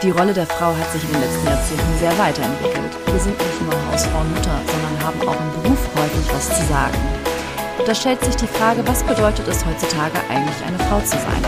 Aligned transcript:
Die 0.00 0.10
Rolle 0.10 0.32
der 0.32 0.46
Frau 0.46 0.76
hat 0.76 0.92
sich 0.92 1.02
in 1.02 1.10
den 1.10 1.22
letzten 1.22 1.46
Jahrzehnten 1.48 1.98
sehr 1.98 2.16
weiterentwickelt. 2.16 2.94
Wir 3.06 3.18
sind 3.18 3.36
nicht 3.36 3.62
nur 3.62 3.74
Hausfrau 3.90 4.20
und 4.20 4.32
Mutter, 4.32 4.54
sondern 4.70 5.04
haben 5.04 5.20
auch 5.26 5.34
im 5.34 5.60
Beruf 5.60 5.78
häufig 5.96 6.24
was 6.32 6.46
zu 6.46 6.64
sagen. 6.66 6.96
Da 7.84 7.92
stellt 7.92 8.22
sich 8.24 8.36
die 8.36 8.46
Frage, 8.46 8.86
was 8.86 9.02
bedeutet 9.02 9.48
es 9.48 9.66
heutzutage 9.66 10.16
eigentlich, 10.30 10.54
eine 10.64 10.78
Frau 10.86 11.00
zu 11.00 11.18
sein? 11.18 11.42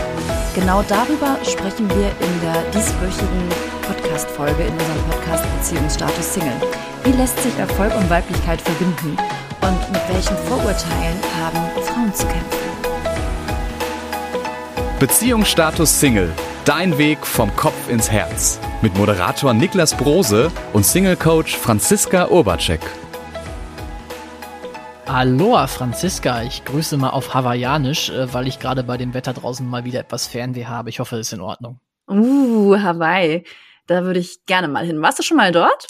Genau 0.53 0.83
darüber 0.89 1.37
sprechen 1.45 1.87
wir 1.91 2.11
in 2.19 2.41
der 2.41 2.61
dieswöchigen 2.75 3.47
Podcast-Folge 3.87 4.63
in 4.63 4.73
unserem 4.73 5.03
Podcast 5.09 5.45
Beziehungsstatus 5.55 6.33
Single. 6.33 6.59
Wie 7.05 7.13
lässt 7.13 7.41
sich 7.41 7.57
Erfolg 7.57 7.95
und 7.95 8.09
Weiblichkeit 8.09 8.59
verbinden? 8.59 9.15
Und 9.61 9.91
mit 9.93 10.01
welchen 10.09 10.35
Vorurteilen 10.49 11.19
haben 11.39 11.83
Frauen 11.85 12.13
zu 12.13 12.27
kämpfen? 12.27 12.59
Beziehungsstatus 14.99 15.97
Single. 15.97 16.33
Dein 16.65 16.99
Weg 16.99 17.25
vom 17.25 17.55
Kopf 17.55 17.89
ins 17.89 18.11
Herz. 18.11 18.59
Mit 18.83 18.95
Moderator 18.95 19.51
Niklas 19.51 19.97
Brose 19.97 20.51
und 20.73 20.85
Single-Coach 20.85 21.57
Franziska 21.57 22.27
Urbacek. 22.27 22.79
Aloha 25.07 25.65
Franziska, 25.65 26.43
ich 26.43 26.63
grüße 26.63 26.97
mal 26.97 27.09
auf 27.09 27.33
Hawaiianisch, 27.33 28.11
äh, 28.11 28.31
weil 28.31 28.47
ich 28.47 28.59
gerade 28.59 28.83
bei 28.83 28.97
dem 28.97 29.15
Wetter 29.15 29.33
draußen 29.33 29.67
mal 29.67 29.85
wieder 29.85 30.01
etwas 30.01 30.27
Fernweh 30.27 30.65
habe. 30.65 30.89
Ich 30.89 30.99
hoffe, 30.99 31.15
es 31.15 31.27
ist 31.27 31.33
in 31.33 31.41
Ordnung. 31.41 31.79
Uh, 32.07 32.77
Hawaii. 32.77 33.43
Da 33.87 34.03
würde 34.03 34.19
ich 34.19 34.45
gerne 34.45 34.67
mal 34.67 34.85
hin. 34.85 35.01
Warst 35.01 35.17
du 35.17 35.23
schon 35.23 35.37
mal 35.37 35.51
dort? 35.51 35.87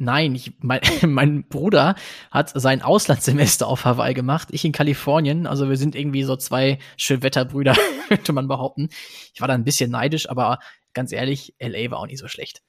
Nein, 0.00 0.36
ich, 0.36 0.52
mein, 0.60 0.80
mein 1.02 1.44
Bruder 1.48 1.96
hat 2.30 2.52
sein 2.54 2.82
Auslandssemester 2.82 3.66
auf 3.66 3.84
Hawaii 3.84 4.14
gemacht, 4.14 4.48
ich 4.52 4.64
in 4.64 4.72
Kalifornien. 4.72 5.46
Also 5.46 5.68
wir 5.68 5.76
sind 5.76 5.96
irgendwie 5.96 6.22
so 6.22 6.36
zwei 6.36 6.78
Schönwetterbrüder, 6.96 7.74
könnte 8.08 8.32
man 8.32 8.46
behaupten. 8.46 8.88
Ich 9.34 9.40
war 9.40 9.48
da 9.48 9.54
ein 9.54 9.64
bisschen 9.64 9.90
neidisch, 9.90 10.30
aber 10.30 10.60
ganz 10.94 11.12
ehrlich, 11.12 11.54
LA 11.60 11.90
war 11.90 11.98
auch 11.98 12.06
nicht 12.06 12.20
so 12.20 12.28
schlecht. 12.28 12.62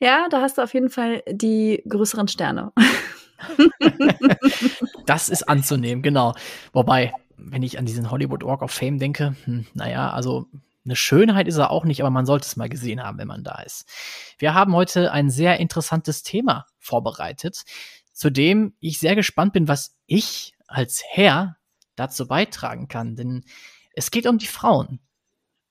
Ja, 0.00 0.28
da 0.30 0.40
hast 0.40 0.58
du 0.58 0.62
auf 0.62 0.72
jeden 0.72 0.90
Fall 0.90 1.24
die 1.28 1.82
größeren 1.88 2.28
Sterne. 2.28 2.72
das 5.06 5.28
ist 5.28 5.48
anzunehmen, 5.48 6.02
genau. 6.02 6.34
Wobei, 6.72 7.12
wenn 7.36 7.64
ich 7.64 7.76
an 7.76 7.86
diesen 7.86 8.12
Hollywood 8.12 8.44
Walk 8.44 8.62
of 8.62 8.70
Fame 8.70 8.98
denke, 8.98 9.34
hm, 9.44 9.66
naja, 9.74 10.10
also 10.10 10.46
eine 10.88 10.96
Schönheit 10.96 11.46
ist 11.46 11.58
er 11.58 11.70
auch 11.70 11.84
nicht, 11.84 12.00
aber 12.00 12.10
man 12.10 12.24
sollte 12.24 12.46
es 12.46 12.56
mal 12.56 12.68
gesehen 12.68 13.02
haben, 13.02 13.18
wenn 13.18 13.28
man 13.28 13.44
da 13.44 13.60
ist. 13.60 13.86
Wir 14.38 14.54
haben 14.54 14.74
heute 14.74 15.12
ein 15.12 15.28
sehr 15.28 15.60
interessantes 15.60 16.22
Thema 16.22 16.66
vorbereitet, 16.78 17.64
zu 18.12 18.30
dem 18.30 18.74
ich 18.80 18.98
sehr 18.98 19.14
gespannt 19.14 19.52
bin, 19.52 19.68
was 19.68 19.96
ich 20.06 20.54
als 20.66 21.02
Herr 21.06 21.56
dazu 21.94 22.26
beitragen 22.26 22.88
kann. 22.88 23.16
Denn 23.16 23.44
es 23.92 24.10
geht 24.10 24.26
um 24.26 24.38
die 24.38 24.46
Frauen. 24.46 25.00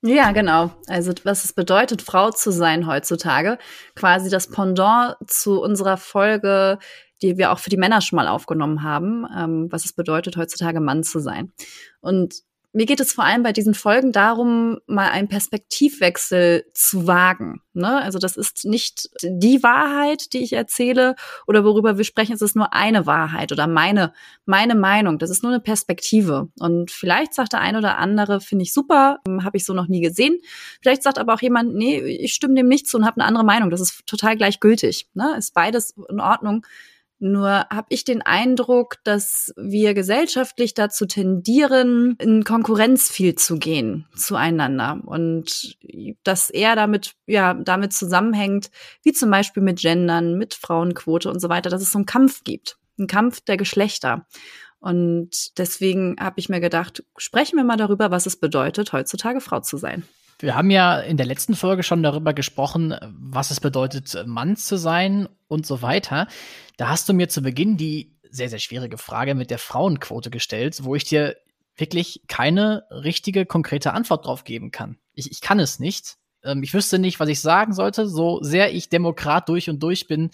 Ja, 0.03 0.31
genau. 0.31 0.71
Also 0.85 1.13
was 1.23 1.43
es 1.43 1.53
bedeutet, 1.53 2.03
Frau 2.03 2.29
zu 2.29 2.51
sein 2.51 2.85
heutzutage. 2.85 3.57
Quasi 3.95 4.29
das 4.29 4.47
Pendant 4.47 5.15
zu 5.25 5.59
unserer 5.59 5.97
Folge, 5.97 6.77
die 7.23 7.37
wir 7.39 7.51
auch 7.51 7.57
für 7.57 7.71
die 7.71 7.77
Männer 7.77 8.01
schon 8.01 8.17
mal 8.17 8.27
aufgenommen 8.27 8.83
haben, 8.83 9.25
ähm, 9.35 9.67
was 9.71 9.85
es 9.85 9.93
bedeutet, 9.93 10.37
heutzutage 10.37 10.79
Mann 10.79 11.03
zu 11.03 11.19
sein. 11.19 11.51
Und 12.01 12.43
mir 12.73 12.85
geht 12.85 12.99
es 12.99 13.13
vor 13.13 13.23
allem 13.23 13.43
bei 13.43 13.53
diesen 13.53 13.73
Folgen 13.73 14.11
darum, 14.11 14.77
mal 14.87 15.09
einen 15.09 15.27
Perspektivwechsel 15.27 16.65
zu 16.73 17.07
wagen. 17.07 17.61
Ne? 17.73 18.01
Also 18.01 18.19
das 18.19 18.37
ist 18.37 18.65
nicht 18.65 19.09
die 19.23 19.63
Wahrheit, 19.63 20.33
die 20.33 20.43
ich 20.43 20.53
erzähle 20.53 21.15
oder 21.47 21.63
worüber 21.63 21.97
wir 21.97 22.03
sprechen. 22.03 22.33
Es 22.33 22.41
ist 22.41 22.55
nur 22.55 22.73
eine 22.73 23.05
Wahrheit 23.05 23.51
oder 23.51 23.67
meine, 23.67 24.13
meine 24.45 24.75
Meinung. 24.75 25.17
Das 25.17 25.29
ist 25.29 25.43
nur 25.43 25.51
eine 25.51 25.61
Perspektive. 25.61 26.49
Und 26.59 26.91
vielleicht 26.91 27.33
sagt 27.33 27.53
der 27.53 27.61
eine 27.61 27.77
oder 27.77 27.97
andere, 27.97 28.41
finde 28.41 28.63
ich 28.63 28.73
super, 28.73 29.19
hm, 29.25 29.43
habe 29.43 29.57
ich 29.57 29.65
so 29.65 29.73
noch 29.73 29.87
nie 29.87 30.01
gesehen. 30.01 30.37
Vielleicht 30.81 31.03
sagt 31.03 31.17
aber 31.17 31.33
auch 31.33 31.41
jemand, 31.41 31.73
nee, 31.73 31.99
ich 31.99 32.33
stimme 32.33 32.55
dem 32.55 32.67
nicht 32.67 32.87
zu 32.87 32.97
und 32.97 33.05
habe 33.05 33.21
eine 33.21 33.27
andere 33.27 33.45
Meinung. 33.45 33.69
Das 33.69 33.81
ist 33.81 34.05
total 34.05 34.35
gleichgültig. 34.35 35.07
Ne? 35.13 35.35
Ist 35.37 35.53
beides 35.53 35.95
in 36.09 36.19
Ordnung. 36.19 36.65
Nur 37.19 37.49
habe 37.49 37.87
ich 37.89 38.03
den 38.03 38.21
Eindruck, 38.21 38.97
dass 39.03 39.51
wir 39.57 39.95
gesellschaftlich 39.95 40.75
dazu 40.75 41.07
tendieren, 41.07 42.15
in 42.19 42.43
Konkurrenz 42.43 43.09
viel 43.09 43.33
zu 43.33 43.57
gehen 43.57 44.05
zueinander 44.15 45.01
und 45.03 45.77
dass 46.23 46.51
eher 46.51 46.75
damit 46.75 47.15
ja 47.25 47.55
damit 47.55 47.93
zusammenhängt, 47.93 48.69
wie 49.01 49.13
zum 49.13 49.31
Beispiel 49.31 49.63
mit 49.63 49.79
Gendern, 49.79 50.37
mit 50.37 50.53
Frauenquote 50.53 51.31
und 51.31 51.39
so 51.39 51.49
weiter, 51.49 51.71
dass 51.71 51.81
es 51.81 51.91
so 51.91 51.97
einen 51.97 52.05
Kampf 52.05 52.43
gibt, 52.43 52.77
einen 52.99 53.07
Kampf 53.07 53.41
der 53.41 53.57
Geschlechter. 53.57 54.27
Und 54.79 55.57
deswegen 55.57 56.17
habe 56.19 56.39
ich 56.39 56.49
mir 56.49 56.59
gedacht, 56.59 57.03
sprechen 57.17 57.57
wir 57.57 57.63
mal 57.63 57.77
darüber, 57.77 58.11
was 58.11 58.27
es 58.27 58.39
bedeutet, 58.39 58.93
heutzutage 58.93 59.41
Frau 59.41 59.59
zu 59.59 59.77
sein. 59.77 60.03
Wir 60.39 60.55
haben 60.55 60.69
ja 60.69 60.99
in 60.99 61.17
der 61.17 61.25
letzten 61.25 61.55
Folge 61.55 61.83
schon 61.83 62.03
darüber 62.03 62.33
gesprochen, 62.33 62.95
was 63.09 63.49
es 63.49 63.59
bedeutet, 63.59 64.23
Mann 64.25 64.55
zu 64.55 64.77
sein 64.77 65.27
und 65.47 65.65
so 65.65 65.81
weiter. 65.81 66.27
Da 66.77 66.89
hast 66.89 67.09
du 67.09 67.13
mir 67.13 67.27
zu 67.27 67.41
Beginn 67.41 67.77
die 67.77 68.15
sehr, 68.29 68.49
sehr 68.49 68.59
schwierige 68.59 68.97
Frage 68.97 69.35
mit 69.35 69.49
der 69.49 69.57
Frauenquote 69.57 70.29
gestellt, 70.29 70.83
wo 70.83 70.95
ich 70.95 71.05
dir 71.05 71.37
wirklich 71.75 72.21
keine 72.27 72.83
richtige, 72.91 73.45
konkrete 73.45 73.93
Antwort 73.93 74.25
drauf 74.25 74.43
geben 74.43 74.71
kann. 74.71 74.97
Ich, 75.13 75.31
ich 75.31 75.41
kann 75.41 75.59
es 75.59 75.79
nicht. 75.79 76.17
Ähm, 76.43 76.61
ich 76.63 76.73
wüsste 76.73 76.99
nicht, 76.99 77.19
was 77.19 77.29
ich 77.29 77.39
sagen 77.39 77.73
sollte. 77.73 78.07
So 78.07 78.41
sehr 78.41 78.73
ich 78.73 78.89
Demokrat 78.89 79.49
durch 79.49 79.69
und 79.69 79.81
durch 79.81 80.07
bin, 80.07 80.29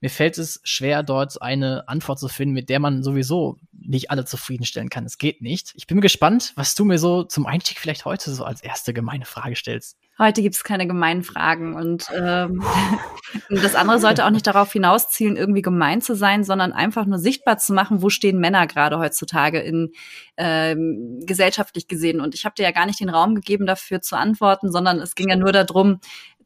mir 0.00 0.10
fällt 0.10 0.38
es 0.38 0.60
schwer, 0.64 1.02
dort 1.02 1.40
eine 1.42 1.88
Antwort 1.88 2.18
zu 2.18 2.28
finden, 2.28 2.54
mit 2.54 2.68
der 2.70 2.80
man 2.80 3.02
sowieso 3.02 3.58
nicht 3.72 4.10
alle 4.10 4.24
zufriedenstellen 4.24 4.88
kann. 4.88 5.04
Es 5.04 5.18
geht 5.18 5.42
nicht. 5.42 5.72
Ich 5.74 5.86
bin 5.86 6.00
gespannt, 6.00 6.52
was 6.56 6.74
du 6.74 6.84
mir 6.84 6.98
so 6.98 7.24
zum 7.24 7.46
Einstieg 7.46 7.78
vielleicht 7.78 8.04
heute 8.04 8.30
so 8.30 8.44
als 8.44 8.62
erste 8.62 8.94
gemeine 8.94 9.26
Frage 9.26 9.56
stellst. 9.56 9.98
Heute 10.18 10.42
gibt 10.42 10.54
es 10.54 10.64
keine 10.64 10.86
gemeinen 10.86 11.22
Fragen 11.22 11.74
und 11.74 12.06
ähm, 12.14 12.62
das 13.48 13.74
andere 13.74 13.98
sollte 14.00 14.26
auch 14.26 14.30
nicht 14.30 14.46
darauf 14.46 14.70
hinauszielen, 14.70 15.36
irgendwie 15.36 15.62
gemein 15.62 16.02
zu 16.02 16.14
sein, 16.14 16.44
sondern 16.44 16.72
einfach 16.72 17.06
nur 17.06 17.18
sichtbar 17.18 17.56
zu 17.56 17.72
machen, 17.72 18.02
wo 18.02 18.10
stehen 18.10 18.38
Männer 18.38 18.66
gerade 18.66 18.98
heutzutage 18.98 19.60
in 19.60 19.92
ähm, 20.36 21.20
gesellschaftlich 21.24 21.88
gesehen. 21.88 22.20
Und 22.20 22.34
ich 22.34 22.44
habe 22.44 22.54
dir 22.54 22.64
ja 22.64 22.70
gar 22.70 22.84
nicht 22.84 23.00
den 23.00 23.08
Raum 23.08 23.34
gegeben, 23.34 23.64
dafür 23.64 24.02
zu 24.02 24.16
antworten, 24.16 24.70
sondern 24.70 24.98
es 24.98 25.14
ging 25.14 25.30
ja 25.30 25.36
nur 25.36 25.52
darum, 25.52 26.00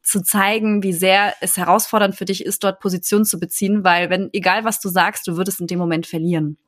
zu 0.04 0.22
zeigen, 0.22 0.82
wie 0.82 0.92
sehr 0.92 1.34
es 1.40 1.56
herausfordernd 1.56 2.14
für 2.14 2.26
dich 2.26 2.44
ist, 2.44 2.62
dort 2.62 2.78
Position 2.78 3.24
zu 3.24 3.40
beziehen, 3.40 3.82
weil 3.82 4.10
wenn, 4.10 4.28
egal 4.32 4.64
was 4.64 4.78
du 4.78 4.88
sagst, 4.88 5.26
du 5.26 5.36
würdest 5.36 5.60
in 5.60 5.66
dem 5.66 5.78
Moment 5.78 6.06
verlieren. 6.06 6.58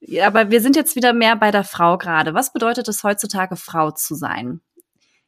Ja, 0.00 0.26
aber 0.26 0.50
wir 0.50 0.60
sind 0.60 0.74
jetzt 0.74 0.96
wieder 0.96 1.12
mehr 1.12 1.36
bei 1.36 1.50
der 1.50 1.64
Frau 1.64 1.98
gerade. 1.98 2.34
Was 2.34 2.52
bedeutet 2.52 2.88
es 2.88 3.04
heutzutage, 3.04 3.56
Frau 3.56 3.90
zu 3.90 4.14
sein? 4.14 4.60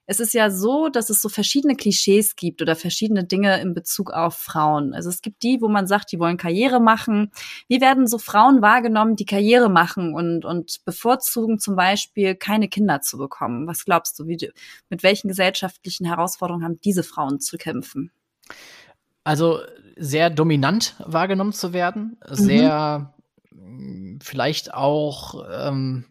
Es 0.06 0.20
ist 0.20 0.34
ja 0.34 0.50
so, 0.50 0.88
dass 0.88 1.08
es 1.08 1.22
so 1.22 1.28
verschiedene 1.28 1.76
Klischees 1.76 2.36
gibt 2.36 2.60
oder 2.60 2.76
verschiedene 2.76 3.24
Dinge 3.24 3.60
in 3.60 3.72
Bezug 3.72 4.12
auf 4.12 4.36
Frauen. 4.36 4.92
Also 4.92 5.08
es 5.08 5.22
gibt 5.22 5.42
die, 5.42 5.60
wo 5.60 5.68
man 5.68 5.86
sagt, 5.86 6.12
die 6.12 6.18
wollen 6.18 6.36
Karriere 6.36 6.80
machen. 6.80 7.30
Wie 7.68 7.80
werden 7.80 8.06
so 8.06 8.18
Frauen 8.18 8.60
wahrgenommen, 8.60 9.16
die 9.16 9.24
Karriere 9.24 9.70
machen 9.70 10.14
und, 10.14 10.44
und 10.44 10.84
bevorzugen 10.84 11.58
zum 11.58 11.74
Beispiel 11.74 12.34
keine 12.34 12.68
Kinder 12.68 13.00
zu 13.00 13.16
bekommen? 13.16 13.66
Was 13.66 13.84
glaubst 13.84 14.18
du, 14.18 14.26
wie, 14.26 14.50
mit 14.90 15.02
welchen 15.02 15.28
gesellschaftlichen 15.28 16.04
Herausforderungen 16.04 16.64
haben 16.64 16.80
diese 16.84 17.02
Frauen 17.02 17.40
zu 17.40 17.56
kämpfen? 17.56 18.10
Also 19.24 19.60
sehr 19.96 20.28
dominant 20.28 20.96
wahrgenommen 20.98 21.54
zu 21.54 21.72
werden, 21.72 22.18
mhm. 22.28 22.34
sehr 22.34 23.14
mhm. 23.50 24.18
vielleicht 24.22 24.74
auch 24.74 25.46
ähm, 25.50 26.04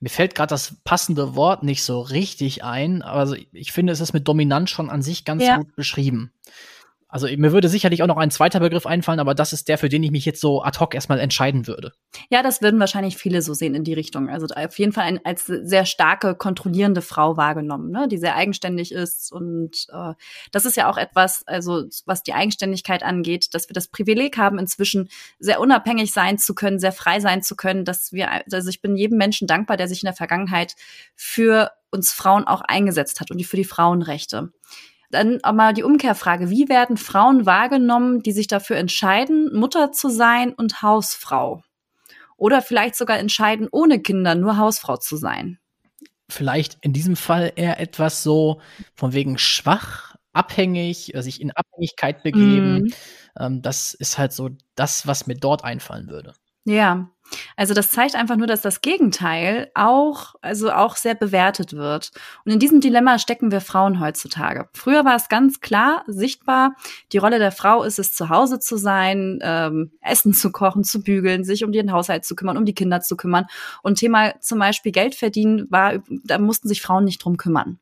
mir 0.00 0.08
fällt 0.08 0.34
gerade 0.34 0.48
das 0.48 0.76
passende 0.82 1.36
Wort 1.36 1.62
nicht 1.62 1.84
so 1.84 2.00
richtig 2.00 2.64
ein, 2.64 3.02
aber 3.02 3.36
ich 3.52 3.72
finde, 3.72 3.92
es 3.92 4.00
ist 4.00 4.14
mit 4.14 4.26
Dominanz 4.26 4.70
schon 4.70 4.90
an 4.90 5.02
sich 5.02 5.24
ganz 5.26 5.42
ja. 5.44 5.58
gut 5.58 5.76
beschrieben. 5.76 6.32
Also 7.10 7.26
mir 7.26 7.52
würde 7.52 7.68
sicherlich 7.68 8.02
auch 8.02 8.06
noch 8.06 8.16
ein 8.16 8.30
zweiter 8.30 8.60
Begriff 8.60 8.86
einfallen, 8.86 9.20
aber 9.20 9.34
das 9.34 9.52
ist 9.52 9.68
der, 9.68 9.78
für 9.78 9.88
den 9.88 10.02
ich 10.02 10.10
mich 10.10 10.24
jetzt 10.24 10.40
so 10.40 10.62
ad 10.62 10.78
hoc 10.78 10.94
erstmal 10.94 11.18
entscheiden 11.18 11.66
würde. 11.66 11.92
Ja, 12.30 12.42
das 12.42 12.62
würden 12.62 12.78
wahrscheinlich 12.78 13.16
viele 13.16 13.42
so 13.42 13.52
sehen 13.52 13.74
in 13.74 13.84
die 13.84 13.94
Richtung. 13.94 14.28
Also 14.28 14.46
auf 14.54 14.78
jeden 14.78 14.92
Fall 14.92 15.04
ein, 15.04 15.20
als 15.24 15.46
sehr 15.46 15.84
starke, 15.86 16.34
kontrollierende 16.34 17.02
Frau 17.02 17.36
wahrgenommen, 17.36 17.90
ne? 17.90 18.06
die 18.08 18.18
sehr 18.18 18.36
eigenständig 18.36 18.92
ist. 18.92 19.32
Und 19.32 19.86
äh, 19.92 20.14
das 20.52 20.64
ist 20.64 20.76
ja 20.76 20.88
auch 20.88 20.96
etwas, 20.96 21.46
also 21.46 21.84
was 22.06 22.22
die 22.22 22.32
Eigenständigkeit 22.32 23.02
angeht, 23.02 23.54
dass 23.54 23.68
wir 23.68 23.74
das 23.74 23.88
Privileg 23.88 24.38
haben, 24.38 24.58
inzwischen 24.58 25.08
sehr 25.38 25.60
unabhängig 25.60 26.12
sein 26.12 26.38
zu 26.38 26.54
können, 26.54 26.78
sehr 26.78 26.92
frei 26.92 27.20
sein 27.20 27.42
zu 27.42 27.56
können, 27.56 27.84
dass 27.84 28.12
wir, 28.12 28.30
also 28.52 28.70
ich 28.70 28.80
bin 28.80 28.96
jedem 28.96 29.18
Menschen 29.18 29.48
dankbar, 29.48 29.76
der 29.76 29.88
sich 29.88 30.02
in 30.02 30.06
der 30.06 30.14
Vergangenheit 30.14 30.74
für 31.16 31.72
uns 31.90 32.12
Frauen 32.12 32.44
auch 32.44 32.60
eingesetzt 32.60 33.20
hat 33.20 33.30
und 33.30 33.38
die 33.38 33.44
für 33.44 33.56
die 33.56 33.64
Frauenrechte. 33.64 34.52
Dann 35.10 35.40
auch 35.42 35.52
mal 35.52 35.74
die 35.74 35.82
Umkehrfrage, 35.82 36.50
wie 36.50 36.68
werden 36.68 36.96
Frauen 36.96 37.44
wahrgenommen, 37.44 38.22
die 38.22 38.32
sich 38.32 38.46
dafür 38.46 38.76
entscheiden, 38.76 39.52
Mutter 39.54 39.92
zu 39.92 40.08
sein 40.08 40.52
und 40.52 40.82
Hausfrau? 40.82 41.62
Oder 42.36 42.62
vielleicht 42.62 42.96
sogar 42.96 43.18
entscheiden, 43.18 43.68
ohne 43.70 44.00
Kinder 44.00 44.34
nur 44.34 44.56
Hausfrau 44.56 44.96
zu 44.96 45.16
sein? 45.16 45.58
Vielleicht 46.28 46.78
in 46.80 46.92
diesem 46.92 47.16
Fall 47.16 47.52
eher 47.56 47.80
etwas 47.80 48.22
so 48.22 48.60
von 48.94 49.12
wegen 49.12 49.36
schwach, 49.36 50.14
abhängig, 50.32 51.14
äh, 51.14 51.22
sich 51.22 51.40
in 51.40 51.50
Abhängigkeit 51.50 52.22
begeben. 52.22 52.92
Mm. 53.36 53.62
Das 53.62 53.94
ist 53.94 54.18
halt 54.18 54.32
so 54.32 54.50
das, 54.74 55.06
was 55.06 55.26
mir 55.26 55.36
dort 55.36 55.64
einfallen 55.64 56.08
würde. 56.08 56.34
Ja, 56.70 57.10
also 57.56 57.74
das 57.74 57.90
zeigt 57.90 58.14
einfach 58.14 58.36
nur, 58.36 58.46
dass 58.46 58.60
das 58.60 58.80
Gegenteil 58.80 59.72
auch, 59.74 60.36
also 60.40 60.70
auch 60.70 60.94
sehr 60.94 61.16
bewertet 61.16 61.72
wird. 61.72 62.12
Und 62.44 62.52
in 62.52 62.60
diesem 62.60 62.80
Dilemma 62.80 63.18
stecken 63.18 63.50
wir 63.50 63.60
Frauen 63.60 63.98
heutzutage. 63.98 64.68
Früher 64.72 65.04
war 65.04 65.16
es 65.16 65.28
ganz 65.28 65.58
klar 65.58 66.04
sichtbar, 66.06 66.76
die 67.12 67.18
Rolle 67.18 67.40
der 67.40 67.50
Frau 67.50 67.82
ist 67.82 67.98
es, 67.98 68.12
zu 68.12 68.28
Hause 68.28 68.60
zu 68.60 68.76
sein, 68.76 69.40
ähm, 69.42 69.90
Essen 70.00 70.32
zu 70.32 70.52
kochen, 70.52 70.84
zu 70.84 71.02
bügeln, 71.02 71.42
sich 71.42 71.64
um 71.64 71.72
den 71.72 71.90
Haushalt 71.90 72.24
zu 72.24 72.36
kümmern, 72.36 72.56
um 72.56 72.64
die 72.64 72.74
Kinder 72.74 73.00
zu 73.00 73.16
kümmern. 73.16 73.46
Und 73.82 73.98
Thema 73.98 74.40
zum 74.40 74.60
Beispiel 74.60 74.92
Geld 74.92 75.16
verdienen 75.16 75.66
war, 75.70 76.04
da 76.24 76.38
mussten 76.38 76.68
sich 76.68 76.82
Frauen 76.82 77.04
nicht 77.04 77.24
drum 77.24 77.36
kümmern. 77.36 77.80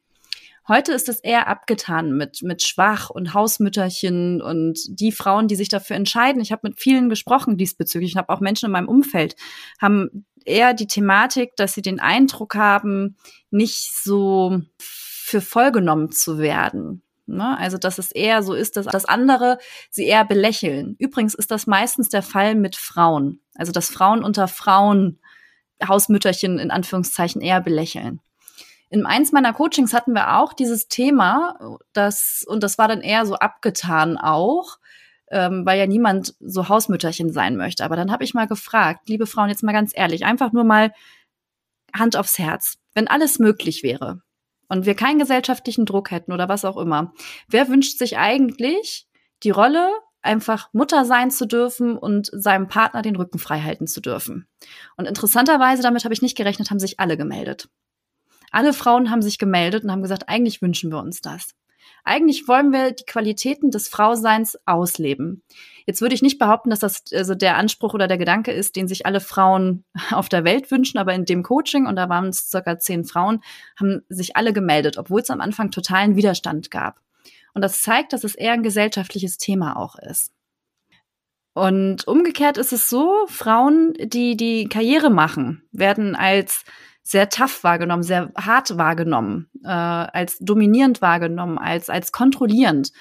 Heute 0.68 0.92
ist 0.92 1.08
es 1.08 1.20
eher 1.20 1.48
abgetan 1.48 2.12
mit, 2.12 2.42
mit 2.42 2.62
Schwach 2.62 3.08
und 3.08 3.32
Hausmütterchen 3.32 4.42
und 4.42 4.78
die 4.88 5.12
Frauen, 5.12 5.48
die 5.48 5.56
sich 5.56 5.70
dafür 5.70 5.96
entscheiden. 5.96 6.42
Ich 6.42 6.52
habe 6.52 6.68
mit 6.68 6.78
vielen 6.78 7.08
gesprochen 7.08 7.56
diesbezüglich. 7.56 8.10
Ich 8.10 8.16
habe 8.18 8.28
auch 8.28 8.40
Menschen 8.40 8.66
in 8.66 8.72
meinem 8.72 8.88
Umfeld, 8.88 9.34
haben 9.80 10.26
eher 10.44 10.74
die 10.74 10.86
Thematik, 10.86 11.56
dass 11.56 11.72
sie 11.72 11.80
den 11.80 12.00
Eindruck 12.00 12.54
haben, 12.54 13.16
nicht 13.50 13.94
so 13.94 14.60
für 14.78 15.40
vollgenommen 15.40 16.12
zu 16.12 16.38
werden. 16.38 17.02
Ne? 17.24 17.56
Also, 17.58 17.78
dass 17.78 17.96
es 17.96 18.12
eher 18.12 18.42
so 18.42 18.52
ist, 18.52 18.76
dass 18.76 18.84
das 18.84 19.06
andere 19.06 19.56
sie 19.90 20.04
eher 20.04 20.26
belächeln. 20.26 20.96
Übrigens 20.98 21.34
ist 21.34 21.50
das 21.50 21.66
meistens 21.66 22.10
der 22.10 22.22
Fall 22.22 22.54
mit 22.54 22.76
Frauen. 22.76 23.40
Also, 23.54 23.72
dass 23.72 23.88
Frauen 23.88 24.22
unter 24.22 24.48
Frauen 24.48 25.18
Hausmütterchen 25.86 26.58
in 26.58 26.70
Anführungszeichen 26.70 27.40
eher 27.40 27.62
belächeln. 27.62 28.20
In 28.90 29.04
eins 29.06 29.32
meiner 29.32 29.52
Coachings 29.52 29.92
hatten 29.92 30.14
wir 30.14 30.36
auch 30.38 30.52
dieses 30.52 30.88
Thema, 30.88 31.78
das, 31.92 32.44
und 32.46 32.62
das 32.62 32.78
war 32.78 32.88
dann 32.88 33.02
eher 33.02 33.26
so 33.26 33.34
abgetan 33.34 34.16
auch, 34.16 34.78
ähm, 35.30 35.66
weil 35.66 35.78
ja 35.78 35.86
niemand 35.86 36.34
so 36.40 36.68
Hausmütterchen 36.68 37.32
sein 37.32 37.56
möchte. 37.56 37.84
Aber 37.84 37.96
dann 37.96 38.10
habe 38.10 38.24
ich 38.24 38.34
mal 38.34 38.46
gefragt, 38.46 39.08
liebe 39.08 39.26
Frauen, 39.26 39.50
jetzt 39.50 39.62
mal 39.62 39.72
ganz 39.72 39.92
ehrlich, 39.94 40.24
einfach 40.24 40.52
nur 40.52 40.64
mal 40.64 40.92
Hand 41.94 42.16
aufs 42.16 42.38
Herz. 42.38 42.78
Wenn 42.94 43.08
alles 43.08 43.38
möglich 43.38 43.82
wäre 43.82 44.22
und 44.68 44.86
wir 44.86 44.94
keinen 44.94 45.18
gesellschaftlichen 45.18 45.86
Druck 45.86 46.10
hätten 46.10 46.32
oder 46.32 46.48
was 46.48 46.64
auch 46.64 46.76
immer, 46.76 47.12
wer 47.48 47.68
wünscht 47.68 47.98
sich 47.98 48.16
eigentlich 48.18 49.06
die 49.42 49.50
Rolle, 49.50 49.90
einfach 50.20 50.68
Mutter 50.72 51.04
sein 51.04 51.30
zu 51.30 51.46
dürfen 51.46 51.96
und 51.96 52.28
seinem 52.32 52.68
Partner 52.68 53.02
den 53.02 53.16
Rücken 53.16 53.38
frei 53.38 53.60
halten 53.60 53.86
zu 53.86 54.00
dürfen? 54.00 54.48
Und 54.96 55.06
interessanterweise, 55.06 55.82
damit 55.82 56.04
habe 56.04 56.14
ich 56.14 56.22
nicht 56.22 56.36
gerechnet, 56.36 56.70
haben 56.70 56.80
sich 56.80 56.98
alle 57.00 57.16
gemeldet. 57.16 57.68
Alle 58.50 58.72
Frauen 58.72 59.10
haben 59.10 59.22
sich 59.22 59.38
gemeldet 59.38 59.84
und 59.84 59.90
haben 59.90 60.02
gesagt, 60.02 60.28
eigentlich 60.28 60.62
wünschen 60.62 60.90
wir 60.90 60.98
uns 60.98 61.20
das. 61.20 61.54
Eigentlich 62.04 62.48
wollen 62.48 62.72
wir 62.72 62.92
die 62.92 63.04
Qualitäten 63.04 63.70
des 63.70 63.88
Frauseins 63.88 64.58
ausleben. 64.64 65.42
Jetzt 65.86 66.00
würde 66.00 66.14
ich 66.14 66.22
nicht 66.22 66.38
behaupten, 66.38 66.70
dass 66.70 66.78
das 66.78 67.04
also 67.12 67.34
der 67.34 67.56
Anspruch 67.56 67.92
oder 67.92 68.08
der 68.08 68.18
Gedanke 68.18 68.52
ist, 68.52 68.76
den 68.76 68.88
sich 68.88 69.04
alle 69.04 69.20
Frauen 69.20 69.84
auf 70.10 70.28
der 70.28 70.44
Welt 70.44 70.70
wünschen, 70.70 70.98
aber 70.98 71.14
in 71.14 71.24
dem 71.24 71.42
Coaching, 71.42 71.86
und 71.86 71.96
da 71.96 72.08
waren 72.08 72.28
es 72.28 72.50
circa 72.50 72.78
zehn 72.78 73.04
Frauen, 73.04 73.42
haben 73.78 74.02
sich 74.08 74.36
alle 74.36 74.52
gemeldet, 74.52 74.96
obwohl 74.96 75.20
es 75.20 75.30
am 75.30 75.40
Anfang 75.40 75.70
totalen 75.70 76.16
Widerstand 76.16 76.70
gab. 76.70 77.00
Und 77.54 77.62
das 77.62 77.82
zeigt, 77.82 78.12
dass 78.12 78.24
es 78.24 78.34
eher 78.34 78.52
ein 78.52 78.62
gesellschaftliches 78.62 79.36
Thema 79.36 79.76
auch 79.76 79.96
ist. 79.96 80.32
Und 81.54 82.06
umgekehrt 82.06 82.56
ist 82.56 82.72
es 82.72 82.88
so, 82.88 83.26
Frauen, 83.26 83.92
die 83.98 84.36
die 84.36 84.68
Karriere 84.68 85.10
machen, 85.10 85.68
werden 85.72 86.14
als 86.14 86.64
sehr 87.08 87.30
tough 87.30 87.64
wahrgenommen, 87.64 88.02
sehr 88.02 88.30
hart 88.36 88.76
wahrgenommen, 88.76 89.48
äh, 89.64 89.68
als 89.68 90.36
dominierend 90.40 91.00
wahrgenommen, 91.00 91.56
als, 91.56 91.88
als 91.88 92.12
kontrollierend. 92.12 92.92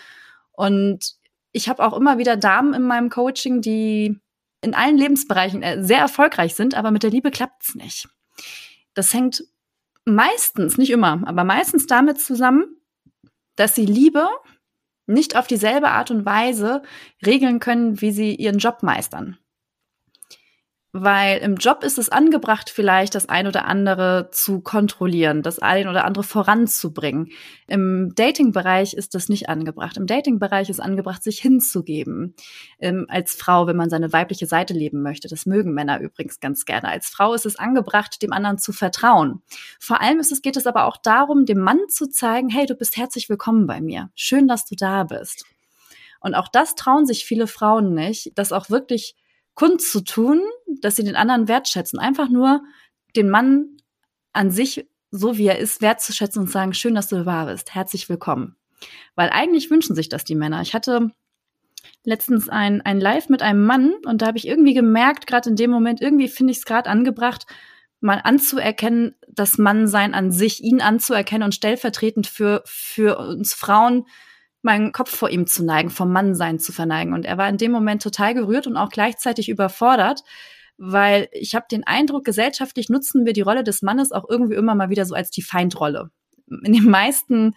Und 0.54 1.16
ich 1.52 1.68
habe 1.68 1.86
auch 1.86 1.92
immer 1.92 2.18
wieder 2.18 2.38
Damen 2.38 2.74
in 2.74 2.84
meinem 2.84 3.10
Coaching, 3.10 3.60
die 3.60 4.18
in 4.62 4.74
allen 4.74 4.98
Lebensbereichen 4.98 5.62
äh, 5.62 5.84
sehr 5.84 6.00
erfolgreich 6.00 6.56
sind, 6.56 6.74
aber 6.74 6.92
mit 6.92 7.04
der 7.04 7.10
Liebe 7.10 7.32
klappt's 7.32 7.76
nicht. 7.76 8.08
Das 8.94 9.14
hängt 9.14 9.44
meistens, 10.06 10.78
nicht 10.78 10.92
immer, 10.92 11.22
aber 11.26 11.44
meistens 11.44 11.86
damit 11.86 12.22
zusammen, 12.22 12.64
dass 13.58 13.76
sie 13.76 13.86
Liebe 13.86 14.26
nicht 15.06 15.36
auf 15.36 15.48
dieselbe 15.48 15.90
Art 15.90 16.12
und 16.12 16.26
Weise 16.26 16.82
regeln 17.26 17.60
können, 17.60 18.00
wie 18.00 18.12
sie 18.12 18.36
ihren 18.36 18.60
Job 18.60 18.84
meistern 18.84 19.38
weil 21.04 21.40
im 21.40 21.56
Job 21.56 21.84
ist 21.84 21.98
es 21.98 22.10
angebracht, 22.10 22.70
vielleicht 22.70 23.16
das 23.16 23.30
ein 23.30 23.48
oder 23.48 23.66
andere 23.66 24.30
zu 24.32 24.62
kontrollieren, 24.62 25.44
das 25.44 25.60
ein 25.60 25.88
oder 25.88 26.06
andere 26.06 26.24
voranzubringen. 26.24 27.30
Im 27.68 28.14
Dating-Bereich 28.16 28.94
ist 28.94 29.14
das 29.14 29.30
nicht 29.30 29.50
angebracht. 29.50 29.98
Im 29.98 30.08
Dating-Bereich 30.08 30.70
ist 30.70 30.80
angebracht, 30.80 31.24
sich 31.24 31.40
hinzugeben. 31.40 32.36
Ähm, 32.80 33.06
als 33.10 33.36
Frau, 33.36 33.68
wenn 33.68 33.76
man 33.76 33.90
seine 33.90 34.12
weibliche 34.14 34.48
Seite 34.48 34.74
leben 34.74 35.02
möchte. 35.02 35.28
Das 35.28 35.46
mögen 35.46 35.74
Männer 35.74 36.00
übrigens 36.00 36.40
ganz 36.40 36.66
gerne. 36.66 36.90
Als 36.90 37.08
Frau 37.08 37.34
ist 37.34 37.46
es 37.46 37.58
angebracht, 37.58 38.22
dem 38.22 38.34
anderen 38.34 38.58
zu 38.58 38.74
vertrauen. 38.74 39.42
Vor 39.80 40.02
allem 40.02 40.20
ist 40.20 40.32
es, 40.32 40.42
geht 40.42 40.58
es 40.58 40.68
aber 40.68 40.86
auch 40.86 40.98
darum, 40.98 41.46
dem 41.46 41.60
Mann 41.60 41.80
zu 41.90 42.10
zeigen, 42.10 42.50
hey, 42.50 42.66
du 42.66 42.76
bist 42.76 42.98
herzlich 42.98 43.30
willkommen 43.30 43.68
bei 43.68 43.82
mir. 43.82 44.10
Schön, 44.16 44.48
dass 44.48 44.66
du 44.66 44.76
da 44.76 45.04
bist. 45.04 45.46
Und 46.20 46.36
auch 46.36 46.48
das 46.48 46.76
trauen 46.76 47.06
sich 47.06 47.26
viele 47.26 47.48
Frauen 47.48 47.94
nicht, 47.94 48.32
das 48.36 48.52
auch 48.52 48.70
wirklich 48.70 49.16
kundzutun, 49.58 50.42
dass 50.82 50.96
sie 50.96 51.04
den 51.04 51.16
anderen 51.16 51.48
wertschätzen. 51.48 52.00
Einfach 52.00 52.30
nur 52.30 52.64
den 53.16 53.30
Mann 53.30 53.78
an 54.32 54.52
sich, 54.52 54.88
so 55.10 55.38
wie 55.38 55.48
er 55.48 55.58
ist, 55.58 55.82
wertzuschätzen 55.82 56.44
und 56.44 56.52
sagen, 56.52 56.74
schön, 56.74 56.94
dass 56.94 57.08
du 57.08 57.24
da 57.24 57.46
bist. 57.46 57.74
Herzlich 57.74 58.08
willkommen. 58.08 58.56
Weil 59.16 59.32
eigentlich 59.32 59.72
wünschen 59.72 59.96
sich 59.96 60.10
das 60.10 60.24
die 60.24 60.36
Männer. 60.36 60.62
Ich 60.62 60.76
hatte 60.76 61.10
letztens 62.04 62.50
ein, 62.50 62.82
ein 62.82 63.02
Live 63.02 63.30
mit 63.30 63.42
einem 63.42 63.66
Mann 63.66 63.96
und 64.06 64.22
da 64.22 64.28
habe 64.28 64.38
ich 64.38 64.48
irgendwie 64.48 64.76
gemerkt, 64.76 65.26
gerade 65.26 65.50
in 65.50 65.56
dem 65.56 65.72
Moment, 65.72 66.02
irgendwie 66.02 66.28
finde 66.28 66.52
ich 66.52 66.60
es 66.60 66.66
gerade 66.66 66.88
angebracht, 66.88 67.48
mal 68.00 68.22
anzuerkennen, 68.24 69.16
das 69.28 69.58
Mannsein 69.58 70.14
an 70.14 70.32
sich, 70.32 70.64
ihn 70.64 70.82
anzuerkennen 70.82 71.44
und 71.44 71.56
stellvertretend 71.56 72.28
für, 72.28 72.62
für 72.66 73.18
uns 73.18 73.56
Frauen 73.56 74.06
meinen 74.68 74.92
Kopf 74.92 75.16
vor 75.16 75.30
ihm 75.30 75.48
zu 75.48 75.64
neigen, 75.64 75.90
vom 75.90 76.12
Mannsein 76.12 76.60
zu 76.60 76.72
verneigen. 76.72 77.14
Und 77.14 77.26
er 77.26 77.38
war 77.38 77.50
in 77.50 77.58
dem 77.58 77.72
Moment 77.72 78.04
total 78.04 78.36
gerührt 78.36 78.68
und 78.68 78.78
auch 78.78 78.90
gleichzeitig 78.90 79.50
überfordert, 79.50 80.24
weil 80.78 81.30
ich 81.32 81.56
habe 81.56 81.66
den 81.72 81.86
Eindruck, 81.86 82.26
gesellschaftlich 82.26 82.90
nutzen 82.90 83.26
wir 83.26 83.34
die 83.34 83.42
Rolle 83.42 83.64
des 83.64 83.82
Mannes 83.82 84.12
auch 84.12 84.26
irgendwie 84.30 84.56
immer 84.56 84.76
mal 84.76 84.90
wieder 84.90 85.06
so 85.06 85.16
als 85.16 85.32
die 85.32 85.42
Feindrolle. 85.42 86.12
In 86.64 86.74
den 86.74 86.90
meisten 86.90 87.56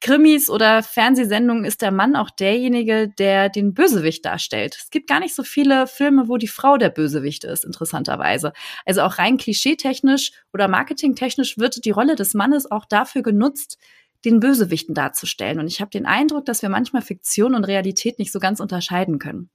Krimis 0.00 0.50
oder 0.50 0.82
Fernsehsendungen 0.82 1.64
ist 1.64 1.80
der 1.80 1.92
Mann 1.92 2.16
auch 2.16 2.28
derjenige, 2.28 3.08
der 3.08 3.48
den 3.48 3.72
Bösewicht 3.72 4.24
darstellt. 4.24 4.76
Es 4.76 4.90
gibt 4.90 5.08
gar 5.08 5.20
nicht 5.20 5.34
so 5.34 5.44
viele 5.44 5.86
Filme, 5.86 6.26
wo 6.26 6.38
die 6.38 6.48
Frau 6.48 6.76
der 6.76 6.90
Bösewicht 6.90 7.44
ist, 7.44 7.64
interessanterweise. 7.64 8.52
Also 8.84 9.02
auch 9.02 9.18
rein 9.18 9.36
klischeetechnisch 9.36 10.32
oder 10.52 10.66
marketingtechnisch 10.66 11.56
wird 11.56 11.84
die 11.84 11.92
Rolle 11.92 12.16
des 12.16 12.34
Mannes 12.34 12.68
auch 12.68 12.84
dafür 12.84 13.22
genutzt, 13.22 13.78
den 14.24 14.40
Bösewichten 14.40 14.94
darzustellen. 14.94 15.58
Und 15.58 15.66
ich 15.66 15.80
habe 15.80 15.90
den 15.90 16.06
Eindruck, 16.06 16.46
dass 16.46 16.62
wir 16.62 16.68
manchmal 16.68 17.02
Fiktion 17.02 17.54
und 17.54 17.64
Realität 17.64 18.18
nicht 18.18 18.32
so 18.32 18.38
ganz 18.38 18.60
unterscheiden 18.60 19.18
können. 19.18 19.50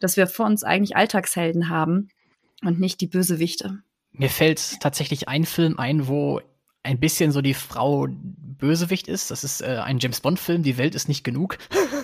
Dass 0.00 0.16
wir 0.16 0.26
vor 0.26 0.46
uns 0.46 0.64
eigentlich 0.64 0.96
Alltagshelden 0.96 1.68
haben 1.68 2.08
und 2.62 2.80
nicht 2.80 3.00
die 3.00 3.06
Bösewichte. 3.06 3.82
Mir 4.12 4.30
fällt 4.30 4.80
tatsächlich 4.80 5.28
ein 5.28 5.44
Film 5.44 5.78
ein, 5.78 6.08
wo 6.08 6.40
ein 6.82 7.00
bisschen 7.00 7.32
so 7.32 7.42
die 7.42 7.54
Frau 7.54 8.06
Bösewicht 8.08 9.08
ist. 9.08 9.30
Das 9.30 9.44
ist 9.44 9.60
äh, 9.60 9.80
ein 9.84 9.98
James 9.98 10.20
Bond-Film, 10.20 10.62
Die 10.62 10.78
Welt 10.78 10.94
ist 10.94 11.08
nicht 11.08 11.24
genug. 11.24 11.58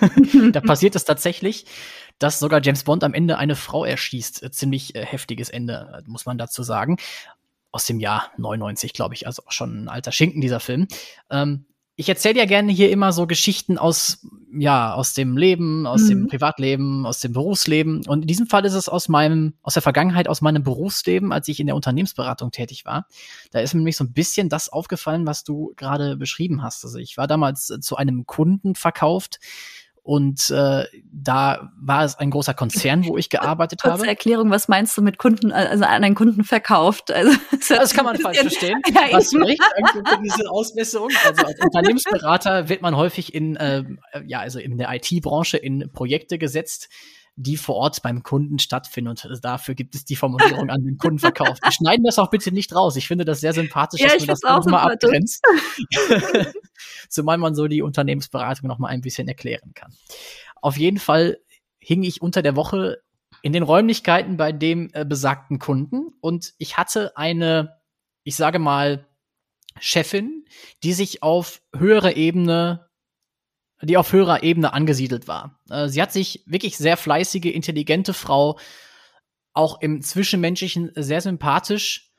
da 0.51 0.61
passiert 0.61 0.95
es 0.95 1.05
tatsächlich, 1.05 1.65
dass 2.19 2.39
sogar 2.39 2.61
James 2.61 2.83
Bond 2.83 3.03
am 3.03 3.13
Ende 3.13 3.37
eine 3.37 3.55
Frau 3.55 3.85
erschießt. 3.85 4.43
Äh, 4.43 4.51
ziemlich 4.51 4.95
äh, 4.95 5.05
heftiges 5.05 5.49
Ende, 5.49 6.03
muss 6.05 6.25
man 6.25 6.37
dazu 6.37 6.61
sagen. 6.63 6.97
Aus 7.71 7.85
dem 7.85 7.99
Jahr 7.99 8.31
99, 8.37 8.93
glaube 8.93 9.15
ich, 9.15 9.25
also 9.25 9.43
auch 9.47 9.51
schon 9.51 9.85
ein 9.85 9.89
alter 9.89 10.11
Schinken, 10.11 10.41
dieser 10.41 10.59
Film. 10.59 10.87
Ähm, 11.31 11.65
ich 12.03 12.09
erzähle 12.09 12.39
ja 12.39 12.45
gerne 12.45 12.71
hier 12.73 12.91
immer 12.91 13.13
so 13.13 13.27
Geschichten 13.27 13.77
aus, 13.77 14.27
ja, 14.53 14.93
aus 14.93 15.13
dem 15.13 15.37
Leben, 15.37 15.87
aus 15.87 16.01
mhm. 16.01 16.09
dem 16.09 16.27
Privatleben, 16.27 17.05
aus 17.05 17.21
dem 17.21 17.31
Berufsleben. 17.31 18.05
Und 18.05 18.23
in 18.23 18.27
diesem 18.27 18.45
Fall 18.45 18.65
ist 18.65 18.73
es 18.73 18.89
aus 18.89 19.07
meinem, 19.07 19.53
aus 19.61 19.75
der 19.75 19.81
Vergangenheit, 19.81 20.27
aus 20.27 20.41
meinem 20.41 20.63
Berufsleben, 20.63 21.31
als 21.31 21.47
ich 21.47 21.61
in 21.61 21.65
der 21.65 21.77
Unternehmensberatung 21.77 22.51
tätig 22.51 22.83
war. 22.83 23.07
Da 23.51 23.61
ist 23.61 23.73
mir 23.73 23.79
nämlich 23.79 23.95
so 23.95 24.03
ein 24.03 24.11
bisschen 24.11 24.49
das 24.49 24.67
aufgefallen, 24.67 25.25
was 25.25 25.45
du 25.45 25.71
gerade 25.77 26.17
beschrieben 26.17 26.61
hast. 26.61 26.83
Also 26.83 26.99
ich 26.99 27.15
war 27.15 27.27
damals 27.27 27.67
zu 27.79 27.95
einem 27.95 28.25
Kunden 28.25 28.75
verkauft, 28.75 29.39
und 30.03 30.49
äh, 30.49 30.85
da 31.13 31.71
war 31.79 32.03
es 32.03 32.15
ein 32.15 32.29
großer 32.29 32.53
Konzern, 32.53 33.05
wo 33.05 33.17
ich 33.17 33.29
gearbeitet 33.29 33.81
Kurze 33.81 33.99
habe. 33.99 34.07
Erklärung, 34.07 34.49
was 34.49 34.67
meinst 34.67 34.97
du 34.97 35.01
mit 35.01 35.17
Kunden, 35.17 35.53
also 35.53 35.85
an 35.85 36.03
einen 36.03 36.13
Kunden 36.13 36.43
verkauft? 36.43 37.09
Also, 37.09 37.31
das 37.69 37.93
kann 37.93 38.03
man 38.03 38.17
falsch 38.17 38.39
verstehen. 38.39 38.81
Ja, 38.93 39.07
was 39.11 39.31
spricht 39.31 39.61
eigentlich 39.61 40.07
für 40.07 40.21
diese 40.21 40.51
Ausmessung? 40.51 41.09
Also 41.25 41.45
als 41.45 41.59
Unternehmensberater 41.61 42.67
wird 42.67 42.81
man 42.81 42.97
häufig 42.97 43.33
in, 43.33 43.55
äh, 43.55 43.83
ja, 44.25 44.39
also 44.39 44.59
in 44.59 44.77
der 44.77 44.93
IT-Branche 44.93 45.55
in 45.55 45.89
Projekte 45.93 46.37
gesetzt, 46.37 46.89
die 47.35 47.57
vor 47.57 47.75
Ort 47.75 48.01
beim 48.03 48.23
Kunden 48.23 48.59
stattfinden. 48.59 49.09
Und 49.09 49.27
dafür 49.41 49.75
gibt 49.75 49.95
es 49.95 50.05
die 50.05 50.15
Formulierung 50.15 50.69
an 50.69 50.83
den 50.83 50.97
Kunden 50.97 51.19
verkauft. 51.19 51.63
Wir 51.63 51.71
schneiden 51.71 52.03
das 52.03 52.19
auch 52.19 52.29
bitte 52.29 52.51
nicht 52.51 52.75
raus. 52.75 52.95
Ich 52.95 53.07
finde 53.07 53.25
das 53.25 53.41
sehr 53.41 53.53
sympathisch, 53.53 54.01
ja, 54.01 54.09
dass 54.09 54.19
man 54.19 54.27
das 54.27 54.43
auch 54.43 54.65
mal 54.65 54.91
abgrenzt. 54.91 55.43
Zumal 57.09 57.37
man 57.37 57.55
so 57.55 57.67
die 57.67 57.81
Unternehmensberatung 57.81 58.67
noch 58.67 58.77
mal 58.77 58.89
ein 58.89 59.01
bisschen 59.01 59.27
erklären 59.27 59.73
kann. 59.73 59.93
Auf 60.61 60.77
jeden 60.77 60.99
Fall 60.99 61.39
hing 61.79 62.03
ich 62.03 62.21
unter 62.21 62.41
der 62.41 62.55
Woche 62.55 63.01
in 63.41 63.51
den 63.51 63.63
Räumlichkeiten 63.63 64.37
bei 64.37 64.51
dem 64.51 64.89
äh, 64.93 65.03
besagten 65.03 65.59
Kunden 65.59 66.13
und 66.21 66.53
ich 66.59 66.77
hatte 66.77 67.17
eine, 67.17 67.77
ich 68.23 68.35
sage 68.35 68.59
mal, 68.59 69.05
Chefin, 69.79 70.45
die 70.83 70.93
sich 70.93 71.23
auf 71.23 71.61
höherer 71.75 72.15
Ebene, 72.15 72.87
die 73.83 73.97
auf 73.97 74.11
höherer 74.11 74.43
Ebene 74.43 74.73
angesiedelt 74.73 75.27
war. 75.27 75.59
Äh, 75.69 75.87
sie 75.89 76.01
hat 76.01 76.11
sich 76.11 76.43
wirklich 76.45 76.77
sehr 76.77 76.97
fleißige, 76.97 77.45
intelligente 77.45 78.13
Frau, 78.13 78.57
auch 79.53 79.81
im 79.81 80.01
Zwischenmenschlichen 80.01 80.91
sehr 80.95 81.21
sympathisch, 81.21 82.11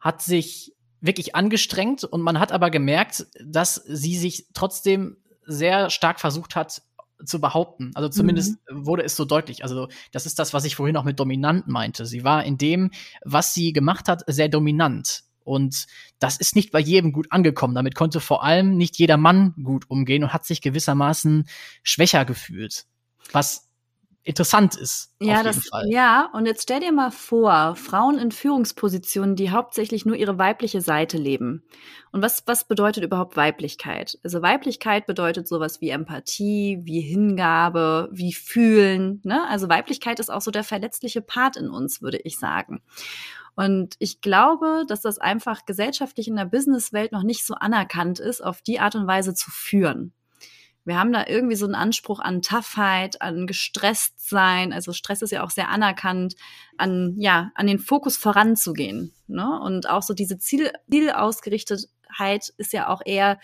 hat 0.00 0.22
sich 0.22 0.72
wirklich 1.00 1.34
angestrengt 1.34 2.04
und 2.04 2.22
man 2.22 2.40
hat 2.40 2.50
aber 2.50 2.70
gemerkt, 2.70 3.26
dass 3.44 3.74
sie 3.74 4.16
sich 4.16 4.48
trotzdem 4.54 5.18
sehr 5.46 5.90
stark 5.90 6.18
versucht 6.20 6.56
hat 6.56 6.82
zu 7.24 7.40
behaupten. 7.40 7.92
Also 7.94 8.08
zumindest 8.08 8.58
mhm. 8.68 8.86
wurde 8.86 9.02
es 9.02 9.14
so 9.14 9.24
deutlich. 9.24 9.62
Also 9.62 9.88
das 10.12 10.26
ist 10.26 10.38
das, 10.38 10.52
was 10.52 10.64
ich 10.64 10.76
vorhin 10.76 10.96
auch 10.96 11.04
mit 11.04 11.20
dominant 11.20 11.68
meinte. 11.68 12.06
Sie 12.06 12.24
war 12.24 12.44
in 12.44 12.58
dem, 12.58 12.90
was 13.24 13.54
sie 13.54 13.72
gemacht 13.72 14.08
hat, 14.08 14.24
sehr 14.26 14.48
dominant. 14.48 15.24
Und 15.44 15.86
das 16.18 16.38
ist 16.38 16.56
nicht 16.56 16.72
bei 16.72 16.80
jedem 16.80 17.12
gut 17.12 17.26
angekommen. 17.30 17.74
Damit 17.74 17.94
konnte 17.94 18.20
vor 18.20 18.42
allem 18.42 18.76
nicht 18.76 18.98
jeder 18.98 19.16
Mann 19.16 19.54
gut 19.62 19.88
umgehen 19.88 20.24
und 20.24 20.32
hat 20.32 20.44
sich 20.44 20.60
gewissermaßen 20.60 21.46
schwächer 21.82 22.24
gefühlt. 22.24 22.86
Was 23.32 23.68
interessant 24.24 24.74
ist. 24.74 25.14
Ja, 25.20 25.42
das, 25.42 25.68
Fall. 25.68 25.86
ja, 25.90 26.30
und 26.32 26.46
jetzt 26.46 26.62
stell 26.62 26.80
dir 26.80 26.92
mal 26.92 27.10
vor, 27.10 27.76
Frauen 27.76 28.18
in 28.18 28.30
Führungspositionen, 28.32 29.36
die 29.36 29.50
hauptsächlich 29.50 30.06
nur 30.06 30.16
ihre 30.16 30.38
weibliche 30.38 30.80
Seite 30.80 31.18
leben. 31.18 31.62
Und 32.10 32.22
was, 32.22 32.42
was 32.46 32.66
bedeutet 32.66 33.04
überhaupt 33.04 33.36
Weiblichkeit? 33.36 34.18
Also 34.24 34.40
Weiblichkeit 34.40 35.06
bedeutet 35.06 35.46
sowas 35.46 35.82
wie 35.82 35.90
Empathie, 35.90 36.80
wie 36.82 37.00
Hingabe, 37.00 38.08
wie 38.12 38.32
Fühlen. 38.32 39.20
Ne? 39.24 39.46
Also 39.48 39.68
Weiblichkeit 39.68 40.18
ist 40.18 40.30
auch 40.30 40.40
so 40.40 40.50
der 40.50 40.64
verletzliche 40.64 41.20
Part 41.20 41.58
in 41.58 41.68
uns, 41.68 42.00
würde 42.00 42.18
ich 42.18 42.38
sagen. 42.38 42.80
Und 43.56 43.94
ich 43.98 44.20
glaube, 44.20 44.84
dass 44.88 45.00
das 45.00 45.18
einfach 45.18 45.64
gesellschaftlich 45.64 46.28
in 46.28 46.36
der 46.36 46.46
Businesswelt 46.46 47.12
noch 47.12 47.22
nicht 47.22 47.46
so 47.46 47.54
anerkannt 47.54 48.18
ist, 48.18 48.42
auf 48.42 48.62
die 48.62 48.80
Art 48.80 48.96
und 48.96 49.06
Weise 49.06 49.34
zu 49.34 49.50
führen. 49.50 50.12
Wir 50.86 50.98
haben 50.98 51.12
da 51.12 51.24
irgendwie 51.26 51.56
so 51.56 51.64
einen 51.64 51.74
Anspruch 51.74 52.20
an 52.20 52.42
Toughheit, 52.42 53.22
an 53.22 53.46
gestresst 53.46 54.28
sein. 54.28 54.72
Also 54.72 54.92
Stress 54.92 55.22
ist 55.22 55.30
ja 55.30 55.42
auch 55.42 55.50
sehr 55.50 55.70
anerkannt, 55.70 56.34
an, 56.76 57.14
ja, 57.18 57.52
an 57.54 57.66
den 57.66 57.78
Fokus 57.78 58.18
voranzugehen. 58.18 59.14
Ne? 59.26 59.60
Und 59.60 59.88
auch 59.88 60.02
so 60.02 60.12
diese 60.12 60.38
Ziel, 60.38 60.70
Zielausgerichtetheit 62.14 62.52
ist 62.56 62.72
ja 62.72 62.88
auch 62.88 63.00
eher 63.04 63.38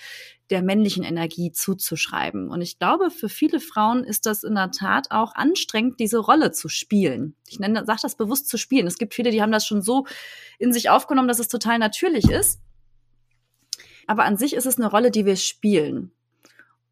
der 0.50 0.62
männlichen 0.62 1.04
Energie 1.04 1.52
zuzuschreiben. 1.52 2.48
Und 2.48 2.60
ich 2.60 2.78
glaube, 2.78 3.10
für 3.10 3.28
viele 3.28 3.60
Frauen 3.60 4.04
ist 4.04 4.26
das 4.26 4.42
in 4.42 4.54
der 4.54 4.70
Tat 4.70 5.10
auch 5.10 5.34
anstrengend, 5.34 6.00
diese 6.00 6.18
Rolle 6.18 6.50
zu 6.50 6.68
spielen. 6.68 7.36
Ich 7.48 7.60
nenne, 7.60 7.84
sage 7.86 8.00
das 8.02 8.16
bewusst 8.16 8.48
zu 8.48 8.56
spielen. 8.56 8.86
Es 8.86 8.98
gibt 8.98 9.14
viele, 9.14 9.30
die 9.30 9.42
haben 9.42 9.52
das 9.52 9.66
schon 9.66 9.82
so 9.82 10.06
in 10.58 10.72
sich 10.72 10.90
aufgenommen, 10.90 11.28
dass 11.28 11.38
es 11.38 11.48
total 11.48 11.78
natürlich 11.78 12.28
ist. 12.30 12.60
Aber 14.06 14.24
an 14.24 14.36
sich 14.36 14.54
ist 14.54 14.66
es 14.66 14.78
eine 14.78 14.90
Rolle, 14.90 15.10
die 15.12 15.24
wir 15.24 15.36
spielen. 15.36 16.10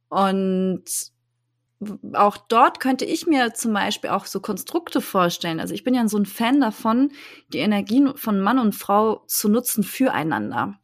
Und 0.09 0.85
auch 2.13 2.37
dort 2.37 2.81
könnte 2.81 3.05
ich 3.05 3.27
mir 3.27 3.55
zum 3.55 3.73
Beispiel 3.73 4.11
auch 4.11 4.27
so 4.27 4.41
Konstrukte 4.41 5.01
vorstellen. 5.01 5.61
Also 5.61 5.75
ich 5.75 5.85
bin 5.85 5.95
ja 5.95 6.07
so 6.09 6.19
ein 6.19 6.27
Fan 6.27 6.61
davon, 6.61 7.11
die 7.53 7.59
Energien 7.59 8.17
von 8.17 8.41
Mann 8.41 8.59
und 8.59 8.75
Frau 8.75 9.25
zu 9.27 9.49
nutzen 9.49 9.83
füreinander. 9.83 10.79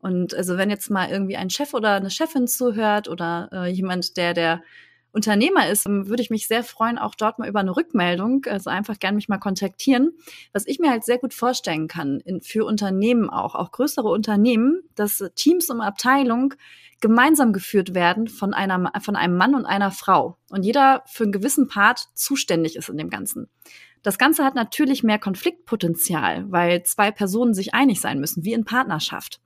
Und 0.00 0.34
also 0.34 0.56
wenn 0.56 0.70
jetzt 0.70 0.90
mal 0.90 1.10
irgendwie 1.10 1.36
ein 1.36 1.50
Chef 1.50 1.74
oder 1.74 1.94
eine 1.94 2.10
Chefin 2.10 2.46
zuhört 2.46 3.08
oder 3.08 3.48
äh, 3.52 3.70
jemand, 3.70 4.16
der 4.16 4.34
der 4.34 4.62
Unternehmer 5.10 5.68
ist, 5.68 5.86
würde 5.86 6.22
ich 6.22 6.30
mich 6.30 6.46
sehr 6.46 6.62
freuen, 6.62 6.98
auch 6.98 7.14
dort 7.14 7.38
mal 7.38 7.48
über 7.48 7.60
eine 7.60 7.74
Rückmeldung, 7.74 8.44
also 8.44 8.70
einfach 8.70 8.98
gerne 8.98 9.16
mich 9.16 9.28
mal 9.28 9.38
kontaktieren. 9.38 10.12
Was 10.52 10.66
ich 10.66 10.78
mir 10.78 10.90
halt 10.90 11.04
sehr 11.04 11.18
gut 11.18 11.32
vorstellen 11.32 11.88
kann, 11.88 12.20
in, 12.20 12.42
für 12.42 12.64
Unternehmen 12.66 13.30
auch, 13.30 13.54
auch 13.54 13.72
größere 13.72 14.08
Unternehmen, 14.08 14.82
dass 14.94 15.24
Teams 15.34 15.70
und 15.70 15.80
Abteilung 15.80 16.54
gemeinsam 17.00 17.52
geführt 17.52 17.94
werden 17.94 18.28
von 18.28 18.52
einer, 18.52 18.92
von 19.00 19.16
einem 19.16 19.36
Mann 19.36 19.54
und 19.54 19.66
einer 19.66 19.90
Frau 19.90 20.36
und 20.50 20.64
jeder 20.64 21.02
für 21.06 21.24
einen 21.24 21.32
gewissen 21.32 21.68
Part 21.68 22.08
zuständig 22.14 22.76
ist 22.76 22.88
in 22.88 22.98
dem 22.98 23.08
Ganzen. 23.08 23.48
Das 24.02 24.18
Ganze 24.18 24.44
hat 24.44 24.54
natürlich 24.54 25.02
mehr 25.02 25.18
Konfliktpotenzial, 25.18 26.44
weil 26.50 26.82
zwei 26.84 27.10
Personen 27.10 27.54
sich 27.54 27.74
einig 27.74 28.00
sein 28.00 28.20
müssen, 28.20 28.44
wie 28.44 28.52
in 28.52 28.64
Partnerschaft. 28.64 29.40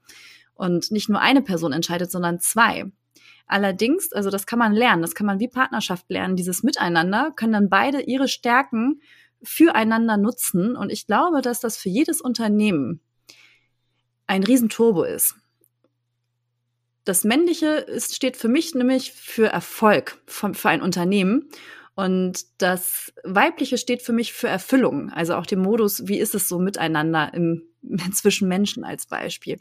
Und 0.63 0.93
nicht 0.93 1.09
nur 1.09 1.21
eine 1.21 1.43
Person 1.43 1.73
entscheidet, 1.73 2.13
sondern 2.13 2.39
zwei. 2.39 2.85
Allerdings, 3.49 4.13
also 4.13 4.31
das 4.31 4.47
kann 4.47 4.61
man 4.61 4.73
lernen, 4.73 5.03
das 5.03 5.17
kann 5.17 5.27
man 5.27 5.41
wie 5.41 5.49
Partnerschaft 5.49 6.09
lernen, 6.09 6.37
dieses 6.37 6.63
Miteinander, 6.63 7.33
können 7.35 7.53
dann 7.53 7.69
beide 7.69 8.03
ihre 8.03 8.29
Stärken 8.29 9.03
füreinander 9.43 10.17
nutzen. 10.17 10.77
Und 10.77 10.93
ich 10.93 11.09
glaube, 11.09 11.43
dass 11.43 11.59
das 11.59 11.77
für 11.77 11.89
jedes 11.89 12.21
Unternehmen 12.21 13.01
ein 14.29 14.45
Riesenturbo 14.45 15.03
ist. 15.03 15.35
Das 17.05 17.25
Männliche 17.25 17.67
ist, 17.67 18.15
steht 18.15 18.37
für 18.37 18.47
mich 18.47 18.73
nämlich 18.73 19.11
für 19.11 19.49
Erfolg 19.49 20.23
für, 20.29 20.55
für 20.55 20.69
ein 20.69 20.81
Unternehmen. 20.81 21.49
Und 21.95 22.45
das 22.59 23.13
Weibliche 23.23 23.77
steht 23.77 24.03
für 24.03 24.13
mich 24.13 24.33
für 24.33 24.49
Erfüllung. 24.49 25.11
Also 25.11 25.35
auch 25.35 25.47
dem 25.47 25.61
Modus, 25.61 26.07
wie 26.07 26.19
ist 26.19 26.35
es 26.35 26.49
so 26.49 26.59
miteinander 26.59 27.33
im, 27.35 27.65
zwischen 28.13 28.49
Menschen 28.49 28.85
als 28.85 29.07
Beispiel. 29.07 29.61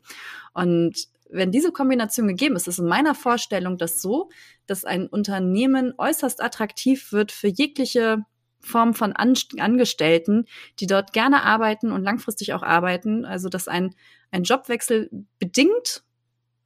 Und 0.53 1.07
wenn 1.29 1.51
diese 1.51 1.71
Kombination 1.71 2.27
gegeben 2.27 2.55
ist, 2.55 2.67
ist 2.67 2.79
in 2.79 2.88
meiner 2.88 3.15
Vorstellung 3.15 3.77
das 3.77 4.01
so, 4.01 4.29
dass 4.65 4.85
ein 4.85 5.07
Unternehmen 5.07 5.93
äußerst 5.97 6.41
attraktiv 6.41 7.11
wird 7.11 7.31
für 7.31 7.47
jegliche 7.47 8.25
Form 8.59 8.93
von 8.93 9.13
Angestellten, 9.13 10.45
die 10.79 10.88
dort 10.88 11.13
gerne 11.13 11.43
arbeiten 11.43 11.91
und 11.91 12.03
langfristig 12.03 12.53
auch 12.53 12.63
arbeiten. 12.63 13.25
Also 13.25 13.50
dass 13.50 13.67
ein, 13.67 13.95
ein 14.29 14.43
Jobwechsel 14.43 15.09
bedingt 15.39 16.03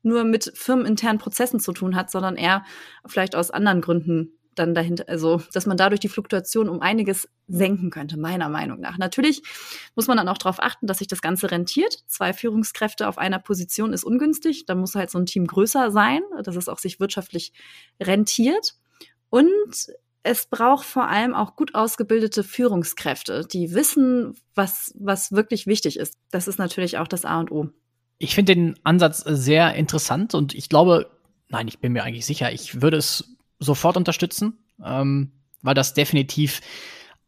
nur 0.03 0.23
mit 0.23 0.51
firmeninternen 0.55 1.19
Prozessen 1.19 1.59
zu 1.59 1.71
tun 1.71 1.95
hat, 1.95 2.11
sondern 2.11 2.35
eher 2.35 2.63
vielleicht 3.07 3.35
aus 3.35 3.49
anderen 3.49 3.81
Gründen 3.81 4.33
dann 4.55 4.73
dahinter, 4.73 5.05
also 5.07 5.41
dass 5.53 5.65
man 5.65 5.77
dadurch 5.77 5.99
die 5.99 6.09
Fluktuation 6.09 6.69
um 6.69 6.81
einiges 6.81 7.29
senken 7.47 7.89
könnte, 7.89 8.17
meiner 8.17 8.49
Meinung 8.49 8.79
nach. 8.79 8.97
Natürlich 8.97 9.43
muss 9.95 10.07
man 10.07 10.17
dann 10.17 10.27
auch 10.29 10.37
darauf 10.37 10.59
achten, 10.59 10.87
dass 10.87 10.99
sich 10.99 11.07
das 11.07 11.21
Ganze 11.21 11.51
rentiert. 11.51 12.03
Zwei 12.07 12.33
Führungskräfte 12.33 13.07
auf 13.07 13.17
einer 13.17 13.39
Position 13.39 13.93
ist 13.93 14.03
ungünstig. 14.03 14.65
Da 14.65 14.75
muss 14.75 14.95
halt 14.95 15.11
so 15.11 15.19
ein 15.19 15.25
Team 15.25 15.45
größer 15.47 15.91
sein, 15.91 16.21
dass 16.43 16.55
es 16.55 16.69
auch 16.69 16.79
sich 16.79 16.99
wirtschaftlich 16.99 17.53
rentiert. 18.01 18.75
Und 19.29 19.87
es 20.23 20.47
braucht 20.47 20.85
vor 20.85 21.07
allem 21.07 21.35
auch 21.35 21.55
gut 21.55 21.75
ausgebildete 21.75 22.43
Führungskräfte, 22.43 23.45
die 23.45 23.75
wissen, 23.75 24.33
was, 24.55 24.91
was 24.97 25.31
wirklich 25.31 25.67
wichtig 25.67 25.99
ist. 25.99 26.17
Das 26.31 26.47
ist 26.47 26.57
natürlich 26.57 26.97
auch 26.97 27.07
das 27.07 27.25
A 27.25 27.39
und 27.39 27.51
O. 27.51 27.69
Ich 28.17 28.33
finde 28.33 28.55
den 28.55 28.79
Ansatz 28.83 29.19
sehr 29.19 29.75
interessant 29.75 30.33
und 30.33 30.55
ich 30.55 30.67
glaube, 30.67 31.11
nein, 31.49 31.67
ich 31.67 31.79
bin 31.79 31.91
mir 31.91 32.03
eigentlich 32.03 32.25
sicher, 32.25 32.51
ich 32.51 32.81
würde 32.81 32.97
es 32.97 33.34
sofort 33.65 33.97
unterstützen, 33.97 34.57
ähm, 34.83 35.31
weil 35.61 35.73
das 35.73 35.93
definitiv 35.93 36.61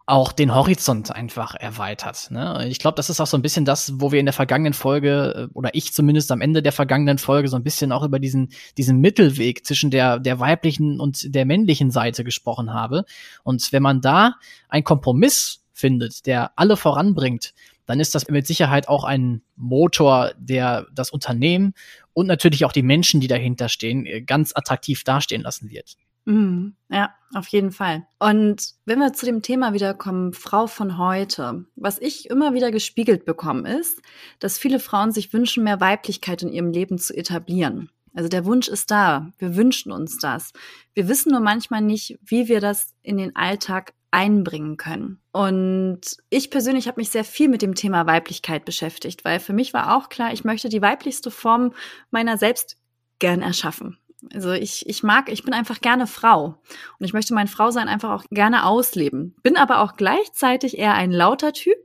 auch 0.09 0.31
den 0.31 0.55
Horizont 0.55 1.13
einfach 1.13 1.53
erweitert. 1.53 2.31
Ne? 2.31 2.65
Ich 2.69 2.79
glaube, 2.79 2.95
das 2.95 3.09
ist 3.09 3.19
auch 3.19 3.27
so 3.27 3.37
ein 3.37 3.41
bisschen 3.41 3.65
das, 3.65 3.99
wo 3.99 4.13
wir 4.13 4.21
in 4.21 4.25
der 4.25 4.33
vergangenen 4.33 4.71
Folge, 4.71 5.49
äh, 5.49 5.53
oder 5.53 5.71
ich 5.73 5.91
zumindest 5.91 6.31
am 6.31 6.39
Ende 6.39 6.63
der 6.63 6.71
vergangenen 6.71 7.17
Folge, 7.17 7.49
so 7.49 7.57
ein 7.57 7.63
bisschen 7.63 7.91
auch 7.91 8.03
über 8.03 8.17
diesen, 8.17 8.49
diesen 8.77 9.01
Mittelweg 9.01 9.65
zwischen 9.65 9.91
der, 9.91 10.19
der 10.19 10.39
weiblichen 10.39 11.01
und 11.01 11.35
der 11.35 11.45
männlichen 11.45 11.91
Seite 11.91 12.23
gesprochen 12.23 12.73
habe. 12.73 13.03
Und 13.43 13.73
wenn 13.73 13.83
man 13.83 13.99
da 13.99 14.35
einen 14.69 14.85
Kompromiss 14.85 15.65
findet, 15.73 16.25
der 16.25 16.57
alle 16.57 16.77
voranbringt, 16.77 17.53
dann 17.85 17.99
ist 17.99 18.15
das 18.15 18.29
mit 18.29 18.47
Sicherheit 18.47 18.87
auch 18.87 19.03
ein 19.03 19.41
Motor, 19.57 20.31
der 20.37 20.87
das 20.93 21.09
Unternehmen 21.09 21.73
und 22.13 22.27
natürlich 22.27 22.63
auch 22.63 22.71
die 22.71 22.81
Menschen, 22.81 23.19
die 23.19 23.27
dahinter 23.27 23.67
stehen, 23.67 24.05
äh, 24.05 24.21
ganz 24.21 24.53
attraktiv 24.55 25.03
dastehen 25.03 25.41
lassen 25.41 25.69
wird. 25.69 25.97
Mhm. 26.27 26.75
Ja, 26.89 27.15
auf 27.33 27.47
jeden 27.47 27.71
Fall. 27.71 28.05
Und 28.19 28.73
wenn 28.85 28.99
wir 28.99 29.13
zu 29.13 29.25
dem 29.25 29.41
Thema 29.41 29.73
wiederkommen, 29.73 30.33
Frau 30.33 30.67
von 30.67 30.97
heute, 30.97 31.65
was 31.75 31.99
ich 31.99 32.29
immer 32.29 32.53
wieder 32.53 32.69
gespiegelt 32.69 33.23
bekomme, 33.23 33.79
ist, 33.79 34.01
dass 34.39 34.57
viele 34.57 34.79
Frauen 34.79 35.13
sich 35.13 35.31
wünschen, 35.31 35.63
mehr 35.63 35.79
Weiblichkeit 35.79 36.43
in 36.43 36.51
ihrem 36.51 36.71
Leben 36.71 36.97
zu 36.97 37.15
etablieren. 37.15 37.89
Also 38.13 38.27
der 38.27 38.43
Wunsch 38.43 38.67
ist 38.67 38.91
da. 38.91 39.31
Wir 39.37 39.55
wünschen 39.55 39.91
uns 39.91 40.17
das. 40.17 40.51
Wir 40.93 41.07
wissen 41.07 41.31
nur 41.31 41.39
manchmal 41.39 41.81
nicht, 41.81 42.19
wie 42.21 42.49
wir 42.49 42.59
das 42.59 42.93
in 43.03 43.17
den 43.17 43.35
Alltag 43.37 43.93
einbringen 44.11 44.75
können. 44.75 45.21
Und 45.31 46.01
ich 46.29 46.49
persönlich 46.49 46.87
habe 46.87 46.99
mich 46.99 47.09
sehr 47.09 47.23
viel 47.23 47.47
mit 47.47 47.61
dem 47.61 47.75
Thema 47.75 48.05
Weiblichkeit 48.05 48.65
beschäftigt, 48.65 49.23
weil 49.23 49.39
für 49.39 49.53
mich 49.53 49.73
war 49.73 49.95
auch 49.95 50.09
klar, 50.09 50.33
ich 50.33 50.43
möchte 50.43 50.67
die 50.67 50.81
weiblichste 50.81 51.31
Form 51.31 51.73
meiner 52.11 52.37
selbst 52.37 52.77
gern 53.19 53.41
erschaffen. 53.41 53.97
Also 54.33 54.51
ich, 54.51 54.87
ich 54.89 55.03
mag, 55.03 55.31
ich 55.31 55.43
bin 55.43 55.53
einfach 55.53 55.79
gerne 55.79 56.07
Frau 56.07 56.55
und 56.99 57.05
ich 57.05 57.13
möchte 57.13 57.35
mein 57.35 57.47
Frausein 57.47 57.87
einfach 57.87 58.11
auch 58.11 58.25
gerne 58.31 58.65
ausleben. 58.65 59.35
Bin 59.43 59.57
aber 59.57 59.81
auch 59.81 59.95
gleichzeitig 59.95 60.77
eher 60.77 60.95
ein 60.95 61.11
lauter 61.11 61.53
Typ 61.53 61.77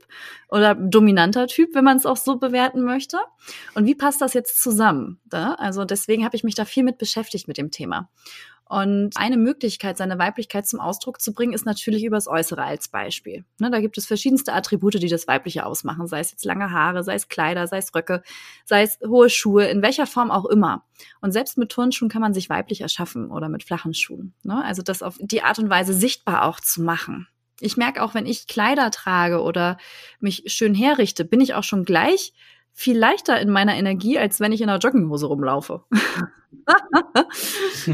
oder 0.49 0.73
dominanter 0.73 1.45
Typ, 1.45 1.75
wenn 1.75 1.83
man 1.83 1.97
es 1.97 2.07
auch 2.07 2.17
so 2.17 2.37
bewerten 2.37 2.83
möchte. 2.83 3.17
Und 3.75 3.85
wie 3.85 3.95
passt 3.95 4.19
das 4.19 4.33
jetzt 4.33 4.61
zusammen? 4.61 5.19
Da? 5.25 5.53
Also 5.53 5.85
deswegen 5.85 6.25
habe 6.25 6.35
ich 6.35 6.43
mich 6.43 6.55
da 6.55 6.65
viel 6.65 6.83
mit 6.83 6.97
beschäftigt 6.97 7.47
mit 7.47 7.57
dem 7.57 7.69
Thema. 7.69 8.09
Und 8.73 9.11
eine 9.17 9.37
Möglichkeit, 9.37 9.97
seine 9.97 10.17
Weiblichkeit 10.17 10.65
zum 10.65 10.79
Ausdruck 10.79 11.21
zu 11.21 11.31
bringen, 11.31 11.53
ist 11.53 11.67
natürlich 11.67 12.03
übers 12.03 12.27
Äußere 12.27 12.63
als 12.63 12.87
Beispiel. 12.87 13.45
Ne, 13.59 13.69
da 13.69 13.79
gibt 13.79 13.99
es 13.99 14.07
verschiedenste 14.07 14.51
Attribute, 14.51 14.95
die 14.95 15.09
das 15.09 15.27
Weibliche 15.27 15.67
ausmachen, 15.67 16.07
sei 16.07 16.21
es 16.21 16.31
jetzt 16.31 16.43
lange 16.43 16.71
Haare, 16.71 17.03
sei 17.03 17.13
es 17.13 17.27
Kleider, 17.27 17.67
sei 17.67 17.77
es 17.77 17.93
Röcke, 17.93 18.23
sei 18.65 18.81
es 18.81 18.97
hohe 19.07 19.29
Schuhe, 19.29 19.67
in 19.67 19.83
welcher 19.83 20.07
Form 20.07 20.31
auch 20.31 20.45
immer. 20.45 20.85
Und 21.21 21.33
selbst 21.33 21.55
mit 21.59 21.69
Turnschuhen 21.69 22.09
kann 22.09 22.23
man 22.23 22.33
sich 22.33 22.49
weiblich 22.49 22.81
erschaffen 22.81 23.29
oder 23.29 23.47
mit 23.47 23.61
flachen 23.63 23.93
Schuhen. 23.93 24.33
Ne? 24.41 24.65
Also 24.65 24.81
das 24.81 25.03
auf 25.03 25.19
die 25.21 25.43
Art 25.43 25.59
und 25.59 25.69
Weise 25.69 25.93
sichtbar 25.93 26.45
auch 26.45 26.59
zu 26.59 26.81
machen. 26.81 27.27
Ich 27.59 27.77
merke 27.77 28.01
auch, 28.01 28.15
wenn 28.15 28.25
ich 28.25 28.47
Kleider 28.47 28.89
trage 28.89 29.43
oder 29.43 29.77
mich 30.19 30.45
schön 30.47 30.73
herrichte, 30.73 31.25
bin 31.25 31.41
ich 31.41 31.53
auch 31.53 31.63
schon 31.63 31.85
gleich 31.85 32.33
viel 32.71 32.97
leichter 32.97 33.39
in 33.39 33.51
meiner 33.51 33.75
Energie, 33.75 34.17
als 34.17 34.39
wenn 34.39 34.51
ich 34.51 34.61
in 34.61 34.69
einer 34.69 34.79
Jogginghose 34.79 35.27
rumlaufe. 35.27 35.83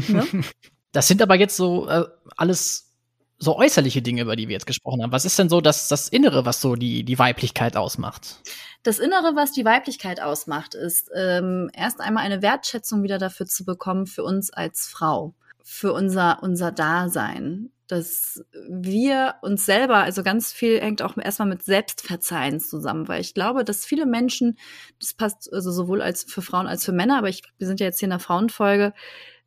ne? 0.08 0.26
Das 0.92 1.08
sind 1.08 1.22
aber 1.22 1.36
jetzt 1.36 1.56
so 1.56 1.88
äh, 1.88 2.04
alles 2.36 2.90
so 3.38 3.56
äußerliche 3.56 4.02
Dinge, 4.02 4.22
über 4.22 4.36
die 4.36 4.48
wir 4.48 4.52
jetzt 4.52 4.66
gesprochen 4.66 5.02
haben. 5.02 5.12
Was 5.12 5.24
ist 5.24 5.38
denn 5.38 5.48
so 5.48 5.62
das, 5.62 5.88
das 5.88 6.08
Innere, 6.08 6.44
was 6.44 6.60
so 6.60 6.76
die, 6.76 7.04
die 7.04 7.18
Weiblichkeit 7.18 7.76
ausmacht? 7.76 8.42
Das 8.82 8.98
Innere, 8.98 9.34
was 9.34 9.52
die 9.52 9.64
Weiblichkeit 9.64 10.20
ausmacht, 10.20 10.74
ist 10.74 11.10
ähm, 11.14 11.70
erst 11.72 12.00
einmal 12.00 12.24
eine 12.24 12.42
Wertschätzung 12.42 13.02
wieder 13.02 13.18
dafür 13.18 13.46
zu 13.46 13.64
bekommen 13.64 14.06
für 14.06 14.24
uns 14.24 14.52
als 14.52 14.88
Frau, 14.88 15.34
für 15.64 15.92
unser, 15.94 16.42
unser 16.42 16.70
Dasein 16.70 17.70
dass 17.90 18.44
wir 18.68 19.34
uns 19.42 19.66
selber, 19.66 19.96
also 19.96 20.22
ganz 20.22 20.52
viel 20.52 20.80
hängt 20.80 21.02
auch 21.02 21.16
erstmal 21.16 21.48
mit 21.48 21.64
Selbstverzeihen 21.64 22.60
zusammen, 22.60 23.08
weil 23.08 23.20
ich 23.20 23.34
glaube, 23.34 23.64
dass 23.64 23.84
viele 23.84 24.06
Menschen, 24.06 24.58
das 25.00 25.14
passt 25.14 25.52
also 25.52 25.72
sowohl 25.72 26.00
als 26.00 26.24
für 26.24 26.42
Frauen 26.42 26.68
als 26.68 26.84
für 26.84 26.92
Männer, 26.92 27.18
aber 27.18 27.28
ich, 27.28 27.42
wir 27.58 27.66
sind 27.66 27.80
ja 27.80 27.86
jetzt 27.86 27.98
hier 27.98 28.06
in 28.06 28.10
der 28.10 28.20
Frauenfolge, 28.20 28.92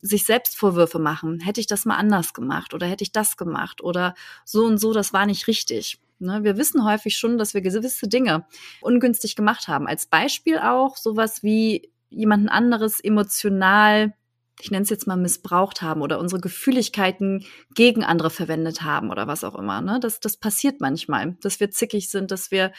sich 0.04 0.26
selbst 0.26 0.58
Vorwürfe 0.58 1.00
machen. 1.00 1.40
Hätte 1.40 1.62
ich 1.62 1.68
das 1.68 1.86
mal 1.86 1.96
anders 1.96 2.34
gemacht 2.34 2.74
oder 2.74 2.86
hätte 2.86 3.04
ich 3.04 3.14
das 3.14 3.38
gemacht 3.38 3.82
oder 3.82 4.14
so 4.46 4.66
und 4.66 4.78
so, 4.78 4.94
das 4.94 5.14
war 5.14 5.26
nicht 5.26 5.48
richtig. 5.48 6.00
Ne? 6.20 6.44
Wir 6.44 6.58
wissen 6.58 6.86
häufig 6.86 7.18
schon, 7.18 7.38
dass 7.38 7.54
wir 7.54 7.62
gewisse 7.62 8.08
Dinge 8.08 8.46
ungünstig 8.82 9.36
gemacht 9.36 9.68
haben. 9.68 9.88
Als 9.88 10.06
Beispiel 10.06 10.60
auch 10.60 10.98
sowas 10.98 11.42
wie 11.42 11.90
jemanden 12.10 12.50
anderes 12.50 13.00
emotional 13.00 14.14
ich 14.62 14.72
nenne 14.72 14.84
es 14.84 14.90
jetzt 14.90 15.08
mal 15.08 15.18
missbraucht 15.18 15.82
haben 15.82 16.02
oder 16.02 16.20
unsere 16.20 16.40
Gefühligkeiten 16.40 17.46
gegen 17.74 18.04
andere 18.04 18.30
verwendet 18.30 18.84
haben 18.84 19.10
oder 19.10 19.28
was 19.28 19.44
auch 19.44 19.56
immer. 19.56 19.82
Ne? 19.82 20.00
Das, 20.00 20.20
das 20.20 20.38
passiert 20.38 20.80
manchmal, 20.80 21.36
dass 21.42 21.60
wir 21.60 21.72
zickig 21.72 22.10
sind, 22.10 22.32
dass 22.32 22.52
wir 22.52 22.72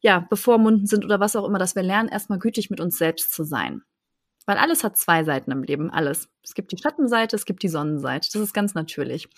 ja 0.00 0.20
bevormunden 0.20 0.86
sind 0.86 1.04
oder 1.04 1.20
was 1.20 1.36
auch 1.36 1.46
immer, 1.46 1.58
dass 1.58 1.76
wir 1.76 1.82
lernen, 1.82 2.08
erstmal 2.08 2.38
gütig 2.38 2.70
mit 2.70 2.80
uns 2.80 2.96
selbst 2.98 3.32
zu 3.32 3.44
sein. 3.44 3.82
Weil 4.48 4.56
alles 4.56 4.82
hat 4.82 4.96
zwei 4.96 5.24
Seiten 5.24 5.50
im 5.50 5.62
Leben, 5.62 5.90
alles. 5.90 6.30
Es 6.42 6.54
gibt 6.54 6.72
die 6.72 6.78
Schattenseite, 6.78 7.36
es 7.36 7.44
gibt 7.44 7.62
die 7.62 7.68
Sonnenseite. 7.68 8.30
Das 8.32 8.40
ist 8.40 8.54
ganz 8.54 8.72
natürlich. 8.72 9.28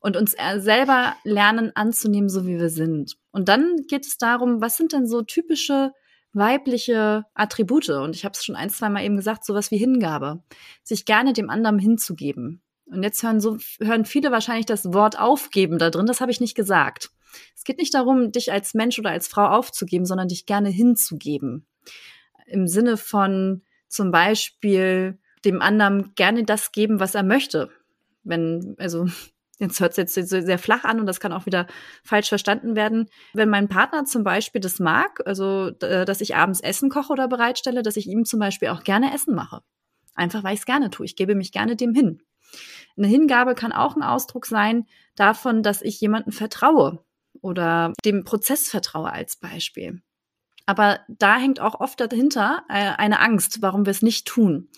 Und 0.00 0.16
uns 0.16 0.34
selber 0.56 1.14
lernen 1.22 1.70
anzunehmen, 1.76 2.28
so 2.28 2.44
wie 2.44 2.58
wir 2.58 2.68
sind. 2.68 3.18
Und 3.30 3.48
dann 3.48 3.76
geht 3.86 4.04
es 4.04 4.18
darum, 4.18 4.60
was 4.60 4.76
sind 4.76 4.94
denn 4.94 5.06
so 5.06 5.22
typische 5.22 5.92
weibliche 6.32 7.24
Attribute. 7.34 7.90
Und 7.90 8.16
ich 8.16 8.24
habe 8.24 8.32
es 8.32 8.44
schon 8.44 8.56
ein, 8.56 8.68
zwei 8.68 8.88
Mal 8.88 9.04
eben 9.04 9.14
gesagt, 9.14 9.44
sowas 9.44 9.70
wie 9.70 9.76
Hingabe. 9.76 10.42
Sich 10.82 11.04
gerne 11.04 11.34
dem 11.34 11.48
anderen 11.48 11.78
hinzugeben. 11.78 12.62
Und 12.86 13.04
jetzt 13.04 13.22
hören 13.22 13.40
so, 13.40 13.58
hören 13.80 14.04
viele 14.04 14.32
wahrscheinlich 14.32 14.66
das 14.66 14.92
Wort 14.92 15.20
aufgeben 15.20 15.78
da 15.78 15.88
drin. 15.88 16.06
Das 16.06 16.20
habe 16.20 16.32
ich 16.32 16.40
nicht 16.40 16.56
gesagt. 16.56 17.10
Es 17.54 17.62
geht 17.62 17.78
nicht 17.78 17.94
darum, 17.94 18.32
dich 18.32 18.50
als 18.50 18.74
Mensch 18.74 18.98
oder 18.98 19.10
als 19.10 19.28
Frau 19.28 19.46
aufzugeben, 19.46 20.04
sondern 20.04 20.26
dich 20.26 20.46
gerne 20.46 20.68
hinzugeben. 20.68 21.64
Im 22.46 22.66
Sinne 22.66 22.96
von 22.96 23.62
zum 23.92 24.10
Beispiel 24.10 25.18
dem 25.44 25.60
anderen 25.60 26.14
gerne 26.14 26.44
das 26.44 26.72
geben, 26.72 26.98
was 26.98 27.14
er 27.14 27.22
möchte. 27.22 27.70
Wenn, 28.24 28.74
also 28.78 29.06
jetzt 29.58 29.80
hört 29.80 29.96
es 29.98 30.16
jetzt 30.16 30.30
sehr 30.30 30.58
flach 30.58 30.84
an 30.84 30.98
und 30.98 31.06
das 31.06 31.20
kann 31.20 31.32
auch 31.32 31.46
wieder 31.46 31.66
falsch 32.02 32.28
verstanden 32.28 32.74
werden. 32.74 33.08
Wenn 33.34 33.50
mein 33.50 33.68
Partner 33.68 34.04
zum 34.04 34.24
Beispiel 34.24 34.60
das 34.60 34.78
mag, 34.80 35.20
also 35.26 35.70
dass 35.70 36.20
ich 36.20 36.36
abends 36.36 36.60
Essen 36.60 36.90
koche 36.90 37.12
oder 37.12 37.28
bereitstelle, 37.28 37.82
dass 37.82 37.96
ich 37.96 38.06
ihm 38.06 38.24
zum 38.24 38.40
Beispiel 38.40 38.68
auch 38.68 38.82
gerne 38.82 39.14
Essen 39.14 39.34
mache. 39.34 39.60
Einfach 40.14 40.42
weil 40.42 40.54
ich 40.54 40.60
es 40.60 40.66
gerne 40.66 40.90
tue. 40.90 41.06
Ich 41.06 41.16
gebe 41.16 41.34
mich 41.34 41.52
gerne 41.52 41.76
dem 41.76 41.94
hin. 41.94 42.22
Eine 42.96 43.06
Hingabe 43.06 43.54
kann 43.54 43.72
auch 43.72 43.96
ein 43.96 44.02
Ausdruck 44.02 44.46
sein 44.46 44.86
davon, 45.16 45.62
dass 45.62 45.82
ich 45.82 46.00
jemanden 46.00 46.32
vertraue 46.32 47.04
oder 47.40 47.92
dem 48.04 48.24
Prozess 48.24 48.68
vertraue 48.68 49.10
als 49.10 49.36
Beispiel. 49.36 50.02
Aber 50.72 51.00
da 51.06 51.36
hängt 51.36 51.60
auch 51.60 51.80
oft 51.80 52.00
dahinter 52.00 52.62
äh, 52.70 52.92
eine 52.96 53.20
Angst, 53.20 53.60
warum 53.60 53.84
wir 53.84 53.90
es 53.90 54.00
nicht 54.00 54.26
tun. 54.26 54.70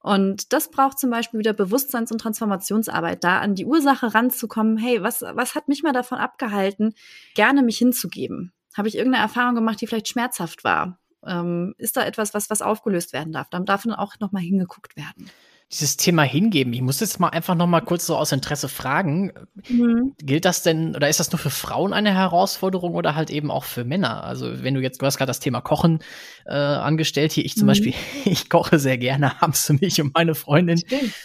Und 0.00 0.52
das 0.52 0.72
braucht 0.72 0.98
zum 0.98 1.08
Beispiel 1.08 1.38
wieder 1.38 1.52
Bewusstseins- 1.52 2.10
und 2.10 2.20
Transformationsarbeit, 2.20 3.22
da 3.22 3.38
an 3.38 3.54
die 3.54 3.64
Ursache 3.64 4.12
ranzukommen, 4.12 4.76
hey, 4.76 5.04
was, 5.04 5.22
was 5.22 5.54
hat 5.54 5.68
mich 5.68 5.84
mal 5.84 5.92
davon 5.92 6.18
abgehalten, 6.18 6.94
gerne 7.36 7.62
mich 7.62 7.78
hinzugeben? 7.78 8.52
Habe 8.76 8.88
ich 8.88 8.96
irgendeine 8.96 9.22
Erfahrung 9.22 9.54
gemacht, 9.54 9.80
die 9.80 9.86
vielleicht 9.86 10.08
schmerzhaft 10.08 10.64
war? 10.64 10.98
Ähm, 11.24 11.76
ist 11.78 11.96
da 11.96 12.04
etwas, 12.04 12.34
was, 12.34 12.50
was 12.50 12.60
aufgelöst 12.60 13.12
werden 13.12 13.32
darf? 13.32 13.48
Dann 13.48 13.66
darf 13.66 13.84
dann 13.84 13.94
auch 13.94 14.18
nochmal 14.18 14.42
hingeguckt 14.42 14.96
werden 14.96 15.30
dieses 15.72 15.96
Thema 15.96 16.22
hingeben. 16.22 16.72
Ich 16.72 16.80
muss 16.80 17.00
jetzt 17.00 17.18
mal 17.18 17.30
einfach 17.30 17.56
noch 17.56 17.66
mal 17.66 17.80
kurz 17.80 18.06
so 18.06 18.16
aus 18.16 18.30
Interesse 18.30 18.68
fragen. 18.68 19.32
Mhm. 19.68 20.14
Gilt 20.18 20.44
das 20.44 20.62
denn 20.62 20.94
oder 20.94 21.08
ist 21.08 21.18
das 21.18 21.32
nur 21.32 21.40
für 21.40 21.50
Frauen 21.50 21.92
eine 21.92 22.14
Herausforderung 22.14 22.94
oder 22.94 23.16
halt 23.16 23.30
eben 23.30 23.50
auch 23.50 23.64
für 23.64 23.84
Männer? 23.84 24.22
Also 24.22 24.62
wenn 24.62 24.74
du 24.74 24.80
jetzt, 24.80 25.02
du 25.02 25.06
hast 25.06 25.18
gerade 25.18 25.30
das 25.30 25.40
Thema 25.40 25.60
Kochen 25.60 26.04
äh, 26.44 26.54
angestellt 26.54 27.32
hier. 27.32 27.44
Ich 27.44 27.56
zum 27.56 27.64
mhm. 27.64 27.68
Beispiel, 27.68 27.94
ich 28.24 28.48
koche 28.48 28.78
sehr 28.78 28.96
gerne 28.96 29.42
abends 29.42 29.66
für 29.66 29.72
mich 29.72 30.00
und 30.00 30.14
meine 30.14 30.36
Freundin. 30.36 30.80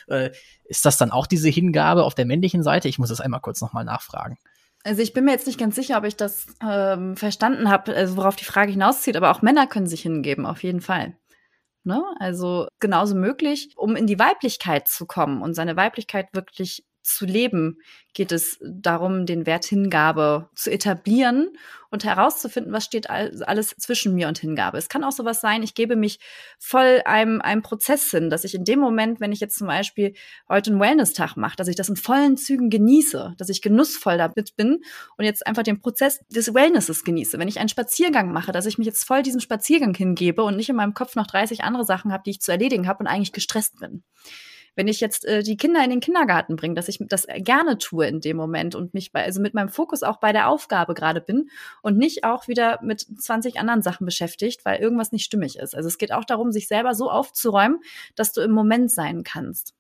Äh, 0.07 0.31
ist 0.65 0.85
das 0.85 0.97
dann 0.97 1.11
auch 1.11 1.27
diese 1.27 1.49
Hingabe 1.49 2.03
auf 2.03 2.15
der 2.15 2.25
männlichen 2.25 2.63
Seite? 2.63 2.87
Ich 2.87 2.97
muss 2.97 3.09
das 3.09 3.21
einmal 3.21 3.41
kurz 3.41 3.61
noch 3.61 3.73
mal 3.73 3.83
nachfragen. 3.83 4.37
Also 4.83 5.03
ich 5.03 5.13
bin 5.13 5.25
mir 5.25 5.31
jetzt 5.31 5.45
nicht 5.45 5.59
ganz 5.59 5.75
sicher, 5.75 5.97
ob 5.97 6.05
ich 6.05 6.15
das 6.15 6.47
ähm, 6.67 7.15
verstanden 7.15 7.69
habe, 7.69 7.93
also 7.93 8.17
worauf 8.17 8.35
die 8.35 8.45
Frage 8.45 8.71
hinauszieht, 8.71 9.15
aber 9.15 9.29
auch 9.29 9.43
Männer 9.43 9.67
können 9.67 9.85
sich 9.85 10.01
hingeben, 10.01 10.47
auf 10.47 10.63
jeden 10.63 10.81
Fall. 10.81 11.13
Ne? 11.83 12.03
Also 12.19 12.67
genauso 12.79 13.15
möglich, 13.15 13.73
um 13.75 13.95
in 13.95 14.07
die 14.07 14.19
Weiblichkeit 14.19 14.87
zu 14.87 15.05
kommen 15.07 15.41
und 15.41 15.55
seine 15.55 15.75
Weiblichkeit 15.75 16.27
wirklich 16.33 16.85
zu 17.01 17.25
leben, 17.25 17.79
geht 18.13 18.31
es 18.31 18.59
darum, 18.61 19.25
den 19.25 19.45
Wert 19.45 19.65
Hingabe 19.65 20.49
zu 20.55 20.69
etablieren 20.69 21.49
und 21.89 22.03
herauszufinden, 22.03 22.73
was 22.73 22.85
steht 22.85 23.09
alles 23.09 23.75
zwischen 23.77 24.13
mir 24.13 24.27
und 24.27 24.39
Hingabe. 24.39 24.77
Es 24.77 24.89
kann 24.89 25.03
auch 25.03 25.11
sowas 25.11 25.41
sein, 25.41 25.63
ich 25.63 25.75
gebe 25.75 25.95
mich 25.95 26.19
voll 26.59 27.01
einem, 27.05 27.41
einem 27.41 27.61
Prozess 27.61 28.09
hin, 28.11 28.29
dass 28.29 28.43
ich 28.43 28.53
in 28.53 28.65
dem 28.65 28.79
Moment, 28.79 29.19
wenn 29.19 29.31
ich 29.31 29.39
jetzt 29.39 29.57
zum 29.57 29.67
Beispiel 29.67 30.13
heute 30.49 30.71
einen 30.71 30.79
Wellness-Tag 30.79 31.37
mache, 31.37 31.55
dass 31.55 31.67
ich 31.67 31.75
das 31.75 31.89
in 31.89 31.95
vollen 31.95 32.37
Zügen 32.37 32.69
genieße, 32.69 33.33
dass 33.37 33.49
ich 33.49 33.61
genussvoll 33.61 34.17
damit 34.17 34.55
bin 34.55 34.81
und 35.17 35.25
jetzt 35.25 35.45
einfach 35.47 35.63
den 35.63 35.81
Prozess 35.81 36.19
des 36.29 36.53
Wellnesses 36.53 37.03
genieße. 37.03 37.39
Wenn 37.39 37.47
ich 37.47 37.59
einen 37.59 37.69
Spaziergang 37.69 38.31
mache, 38.31 38.51
dass 38.51 38.65
ich 38.65 38.77
mich 38.77 38.87
jetzt 38.87 39.05
voll 39.05 39.23
diesem 39.23 39.41
Spaziergang 39.41 39.93
hingebe 39.93 40.43
und 40.43 40.57
nicht 40.57 40.69
in 40.69 40.75
meinem 40.75 40.93
Kopf 40.93 41.15
noch 41.15 41.27
30 41.27 41.63
andere 41.63 41.85
Sachen 41.85 42.11
habe, 42.11 42.23
die 42.25 42.31
ich 42.31 42.41
zu 42.41 42.51
erledigen 42.51 42.87
habe 42.87 42.99
und 42.99 43.07
eigentlich 43.07 43.33
gestresst 43.33 43.79
bin 43.79 44.03
wenn 44.75 44.87
ich 44.87 44.99
jetzt 44.99 45.25
äh, 45.25 45.43
die 45.43 45.57
Kinder 45.57 45.83
in 45.83 45.89
den 45.89 45.99
Kindergarten 45.99 46.55
bringe, 46.55 46.75
dass 46.75 46.87
ich 46.87 46.99
das 47.01 47.27
gerne 47.37 47.77
tue 47.77 48.07
in 48.07 48.21
dem 48.21 48.37
Moment 48.37 48.75
und 48.75 48.93
mich 48.93 49.11
bei, 49.11 49.23
also 49.23 49.41
mit 49.41 49.53
meinem 49.53 49.69
Fokus 49.69 50.03
auch 50.03 50.17
bei 50.17 50.31
der 50.31 50.47
Aufgabe 50.47 50.93
gerade 50.93 51.21
bin 51.21 51.49
und 51.81 51.97
nicht 51.97 52.23
auch 52.23 52.47
wieder 52.47 52.79
mit 52.81 53.01
20 53.01 53.59
anderen 53.59 53.81
Sachen 53.81 54.05
beschäftigt, 54.05 54.63
weil 54.63 54.79
irgendwas 54.79 55.11
nicht 55.11 55.25
stimmig 55.25 55.57
ist. 55.57 55.75
Also 55.75 55.87
es 55.87 55.97
geht 55.97 56.11
auch 56.11 56.25
darum, 56.25 56.51
sich 56.51 56.67
selber 56.67 56.93
so 56.93 57.09
aufzuräumen, 57.09 57.79
dass 58.15 58.33
du 58.33 58.41
im 58.41 58.51
Moment 58.51 58.91
sein 58.91 59.23
kannst. 59.23 59.73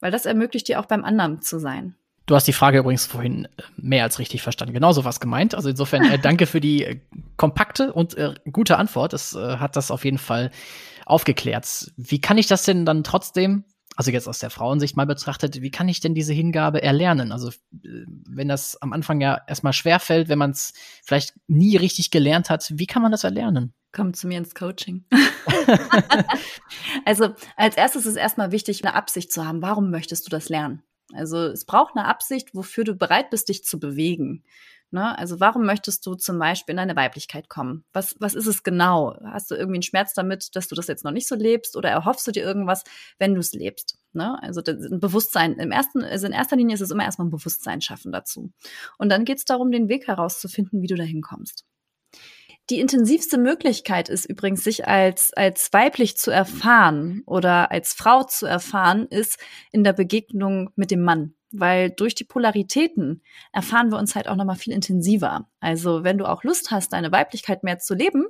Weil 0.00 0.12
das 0.12 0.26
ermöglicht 0.26 0.68
dir 0.68 0.78
auch 0.78 0.86
beim 0.86 1.04
anderen 1.04 1.42
zu 1.42 1.58
sein. 1.58 1.96
Du 2.26 2.34
hast 2.34 2.46
die 2.46 2.52
Frage 2.52 2.78
übrigens 2.78 3.06
vorhin 3.06 3.46
äh, 3.46 3.62
mehr 3.78 4.04
als 4.04 4.18
richtig 4.18 4.42
verstanden. 4.42 4.74
Genauso 4.74 5.04
was 5.04 5.18
gemeint. 5.18 5.54
Also 5.54 5.70
insofern 5.70 6.04
äh, 6.04 6.18
danke 6.18 6.46
für 6.46 6.60
die 6.60 6.84
äh, 6.84 7.00
kompakte 7.36 7.92
und 7.92 8.16
äh, 8.16 8.34
gute 8.52 8.76
Antwort. 8.76 9.14
Es 9.14 9.34
äh, 9.34 9.56
hat 9.56 9.76
das 9.76 9.90
auf 9.90 10.04
jeden 10.04 10.18
Fall 10.18 10.50
aufgeklärt. 11.06 11.90
Wie 11.96 12.20
kann 12.20 12.36
ich 12.36 12.46
das 12.46 12.64
denn 12.64 12.84
dann 12.84 13.02
trotzdem 13.02 13.64
also 13.98 14.12
jetzt 14.12 14.28
aus 14.28 14.38
der 14.38 14.50
Frauensicht 14.50 14.96
mal 14.96 15.06
betrachtet, 15.06 15.60
wie 15.60 15.72
kann 15.72 15.88
ich 15.88 15.98
denn 15.98 16.14
diese 16.14 16.32
Hingabe 16.32 16.84
erlernen? 16.84 17.32
Also 17.32 17.48
äh, 17.48 18.04
wenn 18.28 18.46
das 18.46 18.80
am 18.80 18.92
Anfang 18.92 19.20
ja 19.20 19.40
erstmal 19.48 19.72
schwer 19.72 19.98
fällt, 19.98 20.28
wenn 20.28 20.38
man 20.38 20.52
es 20.52 20.72
vielleicht 21.04 21.34
nie 21.48 21.76
richtig 21.76 22.12
gelernt 22.12 22.48
hat, 22.48 22.72
wie 22.76 22.86
kann 22.86 23.02
man 23.02 23.10
das 23.10 23.24
erlernen? 23.24 23.74
Komm 23.90 24.14
zu 24.14 24.28
mir 24.28 24.38
ins 24.38 24.54
Coaching. 24.54 25.04
also 27.06 27.34
als 27.56 27.76
erstes 27.76 28.06
ist 28.06 28.14
erstmal 28.14 28.52
wichtig, 28.52 28.84
eine 28.84 28.94
Absicht 28.94 29.32
zu 29.32 29.44
haben. 29.44 29.62
Warum 29.62 29.90
möchtest 29.90 30.26
du 30.26 30.30
das 30.30 30.48
lernen? 30.48 30.84
Also 31.12 31.46
es 31.46 31.64
braucht 31.64 31.96
eine 31.96 32.06
Absicht, 32.06 32.54
wofür 32.54 32.84
du 32.84 32.94
bereit 32.94 33.30
bist, 33.30 33.48
dich 33.48 33.64
zu 33.64 33.80
bewegen. 33.80 34.44
Ne? 34.90 35.18
Also 35.18 35.38
warum 35.38 35.66
möchtest 35.66 36.06
du 36.06 36.14
zum 36.14 36.38
Beispiel 36.38 36.72
in 36.72 36.78
deine 36.78 36.96
Weiblichkeit 36.96 37.48
kommen? 37.50 37.84
Was, 37.92 38.16
was 38.20 38.34
ist 38.34 38.46
es 38.46 38.62
genau? 38.62 39.16
Hast 39.22 39.50
du 39.50 39.54
irgendwie 39.54 39.76
einen 39.76 39.82
Schmerz 39.82 40.14
damit, 40.14 40.56
dass 40.56 40.68
du 40.68 40.74
das 40.74 40.86
jetzt 40.86 41.04
noch 41.04 41.10
nicht 41.10 41.28
so 41.28 41.34
lebst 41.34 41.76
oder 41.76 41.90
erhoffst 41.90 42.26
du 42.26 42.32
dir 42.32 42.42
irgendwas, 42.42 42.84
wenn 43.18 43.34
du 43.34 43.40
es 43.40 43.52
lebst? 43.52 43.98
Ne? 44.12 44.42
Also 44.42 44.62
ein 44.66 45.00
Bewusstsein, 45.00 45.54
im 45.58 45.72
ersten, 45.72 46.02
also 46.02 46.26
in 46.26 46.32
erster 46.32 46.56
Linie 46.56 46.74
ist 46.74 46.80
es 46.80 46.90
immer 46.90 47.04
erstmal 47.04 47.26
ein 47.26 47.30
Bewusstsein 47.30 47.82
schaffen 47.82 48.12
dazu. 48.12 48.50
Und 48.96 49.10
dann 49.10 49.26
geht 49.26 49.38
es 49.38 49.44
darum, 49.44 49.70
den 49.70 49.88
Weg 49.88 50.08
herauszufinden, 50.08 50.80
wie 50.80 50.86
du 50.86 50.96
dahin 50.96 51.20
kommst. 51.20 51.66
Die 52.70 52.80
intensivste 52.80 53.38
Möglichkeit 53.38 54.10
ist 54.10 54.26
übrigens, 54.26 54.62
sich 54.62 54.86
als, 54.86 55.32
als 55.34 55.72
weiblich 55.72 56.18
zu 56.18 56.30
erfahren 56.30 57.22
oder 57.24 57.70
als 57.70 57.94
Frau 57.94 58.24
zu 58.24 58.44
erfahren, 58.46 59.06
ist 59.08 59.38
in 59.72 59.84
der 59.84 59.94
Begegnung 59.94 60.70
mit 60.76 60.90
dem 60.90 61.02
Mann. 61.02 61.34
Weil 61.50 61.90
durch 61.90 62.14
die 62.14 62.24
Polaritäten 62.24 63.22
erfahren 63.52 63.90
wir 63.90 63.98
uns 63.98 64.14
halt 64.14 64.28
auch 64.28 64.36
nochmal 64.36 64.56
viel 64.56 64.72
intensiver. 64.72 65.48
Also 65.60 66.04
wenn 66.04 66.18
du 66.18 66.26
auch 66.26 66.44
Lust 66.44 66.70
hast, 66.70 66.92
deine 66.92 67.12
Weiblichkeit 67.12 67.64
mehr 67.64 67.78
zu 67.78 67.94
leben, 67.94 68.26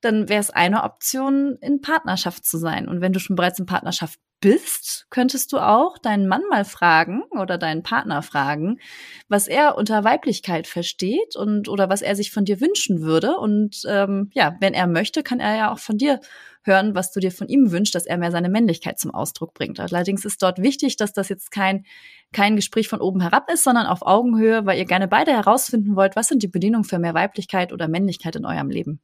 dann 0.00 0.28
wäre 0.28 0.40
es 0.40 0.50
eine 0.50 0.82
Option, 0.82 1.56
in 1.60 1.80
Partnerschaft 1.80 2.44
zu 2.44 2.58
sein. 2.58 2.88
Und 2.88 3.00
wenn 3.00 3.12
du 3.12 3.20
schon 3.20 3.36
bereits 3.36 3.58
in 3.58 3.66
Partnerschaft 3.66 4.18
bist, 4.44 5.06
könntest 5.08 5.54
du 5.54 5.58
auch 5.58 5.96
deinen 5.96 6.28
Mann 6.28 6.42
mal 6.50 6.66
fragen 6.66 7.22
oder 7.30 7.56
deinen 7.56 7.82
Partner 7.82 8.20
fragen, 8.20 8.78
was 9.26 9.48
er 9.48 9.78
unter 9.78 10.04
Weiblichkeit 10.04 10.66
versteht 10.66 11.34
und 11.34 11.66
oder 11.70 11.88
was 11.88 12.02
er 12.02 12.14
sich 12.14 12.30
von 12.30 12.44
dir 12.44 12.60
wünschen 12.60 13.00
würde. 13.00 13.38
Und 13.38 13.84
ähm, 13.88 14.30
ja, 14.34 14.54
wenn 14.60 14.74
er 14.74 14.86
möchte, 14.86 15.22
kann 15.22 15.40
er 15.40 15.56
ja 15.56 15.72
auch 15.72 15.78
von 15.78 15.96
dir 15.96 16.20
hören, 16.62 16.94
was 16.94 17.10
du 17.10 17.20
dir 17.20 17.32
von 17.32 17.48
ihm 17.48 17.72
wünschst, 17.72 17.94
dass 17.94 18.04
er 18.04 18.18
mehr 18.18 18.32
seine 18.32 18.50
Männlichkeit 18.50 18.98
zum 18.98 19.12
Ausdruck 19.12 19.54
bringt. 19.54 19.80
Allerdings 19.80 20.26
ist 20.26 20.42
dort 20.42 20.60
wichtig, 20.60 20.98
dass 20.98 21.14
das 21.14 21.30
jetzt 21.30 21.50
kein, 21.50 21.86
kein 22.34 22.54
Gespräch 22.54 22.88
von 22.88 23.00
oben 23.00 23.22
herab 23.22 23.50
ist, 23.50 23.64
sondern 23.64 23.86
auf 23.86 24.02
Augenhöhe, 24.02 24.66
weil 24.66 24.78
ihr 24.78 24.84
gerne 24.84 25.08
beide 25.08 25.32
herausfinden 25.32 25.96
wollt, 25.96 26.16
was 26.16 26.28
sind 26.28 26.42
die 26.42 26.48
Bedingungen 26.48 26.84
für 26.84 26.98
mehr 26.98 27.14
Weiblichkeit 27.14 27.72
oder 27.72 27.88
Männlichkeit 27.88 28.36
in 28.36 28.44
eurem 28.44 28.68
Leben. 28.68 29.00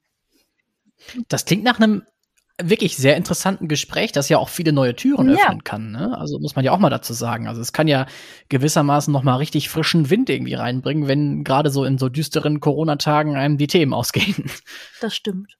Das 1.28 1.46
klingt 1.46 1.64
nach 1.64 1.80
einem 1.80 2.02
wirklich 2.68 2.96
sehr 2.96 3.16
interessanten 3.16 3.68
Gespräch, 3.68 4.12
das 4.12 4.28
ja 4.28 4.38
auch 4.38 4.48
viele 4.48 4.72
neue 4.72 4.94
Türen 4.94 5.28
Ja. 5.30 5.36
öffnen 5.44 5.64
kann. 5.64 5.92
Ne? 5.92 6.16
Also 6.18 6.38
muss 6.38 6.56
man 6.56 6.64
ja 6.64 6.72
auch 6.72 6.78
mal 6.78 6.90
dazu 6.90 7.12
sagen. 7.12 7.46
Also 7.48 7.60
es 7.60 7.72
kann 7.72 7.88
ja 7.88 8.06
gewissermaßen 8.48 9.12
noch 9.12 9.22
mal 9.22 9.36
richtig 9.36 9.68
frischen 9.68 10.10
Wind 10.10 10.30
irgendwie 10.30 10.54
reinbringen, 10.54 11.08
wenn 11.08 11.44
gerade 11.44 11.70
so 11.70 11.84
in 11.84 11.98
so 11.98 12.08
düsteren 12.08 12.60
Corona-Tagen 12.60 13.36
einem 13.36 13.58
die 13.58 13.66
Themen 13.66 13.94
ausgehen. 13.94 14.50
Das 15.00 15.14
stimmt. 15.14 15.56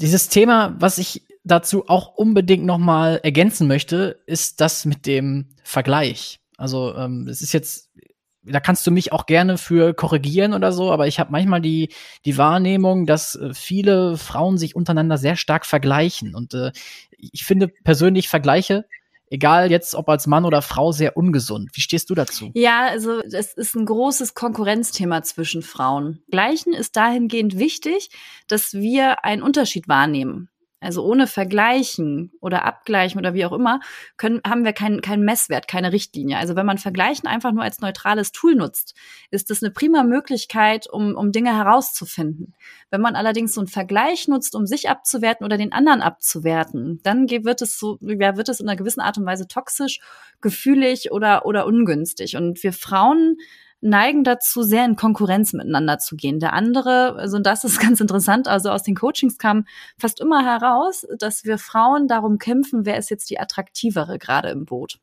Dieses 0.00 0.28
Thema, 0.28 0.76
was 0.78 0.98
ich 0.98 1.22
dazu 1.44 1.88
auch 1.88 2.14
unbedingt 2.14 2.64
noch 2.64 2.78
mal 2.78 3.20
ergänzen 3.22 3.66
möchte, 3.66 4.22
ist 4.26 4.60
das 4.60 4.84
mit 4.84 5.06
dem 5.06 5.48
Vergleich. 5.64 6.40
Also 6.56 6.94
ähm, 6.94 7.26
es 7.28 7.42
ist 7.42 7.52
jetzt, 7.52 7.90
da 8.50 8.60
kannst 8.60 8.86
du 8.86 8.90
mich 8.90 9.12
auch 9.12 9.26
gerne 9.26 9.58
für 9.58 9.94
korrigieren 9.94 10.54
oder 10.54 10.72
so, 10.72 10.90
aber 10.90 11.06
ich 11.06 11.18
habe 11.20 11.32
manchmal 11.32 11.60
die 11.60 11.88
die 12.24 12.38
Wahrnehmung, 12.38 13.06
dass 13.06 13.34
äh, 13.34 13.54
viele 13.54 14.16
Frauen 14.16 14.58
sich 14.58 14.76
untereinander 14.76 15.18
sehr 15.18 15.36
stark 15.36 15.66
vergleichen 15.66 16.34
und 16.34 16.54
äh, 16.54 16.72
ich 17.18 17.44
finde 17.44 17.68
persönlich 17.68 18.28
Vergleiche, 18.28 18.84
egal 19.30 19.70
jetzt 19.70 19.94
ob 19.94 20.08
als 20.08 20.26
Mann 20.26 20.44
oder 20.44 20.62
Frau, 20.62 20.92
sehr 20.92 21.16
ungesund. 21.16 21.70
Wie 21.74 21.80
stehst 21.80 22.10
du 22.10 22.14
dazu? 22.14 22.50
Ja, 22.54 22.86
also 22.86 23.20
es 23.20 23.54
ist 23.54 23.74
ein 23.74 23.86
großes 23.86 24.34
Konkurrenzthema 24.34 25.22
zwischen 25.22 25.62
Frauen. 25.62 26.22
Gleichen 26.30 26.72
ist 26.72 26.96
dahingehend 26.96 27.58
wichtig, 27.58 28.10
dass 28.46 28.74
wir 28.74 29.24
einen 29.24 29.42
Unterschied 29.42 29.88
wahrnehmen. 29.88 30.48
Also 30.80 31.04
ohne 31.04 31.26
Vergleichen 31.26 32.30
oder 32.40 32.64
Abgleichen 32.64 33.18
oder 33.18 33.34
wie 33.34 33.44
auch 33.44 33.52
immer, 33.52 33.80
können, 34.16 34.40
haben 34.46 34.64
wir 34.64 34.72
keinen 34.72 35.00
keinen 35.00 35.24
Messwert, 35.24 35.66
keine 35.66 35.92
Richtlinie. 35.92 36.38
Also 36.38 36.54
wenn 36.54 36.66
man 36.66 36.78
Vergleichen 36.78 37.28
einfach 37.28 37.50
nur 37.50 37.64
als 37.64 37.80
neutrales 37.80 38.30
Tool 38.30 38.54
nutzt, 38.54 38.94
ist 39.32 39.50
das 39.50 39.60
eine 39.60 39.72
prima 39.72 40.04
Möglichkeit, 40.04 40.88
um, 40.88 41.16
um 41.16 41.32
Dinge 41.32 41.56
herauszufinden. 41.56 42.54
Wenn 42.90 43.00
man 43.00 43.16
allerdings 43.16 43.54
so 43.54 43.60
einen 43.60 43.68
Vergleich 43.68 44.28
nutzt, 44.28 44.54
um 44.54 44.66
sich 44.66 44.88
abzuwerten 44.88 45.44
oder 45.44 45.56
den 45.56 45.72
anderen 45.72 46.00
abzuwerten, 46.00 47.00
dann 47.02 47.28
wird 47.28 47.60
es 47.60 47.78
so, 47.78 47.98
ja, 48.00 48.36
wird 48.36 48.48
es 48.48 48.60
in 48.60 48.68
einer 48.68 48.76
gewissen 48.76 49.00
Art 49.00 49.18
und 49.18 49.26
Weise 49.26 49.48
toxisch, 49.48 49.98
gefühlig 50.40 51.10
oder, 51.10 51.44
oder 51.44 51.66
ungünstig. 51.66 52.36
Und 52.36 52.62
wir 52.62 52.72
Frauen 52.72 53.36
neigen 53.80 54.24
dazu, 54.24 54.62
sehr 54.62 54.84
in 54.84 54.96
Konkurrenz 54.96 55.52
miteinander 55.52 55.98
zu 55.98 56.16
gehen. 56.16 56.40
Der 56.40 56.52
andere, 56.52 57.16
also 57.16 57.38
das 57.38 57.64
ist 57.64 57.80
ganz 57.80 58.00
interessant, 58.00 58.48
also 58.48 58.70
aus 58.70 58.82
den 58.82 58.94
Coachings 58.94 59.38
kam 59.38 59.66
fast 59.98 60.20
immer 60.20 60.44
heraus, 60.44 61.06
dass 61.18 61.44
wir 61.44 61.58
Frauen 61.58 62.08
darum 62.08 62.38
kämpfen, 62.38 62.86
wer 62.86 62.98
ist 62.98 63.10
jetzt 63.10 63.30
die 63.30 63.40
attraktivere 63.40 64.18
gerade 64.18 64.50
im 64.50 64.64
Boot. 64.64 64.98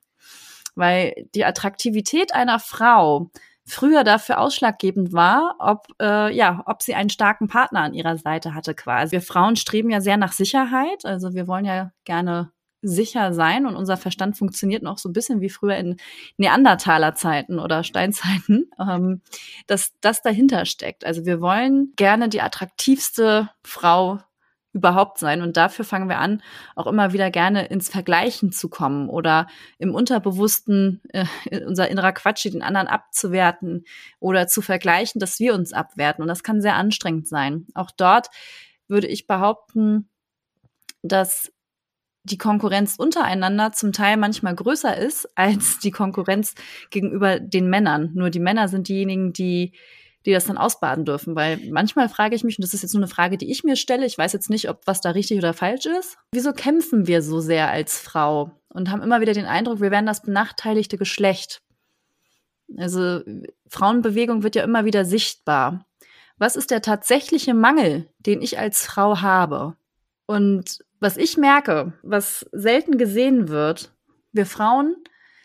Weil 0.75 1.27
die 1.35 1.45
Attraktivität 1.45 2.33
einer 2.33 2.59
Frau 2.59 3.31
früher 3.65 4.03
dafür 4.03 4.39
ausschlaggebend 4.39 5.11
war, 5.13 5.55
ob 5.59 5.87
äh, 5.99 6.35
ja, 6.35 6.61
ob 6.67 6.83
sie 6.83 6.95
einen 6.95 7.09
starken 7.09 7.47
Partner 7.47 7.81
an 7.81 7.93
ihrer 7.93 8.17
Seite 8.17 8.53
hatte 8.53 8.75
quasi. 8.75 9.13
Wir 9.13 9.21
Frauen 9.21 9.55
streben 9.55 9.89
ja 9.89 10.01
sehr 10.01 10.17
nach 10.17 10.33
Sicherheit, 10.33 11.05
also 11.05 11.33
wir 11.33 11.47
wollen 11.47 11.65
ja 11.65 11.91
gerne 12.03 12.51
sicher 12.85 13.33
sein 13.33 13.65
und 13.65 13.75
unser 13.75 13.97
Verstand 13.97 14.37
funktioniert 14.37 14.83
noch 14.83 14.97
so 14.97 15.09
ein 15.09 15.13
bisschen 15.13 15.41
wie 15.41 15.49
früher 15.49 15.75
in 15.75 15.97
Neandertaler 16.37 17.15
Zeiten 17.15 17.59
oder 17.59 17.83
Steinzeiten, 17.83 18.69
ähm, 18.79 19.21
dass 19.67 19.93
das 20.01 20.21
dahinter 20.21 20.65
steckt. 20.65 21.05
Also 21.05 21.25
wir 21.25 21.41
wollen 21.41 21.93
gerne 21.95 22.29
die 22.29 22.41
attraktivste 22.41 23.49
Frau 23.63 24.19
überhaupt 24.71 25.19
sein 25.19 25.41
und 25.41 25.55
dafür 25.55 25.85
fangen 25.85 26.09
wir 26.09 26.19
an, 26.19 26.43
auch 26.75 26.85
immer 26.85 27.13
wieder 27.13 27.31
gerne 27.31 27.65
ins 27.67 27.87
Vergleichen 27.87 28.51
zu 28.51 28.67
kommen 28.67 29.09
oder 29.09 29.47
im 29.79 29.95
Unterbewussten 29.95 31.01
äh, 31.13 31.25
unser 31.65 31.89
innerer 31.89 32.11
Quatsch 32.11 32.43
den 32.43 32.61
anderen 32.61 32.87
abzuwerten 32.87 33.85
oder 34.19 34.47
zu 34.47 34.61
vergleichen, 34.61 35.19
dass 35.19 35.39
wir 35.39 35.53
uns 35.53 35.71
abwerten 35.71 36.21
und 36.21 36.27
das 36.27 36.43
kann 36.43 36.61
sehr 36.61 36.75
anstrengend 36.75 37.27
sein. 37.27 37.67
Auch 37.73 37.89
dort 37.89 38.27
würde 38.89 39.07
ich 39.07 39.27
behaupten, 39.27 40.09
dass 41.01 41.53
die 42.25 42.37
Konkurrenz 42.37 42.95
untereinander 42.97 43.71
zum 43.71 43.93
Teil 43.93 44.17
manchmal 44.17 44.55
größer 44.55 44.97
ist 44.97 45.29
als 45.35 45.79
die 45.79 45.91
Konkurrenz 45.91 46.55
gegenüber 46.89 47.39
den 47.39 47.69
Männern. 47.69 48.11
Nur 48.13 48.29
die 48.29 48.39
Männer 48.39 48.67
sind 48.67 48.87
diejenigen, 48.87 49.31
die 49.31 49.73
die 50.25 50.31
das 50.31 50.45
dann 50.45 50.57
ausbaden 50.57 51.05
dürfen, 51.05 51.35
weil 51.35 51.59
manchmal 51.69 52.09
frage 52.09 52.35
ich 52.35 52.43
mich, 52.43 52.57
und 52.57 52.63
das 52.63 52.73
ist 52.73 52.81
jetzt 52.81 52.93
nur 52.93 53.03
eine 53.03 53.07
Frage, 53.07 53.37
die 53.37 53.51
ich 53.51 53.63
mir 53.63 53.75
stelle, 53.75 54.05
ich 54.05 54.17
weiß 54.17 54.33
jetzt 54.33 54.49
nicht, 54.49 54.69
ob 54.69 54.81
was 54.85 55.01
da 55.01 55.11
richtig 55.11 55.37
oder 55.37 55.53
falsch 55.53 55.85
ist, 55.85 56.17
wieso 56.31 56.51
kämpfen 56.51 57.07
wir 57.07 57.21
so 57.21 57.39
sehr 57.39 57.69
als 57.69 57.99
Frau 57.99 58.51
und 58.69 58.89
haben 58.89 59.03
immer 59.03 59.21
wieder 59.21 59.33
den 59.33 59.45
Eindruck, 59.45 59.81
wir 59.81 59.91
wären 59.91 60.07
das 60.07 60.23
benachteiligte 60.23 60.97
Geschlecht. 60.97 61.61
Also 62.77 63.21
Frauenbewegung 63.69 64.41
wird 64.41 64.55
ja 64.55 64.63
immer 64.63 64.85
wieder 64.85 65.05
sichtbar. 65.05 65.85
Was 66.37 66.55
ist 66.55 66.71
der 66.71 66.81
tatsächliche 66.81 67.53
Mangel, 67.53 68.09
den 68.17 68.41
ich 68.41 68.57
als 68.57 68.85
Frau 68.85 69.21
habe? 69.21 69.77
Und 70.25 70.79
was 70.99 71.17
ich 71.17 71.37
merke, 71.37 71.93
was 72.01 72.45
selten 72.51 72.97
gesehen 72.97 73.49
wird, 73.49 73.91
wir 74.31 74.45
Frauen 74.45 74.95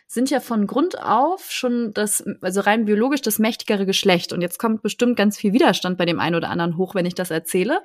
sind 0.07 0.29
ja 0.29 0.41
von 0.41 0.67
Grund 0.67 1.01
auf 1.01 1.53
schon 1.53 1.93
das, 1.95 2.25
also 2.41 2.63
rein 2.63 2.85
biologisch 2.85 3.21
das 3.23 3.39
mächtigere 3.39 3.87
Geschlecht. 3.87 4.33
Und 4.33 4.41
jetzt 4.41 4.59
kommt 4.59 4.83
bestimmt 4.83 5.17
ganz 5.17 5.39
viel 5.39 5.53
Widerstand 5.53 5.99
bei 5.99 6.05
dem 6.05 6.19
einen 6.19 6.35
oder 6.35 6.49
anderen 6.51 6.77
hoch, 6.77 6.97
wenn 6.97 7.07
ich 7.07 7.15
das 7.15 7.31
erzähle. 7.31 7.81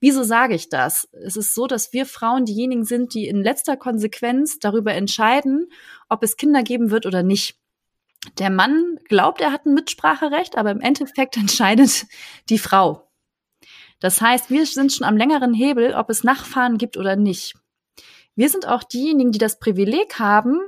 Wieso 0.00 0.22
sage 0.22 0.54
ich 0.54 0.70
das? 0.70 1.06
Es 1.12 1.36
ist 1.36 1.54
so, 1.54 1.66
dass 1.66 1.92
wir 1.92 2.06
Frauen 2.06 2.46
diejenigen 2.46 2.86
sind, 2.86 3.12
die 3.12 3.28
in 3.28 3.42
letzter 3.42 3.76
Konsequenz 3.76 4.58
darüber 4.58 4.94
entscheiden, 4.94 5.68
ob 6.08 6.22
es 6.22 6.38
Kinder 6.38 6.62
geben 6.62 6.90
wird 6.90 7.04
oder 7.04 7.22
nicht. 7.22 7.58
Der 8.38 8.48
Mann 8.48 8.98
glaubt, 9.04 9.42
er 9.42 9.52
hat 9.52 9.66
ein 9.66 9.74
Mitspracherecht, 9.74 10.56
aber 10.56 10.70
im 10.70 10.80
Endeffekt 10.80 11.36
entscheidet 11.36 12.06
die 12.48 12.58
Frau. 12.58 13.05
Das 14.00 14.20
heißt, 14.20 14.50
wir 14.50 14.66
sind 14.66 14.92
schon 14.92 15.06
am 15.06 15.16
längeren 15.16 15.54
Hebel, 15.54 15.94
ob 15.94 16.10
es 16.10 16.24
Nachfahren 16.24 16.78
gibt 16.78 16.96
oder 16.96 17.16
nicht. 17.16 17.54
Wir 18.34 18.48
sind 18.50 18.68
auch 18.68 18.82
diejenigen, 18.82 19.32
die 19.32 19.38
das 19.38 19.58
Privileg 19.58 20.18
haben, 20.18 20.60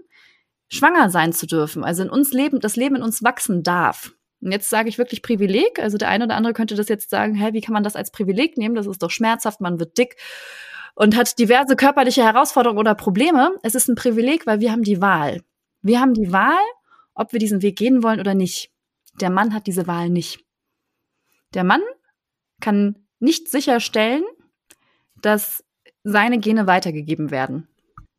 schwanger 0.68 1.10
sein 1.10 1.32
zu 1.32 1.46
dürfen, 1.46 1.84
also 1.84 2.02
in 2.02 2.10
uns 2.10 2.32
leben, 2.32 2.60
das 2.60 2.76
Leben 2.76 2.96
in 2.96 3.02
uns 3.02 3.22
wachsen 3.22 3.62
darf. 3.62 4.12
Und 4.40 4.52
jetzt 4.52 4.70
sage 4.70 4.88
ich 4.88 4.98
wirklich 4.98 5.22
Privileg. 5.22 5.80
Also 5.80 5.98
der 5.98 6.08
eine 6.08 6.24
oder 6.24 6.36
andere 6.36 6.52
könnte 6.52 6.76
das 6.76 6.88
jetzt 6.88 7.10
sagen, 7.10 7.34
hä, 7.34 7.52
wie 7.52 7.60
kann 7.60 7.72
man 7.72 7.82
das 7.82 7.96
als 7.96 8.10
Privileg 8.10 8.56
nehmen? 8.56 8.74
Das 8.74 8.86
ist 8.86 9.02
doch 9.02 9.10
schmerzhaft, 9.10 9.60
man 9.60 9.80
wird 9.80 9.98
dick 9.98 10.16
und 10.94 11.16
hat 11.16 11.38
diverse 11.38 11.76
körperliche 11.76 12.24
Herausforderungen 12.24 12.78
oder 12.78 12.94
Probleme. 12.94 13.52
Es 13.62 13.74
ist 13.74 13.88
ein 13.88 13.94
Privileg, 13.94 14.46
weil 14.46 14.60
wir 14.60 14.72
haben 14.72 14.82
die 14.82 15.00
Wahl. 15.00 15.42
Wir 15.82 16.00
haben 16.00 16.14
die 16.14 16.32
Wahl, 16.32 16.58
ob 17.14 17.32
wir 17.32 17.40
diesen 17.40 17.62
Weg 17.62 17.76
gehen 17.76 18.02
wollen 18.02 18.20
oder 18.20 18.34
nicht. 18.34 18.70
Der 19.20 19.30
Mann 19.30 19.54
hat 19.54 19.66
diese 19.66 19.86
Wahl 19.86 20.10
nicht. 20.10 20.40
Der 21.54 21.64
Mann 21.64 21.82
kann 22.60 23.07
nicht 23.20 23.48
sicherstellen, 23.48 24.24
dass 25.20 25.64
seine 26.04 26.38
Gene 26.38 26.66
weitergegeben 26.66 27.30
werden. 27.30 27.68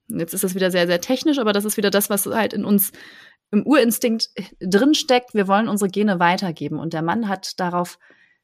Jetzt 0.07 0.33
ist 0.33 0.43
das 0.43 0.55
wieder 0.55 0.71
sehr, 0.71 0.87
sehr 0.87 1.01
technisch, 1.01 1.39
aber 1.39 1.53
das 1.53 1.65
ist 1.65 1.77
wieder 1.77 1.91
das, 1.91 2.09
was 2.09 2.25
halt 2.25 2.53
in 2.53 2.65
uns 2.65 2.91
im 3.51 3.65
Urinstinkt 3.65 4.29
drinsteckt. 4.59 5.33
Wir 5.33 5.47
wollen 5.47 5.69
unsere 5.69 5.89
Gene 5.89 6.19
weitergeben 6.19 6.79
und 6.79 6.93
der 6.93 7.01
Mann 7.01 7.27
hat 7.27 7.59
darauf 7.59 7.99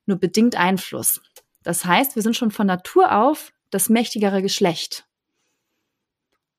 nur 0.06 0.18
bedingt 0.18 0.56
Einfluss. 0.56 1.22
Das 1.63 1.86
heißt, 1.86 2.15
wir 2.15 2.22
sind 2.22 2.36
schon 2.36 2.52
von 2.52 2.68
Natur 2.68 3.15
auf 3.15 3.52
das 3.72 3.89
mächtigere 3.89 4.41
Geschlecht. 4.41 5.06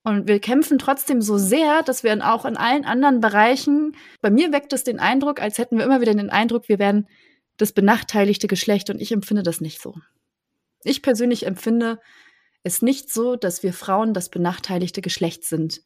Und 0.02 0.28
wir 0.28 0.38
kämpfen 0.38 0.78
trotzdem 0.78 1.20
so 1.20 1.37
sehr, 1.37 1.82
dass 1.82 2.04
wir 2.04 2.12
auch 2.32 2.44
in 2.44 2.56
allen 2.56 2.85
anderen 2.85 3.20
Bereichen, 3.20 3.96
bei 4.20 4.30
mir 4.30 4.52
weckt 4.52 4.72
es 4.72 4.85
den 4.85 5.00
Eindruck, 5.00 5.40
als 5.40 5.59
hätten 5.59 5.78
wir 5.78 5.85
immer 5.85 6.00
wieder 6.00 6.14
den 6.14 6.30
Eindruck, 6.30 6.68
wir 6.68 6.78
wären 6.78 7.09
das 7.56 7.72
benachteiligte 7.72 8.46
Geschlecht 8.46 8.90
und 8.90 9.00
ich 9.00 9.12
empfinde 9.12 9.42
das 9.42 9.60
nicht 9.60 9.80
so. 9.80 9.94
Ich 10.84 11.02
persönlich 11.02 11.46
empfinde 11.46 11.98
es 12.62 12.82
nicht 12.82 13.12
so, 13.12 13.36
dass 13.36 13.62
wir 13.62 13.72
Frauen 13.72 14.14
das 14.14 14.28
benachteiligte 14.28 15.00
Geschlecht 15.00 15.44
sind. 15.44 15.80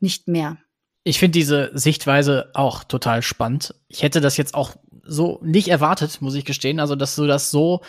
Nicht 0.00 0.28
mehr. 0.28 0.58
Ich 1.04 1.18
finde 1.18 1.38
diese 1.38 1.70
Sichtweise 1.74 2.50
auch 2.54 2.84
total 2.84 3.22
spannend. 3.22 3.74
Ich 3.88 4.02
hätte 4.02 4.20
das 4.20 4.36
jetzt 4.36 4.54
auch 4.54 4.76
so 5.02 5.40
nicht 5.42 5.68
erwartet, 5.68 6.20
muss 6.20 6.34
ich 6.34 6.44
gestehen. 6.44 6.80
Also, 6.80 6.96
dass 6.96 7.16
du 7.16 7.26
das 7.26 7.50
so 7.50 7.82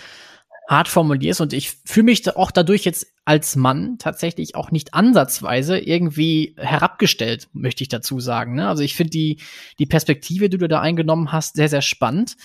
hart 0.69 0.87
formulierst 0.87 1.41
und 1.41 1.51
ich 1.51 1.71
fühle 1.83 2.05
mich 2.05 2.35
auch 2.35 2.51
dadurch 2.51 2.85
jetzt 2.85 3.07
als 3.25 3.55
Mann 3.55 3.97
tatsächlich 3.97 4.55
auch 4.55 4.69
nicht 4.69 4.93
ansatzweise 4.93 5.79
irgendwie 5.79 6.55
herabgestellt, 6.57 7.49
möchte 7.53 7.83
ich 7.83 7.89
dazu 7.89 8.19
sagen. 8.19 8.53
Ne? 8.53 8.67
Also 8.67 8.83
ich 8.83 8.95
finde 8.95 9.09
die, 9.09 9.41
die 9.79 9.87
Perspektive, 9.87 10.47
die 10.47 10.59
du 10.59 10.67
da 10.67 10.79
eingenommen 10.79 11.31
hast, 11.31 11.55
sehr, 11.55 11.69
sehr 11.69 11.81
spannend. 11.81 12.37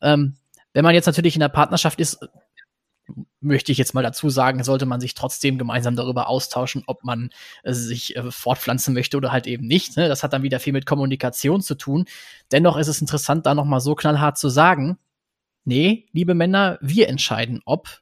Ähm, 0.00 0.36
wenn 0.72 0.84
man 0.84 0.94
jetzt 0.94 1.06
natürlich 1.06 1.34
in 1.34 1.40
der 1.40 1.48
Partnerschaft 1.48 2.00
ist, 2.00 2.18
möchte 3.40 3.72
ich 3.72 3.78
jetzt 3.78 3.94
mal 3.94 4.02
dazu 4.02 4.28
sagen, 4.30 4.62
sollte 4.64 4.86
man 4.86 5.00
sich 5.00 5.14
trotzdem 5.14 5.58
gemeinsam 5.58 5.96
darüber 5.96 6.28
austauschen, 6.28 6.82
ob 6.86 7.04
man 7.04 7.30
äh, 7.62 7.72
sich 7.72 8.16
äh, 8.16 8.30
fortpflanzen 8.30 8.94
möchte 8.94 9.16
oder 9.16 9.32
halt 9.32 9.46
eben 9.46 9.66
nicht. 9.66 9.96
Ne? 9.96 10.08
Das 10.08 10.22
hat 10.22 10.32
dann 10.32 10.42
wieder 10.42 10.60
viel 10.60 10.72
mit 10.72 10.86
Kommunikation 10.86 11.62
zu 11.62 11.74
tun. 11.74 12.06
Dennoch 12.52 12.76
ist 12.76 12.88
es 12.88 13.00
interessant, 13.00 13.46
da 13.46 13.54
noch 13.54 13.64
mal 13.64 13.80
so 13.80 13.94
knallhart 13.94 14.38
zu 14.38 14.48
sagen, 14.48 14.98
nee, 15.64 16.06
liebe 16.12 16.34
Männer, 16.34 16.78
wir 16.80 17.08
entscheiden, 17.08 17.60
ob 17.64 18.00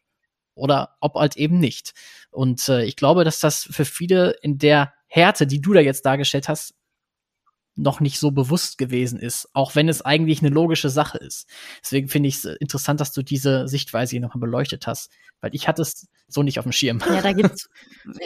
oder 0.55 0.97
ob 1.01 1.15
halt 1.15 1.37
eben 1.37 1.59
nicht. 1.59 1.93
Und 2.31 2.69
äh, 2.69 2.85
ich 2.85 2.97
glaube, 2.97 3.25
dass 3.25 3.41
das 3.41 3.69
für 3.71 3.85
viele 3.85 4.31
in 4.43 4.59
der 4.59 4.95
Härte, 5.07 5.47
die 5.47 5.61
du 5.61 5.73
da 5.73 5.81
jetzt 5.81 6.07
dargestellt 6.07 6.49
hast, 6.49 6.75
noch 7.77 8.01
nicht 8.01 8.19
so 8.19 8.31
bewusst 8.31 8.79
gewesen 8.79 9.19
ist, 9.19 9.49
auch 9.53 9.75
wenn 9.75 9.89
es 9.89 10.03
eigentlich 10.03 10.41
eine 10.41 10.49
logische 10.49 10.91
Sache 10.91 11.19
ist. 11.19 11.47
Deswegen 11.83 12.09
finde 12.09 12.29
ich 12.29 12.37
es 12.37 12.45
interessant, 12.45 13.01
dass 13.01 13.13
du 13.13 13.23
diese 13.23 13.69
Sichtweise 13.69 14.13
hier 14.13 14.21
nochmal 14.21 14.41
beleuchtet 14.41 14.87
hast, 14.87 15.11
weil 15.41 15.55
ich 15.55 15.69
hatte 15.69 15.83
es 15.83 16.09
so 16.27 16.43
nicht 16.43 16.59
auf 16.59 16.65
dem 16.65 16.73
Schirm. 16.73 17.01
Ja, 17.07 17.21
da 17.21 17.33
gibt's 17.33 17.69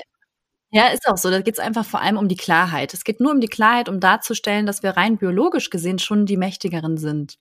Ja, 0.72 0.86
ist 0.88 1.08
auch 1.08 1.16
so. 1.16 1.30
Da 1.30 1.40
geht 1.40 1.54
es 1.54 1.58
einfach 1.58 1.84
vor 1.84 2.00
allem 2.00 2.16
um 2.16 2.28
die 2.28 2.36
Klarheit. 2.36 2.94
Es 2.94 3.02
geht 3.02 3.20
nur 3.20 3.32
um 3.32 3.40
die 3.40 3.48
Klarheit, 3.48 3.88
um 3.88 3.98
darzustellen, 3.98 4.66
dass 4.66 4.84
wir 4.84 4.90
rein 4.90 5.18
biologisch 5.18 5.68
gesehen 5.68 5.98
schon 5.98 6.26
die 6.26 6.36
Mächtigeren 6.36 6.96
sind. 6.96 7.38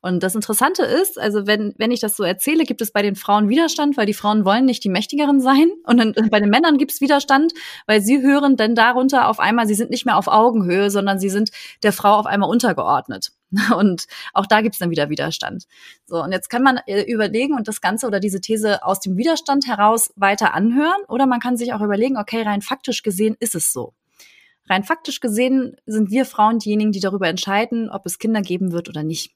Und 0.00 0.22
das 0.24 0.34
Interessante 0.34 0.82
ist, 0.82 1.18
also 1.18 1.46
wenn, 1.46 1.74
wenn 1.78 1.92
ich 1.92 2.00
das 2.00 2.16
so 2.16 2.24
erzähle, 2.24 2.64
gibt 2.64 2.82
es 2.82 2.90
bei 2.90 3.02
den 3.02 3.14
Frauen 3.14 3.48
Widerstand, 3.48 3.96
weil 3.96 4.06
die 4.06 4.14
Frauen 4.14 4.44
wollen 4.44 4.64
nicht 4.64 4.82
die 4.82 4.88
Mächtigeren 4.88 5.40
sein. 5.40 5.70
Und 5.84 5.98
dann, 5.98 6.12
bei 6.28 6.40
den 6.40 6.50
Männern 6.50 6.76
gibt 6.76 6.90
es 6.90 7.00
Widerstand, 7.00 7.52
weil 7.86 8.00
sie 8.00 8.20
hören 8.20 8.56
dann 8.56 8.74
darunter 8.74 9.28
auf 9.28 9.38
einmal, 9.38 9.68
sie 9.68 9.74
sind 9.74 9.90
nicht 9.90 10.04
mehr 10.04 10.16
auf 10.16 10.26
Augenhöhe, 10.26 10.90
sondern 10.90 11.20
sie 11.20 11.30
sind 11.30 11.50
der 11.84 11.92
Frau 11.92 12.14
auf 12.14 12.26
einmal 12.26 12.50
untergeordnet. 12.50 13.30
Und 13.76 14.06
auch 14.32 14.46
da 14.46 14.60
gibt 14.60 14.74
es 14.74 14.80
dann 14.80 14.90
wieder 14.90 15.08
Widerstand. 15.08 15.66
So, 16.06 16.22
und 16.22 16.32
jetzt 16.32 16.48
kann 16.48 16.62
man 16.62 16.78
äh, 16.86 17.02
überlegen 17.02 17.54
und 17.54 17.68
das 17.68 17.82
Ganze 17.82 18.06
oder 18.06 18.18
diese 18.18 18.40
These 18.40 18.82
aus 18.82 19.00
dem 19.00 19.18
Widerstand 19.18 19.66
heraus 19.66 20.10
weiter 20.16 20.54
anhören. 20.54 21.04
Oder 21.06 21.26
man 21.26 21.38
kann 21.38 21.58
sich 21.58 21.74
auch 21.74 21.82
überlegen, 21.82 22.16
okay, 22.16 22.42
rein 22.42 22.62
faktisch 22.62 23.02
gesehen 23.02 23.36
ist 23.40 23.54
es 23.54 23.70
so. 23.70 23.92
Rein 24.70 24.84
faktisch 24.84 25.20
gesehen 25.20 25.76
sind 25.84 26.10
wir 26.10 26.24
Frauen 26.24 26.60
diejenigen, 26.60 26.92
die 26.92 27.00
darüber 27.00 27.28
entscheiden, 27.28 27.90
ob 27.90 28.06
es 28.06 28.18
Kinder 28.18 28.40
geben 28.40 28.72
wird 28.72 28.88
oder 28.88 29.02
nicht 29.02 29.34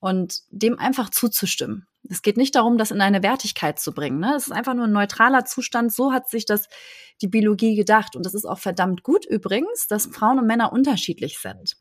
und 0.00 0.42
dem 0.50 0.78
einfach 0.78 1.10
zuzustimmen. 1.10 1.86
Es 2.08 2.22
geht 2.22 2.36
nicht 2.36 2.54
darum, 2.54 2.78
das 2.78 2.90
in 2.90 3.00
eine 3.00 3.22
Wertigkeit 3.22 3.78
zu 3.78 3.92
bringen. 3.92 4.20
Ne? 4.20 4.34
Es 4.36 4.46
ist 4.46 4.52
einfach 4.52 4.74
nur 4.74 4.86
ein 4.86 4.92
neutraler 4.92 5.44
Zustand. 5.44 5.92
So 5.92 6.12
hat 6.12 6.30
sich 6.30 6.46
das 6.46 6.68
die 7.20 7.28
Biologie 7.28 7.74
gedacht. 7.74 8.16
Und 8.16 8.24
das 8.24 8.34
ist 8.34 8.44
auch 8.44 8.58
verdammt 8.58 9.02
gut 9.02 9.26
übrigens, 9.26 9.88
dass 9.88 10.06
Frauen 10.06 10.38
und 10.38 10.46
Männer 10.46 10.72
unterschiedlich 10.72 11.38
sind. 11.38 11.76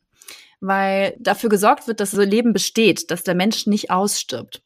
Weil 0.59 1.15
dafür 1.19 1.49
gesorgt 1.49 1.87
wird, 1.87 1.99
dass 1.99 2.11
das 2.11 2.25
Leben 2.25 2.51
besteht, 2.51 3.11
dass 3.11 3.23
der 3.23 3.35
Mensch 3.35 3.67
nicht 3.67 3.91
ausstirbt. 3.91 4.63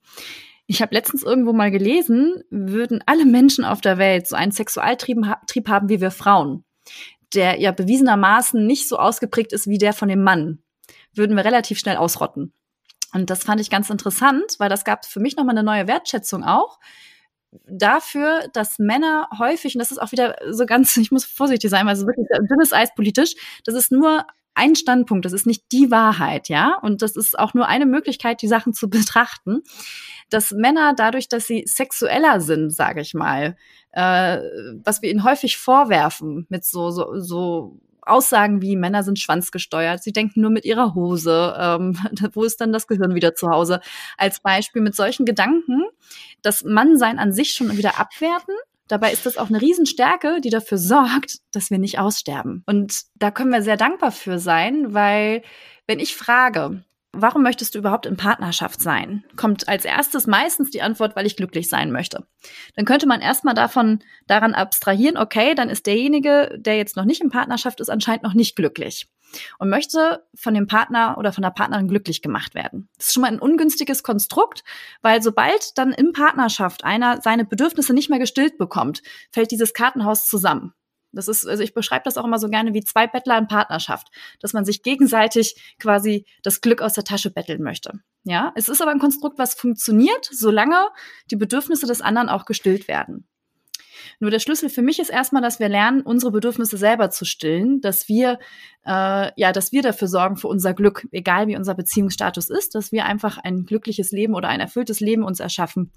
Ich 0.65 0.81
habe 0.81 0.95
letztens 0.95 1.21
irgendwo 1.21 1.51
mal 1.51 1.69
gelesen, 1.69 2.43
würden 2.49 3.03
alle 3.05 3.25
Menschen 3.25 3.65
auf 3.65 3.81
der 3.81 3.97
Welt 3.97 4.27
so 4.27 4.37
einen 4.37 4.53
Sexualtrieb 4.53 5.67
haben 5.67 5.89
wie 5.89 5.99
wir 5.99 6.11
Frauen, 6.11 6.63
der 7.33 7.59
ja 7.59 7.73
bewiesenermaßen 7.73 8.65
nicht 8.65 8.87
so 8.87 8.97
ausgeprägt 8.97 9.51
ist 9.51 9.67
wie 9.67 9.77
der 9.77 9.91
von 9.91 10.07
dem 10.07 10.23
Mann, 10.23 10.59
würden 11.13 11.35
wir 11.35 11.43
relativ 11.43 11.77
schnell 11.77 11.97
ausrotten. 11.97 12.53
Und 13.13 13.29
das 13.29 13.43
fand 13.43 13.59
ich 13.61 13.69
ganz 13.69 13.89
interessant, 13.89 14.55
weil 14.57 14.69
das 14.69 14.85
gab 14.85 15.05
für 15.05 15.19
mich 15.19 15.35
nochmal 15.35 15.57
eine 15.57 15.63
neue 15.63 15.87
Wertschätzung 15.87 16.43
auch 16.43 16.79
dafür, 17.65 18.47
dass 18.53 18.79
Männer 18.79 19.27
häufig, 19.37 19.75
und 19.75 19.79
das 19.79 19.91
ist 19.91 20.01
auch 20.01 20.11
wieder 20.11 20.35
so 20.49 20.65
ganz, 20.65 20.95
ich 20.97 21.11
muss 21.11 21.25
vorsichtig 21.25 21.69
sein, 21.69 21.85
weil 21.85 21.93
es 21.93 21.99
ist 21.99 22.07
wirklich 22.07 22.27
dünnes 22.49 22.73
Eis 22.73 22.93
politisch, 22.95 23.35
das 23.65 23.75
ist 23.75 23.91
nur 23.91 24.25
ein 24.53 24.75
Standpunkt, 24.75 25.23
das 25.23 25.31
ist 25.31 25.47
nicht 25.47 25.71
die 25.71 25.91
Wahrheit, 25.91 26.49
ja, 26.49 26.77
und 26.81 27.01
das 27.01 27.15
ist 27.15 27.39
auch 27.39 27.53
nur 27.53 27.67
eine 27.67 27.85
Möglichkeit, 27.85 28.41
die 28.41 28.47
Sachen 28.47 28.73
zu 28.73 28.89
betrachten, 28.89 29.61
dass 30.29 30.51
Männer 30.51 30.93
dadurch, 30.95 31.29
dass 31.29 31.47
sie 31.47 31.63
sexueller 31.65 32.41
sind, 32.41 32.71
sage 32.71 33.01
ich 33.01 33.13
mal, 33.13 33.55
äh, 33.91 34.39
was 34.83 35.01
wir 35.01 35.09
ihnen 35.09 35.23
häufig 35.23 35.57
vorwerfen 35.57 36.47
mit 36.49 36.65
so 36.65 36.91
so 36.91 37.19
so 37.19 37.79
Aussagen 38.01 38.61
wie 38.61 38.75
Männer 38.75 39.03
sind 39.03 39.19
schwanzgesteuert, 39.19 40.03
sie 40.03 40.11
denken 40.11 40.41
nur 40.41 40.49
mit 40.49 40.65
ihrer 40.65 40.95
Hose, 40.95 41.55
ähm, 41.57 41.97
wo 42.33 42.43
ist 42.43 42.61
dann 42.61 42.73
das 42.73 42.87
Gehirn 42.87 43.15
wieder 43.15 43.35
zu 43.35 43.49
Hause? 43.49 43.81
Als 44.17 44.39
Beispiel 44.39 44.81
mit 44.81 44.95
solchen 44.95 45.25
Gedanken, 45.25 45.83
das 46.41 46.63
Mannsein 46.63 47.19
an 47.19 47.33
sich 47.33 47.51
schon 47.51 47.77
wieder 47.77 47.99
abwerten. 47.99 48.55
Dabei 48.87 49.13
ist 49.13 49.25
das 49.25 49.37
auch 49.37 49.47
eine 49.47 49.61
Riesenstärke, 49.61 50.41
die 50.41 50.49
dafür 50.49 50.77
sorgt, 50.77 51.37
dass 51.53 51.71
wir 51.71 51.77
nicht 51.77 51.99
aussterben. 51.99 52.63
Und 52.65 53.03
da 53.15 53.31
können 53.31 53.51
wir 53.51 53.61
sehr 53.61 53.77
dankbar 53.77 54.11
für 54.11 54.37
sein, 54.37 54.93
weil 54.93 55.43
wenn 55.87 55.99
ich 55.99 56.15
frage, 56.15 56.83
Warum 57.13 57.43
möchtest 57.43 57.75
du 57.75 57.79
überhaupt 57.79 58.05
in 58.05 58.15
Partnerschaft 58.15 58.79
sein? 58.79 59.25
Kommt 59.35 59.67
als 59.67 59.83
erstes 59.83 60.27
meistens 60.27 60.69
die 60.69 60.81
Antwort, 60.81 61.15
weil 61.15 61.25
ich 61.25 61.35
glücklich 61.35 61.67
sein 61.67 61.91
möchte. 61.91 62.25
Dann 62.75 62.85
könnte 62.85 63.05
man 63.05 63.19
erstmal 63.19 63.53
davon 63.53 63.99
daran 64.27 64.53
abstrahieren, 64.53 65.17
okay, 65.17 65.53
dann 65.53 65.69
ist 65.69 65.87
derjenige, 65.87 66.57
der 66.57 66.77
jetzt 66.77 66.95
noch 66.95 67.03
nicht 67.03 67.21
in 67.21 67.29
Partnerschaft 67.29 67.81
ist, 67.81 67.89
anscheinend 67.89 68.23
noch 68.23 68.33
nicht 68.33 68.55
glücklich 68.55 69.09
und 69.59 69.69
möchte 69.69 70.25
von 70.35 70.53
dem 70.53 70.67
Partner 70.67 71.17
oder 71.17 71.31
von 71.33 71.41
der 71.41 71.51
Partnerin 71.51 71.87
glücklich 71.87 72.21
gemacht 72.21 72.55
werden. 72.55 72.89
Das 72.97 73.07
ist 73.07 73.13
schon 73.13 73.21
mal 73.21 73.31
ein 73.31 73.39
ungünstiges 73.39 74.03
Konstrukt, 74.03 74.63
weil 75.01 75.21
sobald 75.21 75.77
dann 75.77 75.91
in 75.91 76.13
Partnerschaft 76.13 76.83
einer 76.83 77.21
seine 77.21 77.45
Bedürfnisse 77.45 77.93
nicht 77.93 78.09
mehr 78.09 78.19
gestillt 78.19 78.57
bekommt, 78.57 79.01
fällt 79.31 79.51
dieses 79.51 79.73
Kartenhaus 79.73 80.27
zusammen. 80.27 80.73
Das 81.11 81.27
ist, 81.27 81.47
also 81.47 81.63
ich 81.63 81.73
beschreibe 81.73 82.03
das 82.05 82.17
auch 82.17 82.25
immer 82.25 82.39
so 82.39 82.49
gerne 82.49 82.73
wie 82.73 82.83
zwei 82.83 83.07
Bettler 83.07 83.37
in 83.37 83.47
Partnerschaft, 83.47 84.07
dass 84.39 84.53
man 84.53 84.65
sich 84.65 84.83
gegenseitig 84.83 85.55
quasi 85.79 86.25
das 86.43 86.61
Glück 86.61 86.81
aus 86.81 86.93
der 86.93 87.03
Tasche 87.03 87.31
betteln 87.31 87.61
möchte. 87.61 87.93
Ja, 88.23 88.51
es 88.55 88.69
ist 88.69 88.81
aber 88.81 88.91
ein 88.91 88.99
Konstrukt, 88.99 89.37
was 89.39 89.53
funktioniert, 89.53 90.29
solange 90.31 90.87
die 91.29 91.35
Bedürfnisse 91.35 91.87
des 91.87 92.01
anderen 92.01 92.29
auch 92.29 92.45
gestillt 92.45 92.87
werden. 92.87 93.27
Nur 94.19 94.31
der 94.31 94.39
Schlüssel 94.39 94.69
für 94.69 94.81
mich 94.81 94.99
ist 94.99 95.09
erstmal, 95.09 95.41
dass 95.41 95.59
wir 95.59 95.69
lernen, 95.69 96.01
unsere 96.01 96.31
Bedürfnisse 96.31 96.77
selber 96.77 97.09
zu 97.09 97.25
stillen, 97.25 97.81
dass 97.81 98.07
wir 98.07 98.39
äh, 98.85 99.31
ja, 99.35 99.51
dass 99.51 99.71
wir 99.71 99.81
dafür 99.81 100.07
sorgen 100.07 100.37
für 100.37 100.47
unser 100.47 100.73
Glück, 100.73 101.07
egal 101.11 101.47
wie 101.47 101.55
unser 101.55 101.75
Beziehungsstatus 101.75 102.49
ist, 102.49 102.75
dass 102.75 102.91
wir 102.91 103.05
einfach 103.05 103.37
ein 103.37 103.65
glückliches 103.65 104.11
Leben 104.11 104.33
oder 104.33 104.49
ein 104.49 104.59
erfülltes 104.59 104.99
Leben 104.99 105.23
uns 105.23 105.39
erschaffen. 105.39 105.91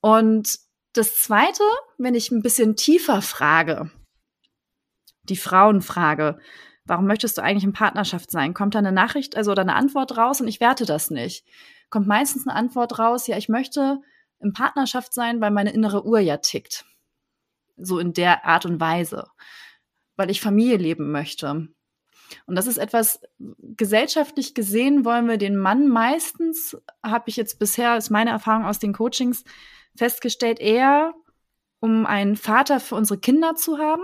Und 0.00 0.58
das 0.92 1.16
Zweite, 1.16 1.62
wenn 1.96 2.14
ich 2.14 2.30
ein 2.30 2.42
bisschen 2.42 2.76
tiefer 2.76 3.22
frage, 3.22 3.90
die 5.30 5.36
Frauenfrage. 5.36 6.38
Warum 6.84 7.06
möchtest 7.06 7.36
du 7.36 7.42
eigentlich 7.42 7.64
in 7.64 7.72
Partnerschaft 7.72 8.30
sein? 8.30 8.54
Kommt 8.54 8.74
da 8.74 8.78
eine 8.78 8.92
Nachricht, 8.92 9.36
also 9.36 9.52
oder 9.52 9.62
eine 9.62 9.74
Antwort 9.74 10.16
raus 10.16 10.40
und 10.40 10.48
ich 10.48 10.60
werte 10.60 10.86
das 10.86 11.10
nicht. 11.10 11.44
Kommt 11.90 12.06
meistens 12.06 12.46
eine 12.46 12.56
Antwort 12.56 12.98
raus, 12.98 13.26
ja, 13.26 13.36
ich 13.36 13.48
möchte 13.48 14.00
in 14.40 14.52
Partnerschaft 14.52 15.12
sein, 15.12 15.40
weil 15.40 15.50
meine 15.50 15.72
innere 15.72 16.06
Uhr 16.06 16.20
ja 16.20 16.38
tickt. 16.38 16.86
So 17.76 17.98
in 17.98 18.14
der 18.14 18.46
Art 18.46 18.64
und 18.64 18.80
Weise. 18.80 19.28
Weil 20.16 20.30
ich 20.30 20.40
Familie 20.40 20.78
leben 20.78 21.10
möchte. 21.12 21.68
Und 22.46 22.56
das 22.56 22.66
ist 22.66 22.78
etwas, 22.78 23.20
gesellschaftlich 23.38 24.54
gesehen 24.54 25.04
wollen 25.04 25.28
wir 25.28 25.38
den 25.38 25.56
Mann 25.56 25.88
meistens, 25.88 26.76
habe 27.02 27.24
ich 27.28 27.36
jetzt 27.36 27.58
bisher, 27.58 27.96
ist 27.96 28.10
meine 28.10 28.30
Erfahrung 28.30 28.64
aus 28.64 28.78
den 28.78 28.92
Coachings, 28.92 29.44
festgestellt, 29.96 30.60
eher 30.60 31.14
um 31.80 32.06
einen 32.06 32.36
Vater 32.36 32.80
für 32.80 32.94
unsere 32.94 33.20
Kinder 33.20 33.54
zu 33.54 33.78
haben 33.78 34.02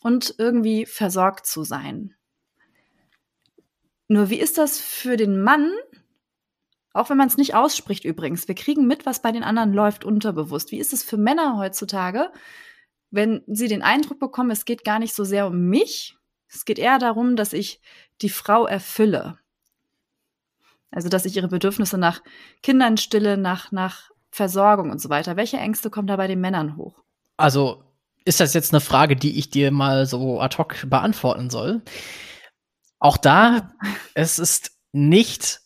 und 0.00 0.34
irgendwie 0.38 0.86
versorgt 0.86 1.46
zu 1.46 1.62
sein. 1.62 2.14
Nur 4.08 4.30
wie 4.30 4.40
ist 4.40 4.58
das 4.58 4.80
für 4.80 5.16
den 5.16 5.40
Mann, 5.42 5.72
auch 6.92 7.10
wenn 7.10 7.16
man 7.16 7.28
es 7.28 7.36
nicht 7.36 7.54
ausspricht 7.54 8.04
übrigens, 8.04 8.48
wir 8.48 8.56
kriegen 8.56 8.86
mit, 8.86 9.06
was 9.06 9.22
bei 9.22 9.30
den 9.30 9.44
anderen 9.44 9.72
läuft 9.72 10.04
unterbewusst. 10.04 10.72
Wie 10.72 10.80
ist 10.80 10.92
es 10.92 11.04
für 11.04 11.16
Männer 11.16 11.58
heutzutage, 11.58 12.32
wenn 13.10 13.42
sie 13.46 13.68
den 13.68 13.82
Eindruck 13.82 14.18
bekommen, 14.18 14.50
es 14.50 14.64
geht 14.64 14.84
gar 14.84 14.98
nicht 14.98 15.14
so 15.14 15.24
sehr 15.24 15.46
um 15.46 15.68
mich, 15.68 16.16
es 16.48 16.64
geht 16.64 16.78
eher 16.78 16.98
darum, 16.98 17.36
dass 17.36 17.52
ich 17.52 17.80
die 18.22 18.28
Frau 18.28 18.66
erfülle. 18.66 19.38
Also, 20.90 21.08
dass 21.08 21.24
ich 21.24 21.36
ihre 21.36 21.48
Bedürfnisse 21.48 21.98
nach 21.98 22.22
Kindern 22.62 22.96
stille, 22.96 23.36
nach, 23.36 23.70
nach 23.70 24.10
Versorgung 24.30 24.90
und 24.90 25.00
so 25.00 25.08
weiter. 25.08 25.36
Welche 25.36 25.58
Ängste 25.58 25.90
kommen 25.90 26.08
da 26.08 26.16
bei 26.16 26.26
den 26.26 26.40
Männern 26.40 26.76
hoch? 26.76 27.02
Also, 27.36 27.84
ist 28.24 28.40
das 28.40 28.54
jetzt 28.54 28.72
eine 28.72 28.80
Frage, 28.80 29.16
die 29.16 29.38
ich 29.38 29.50
dir 29.50 29.70
mal 29.70 30.06
so 30.06 30.40
ad 30.40 30.58
hoc 30.58 30.88
beantworten 30.88 31.50
soll? 31.50 31.82
Auch 32.98 33.16
da, 33.16 33.72
es 34.14 34.38
ist 34.38 34.72
nicht, 34.92 35.60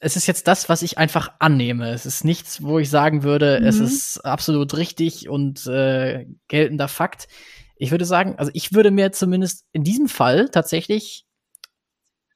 es 0.00 0.16
ist 0.16 0.26
jetzt 0.26 0.46
das, 0.48 0.68
was 0.68 0.82
ich 0.82 0.98
einfach 0.98 1.32
annehme. 1.38 1.90
Es 1.90 2.04
ist 2.06 2.24
nichts, 2.24 2.62
wo 2.62 2.78
ich 2.78 2.90
sagen 2.90 3.22
würde, 3.22 3.60
mhm. 3.60 3.66
es 3.66 3.80
ist 3.80 4.18
absolut 4.24 4.76
richtig 4.76 5.28
und 5.28 5.66
äh, 5.66 6.26
geltender 6.48 6.88
Fakt. 6.88 7.28
Ich 7.76 7.90
würde 7.90 8.04
sagen, 8.04 8.36
also 8.38 8.50
ich 8.54 8.72
würde 8.72 8.90
mir 8.90 9.12
zumindest 9.12 9.64
in 9.72 9.82
diesem 9.82 10.08
Fall 10.08 10.48
tatsächlich 10.50 11.26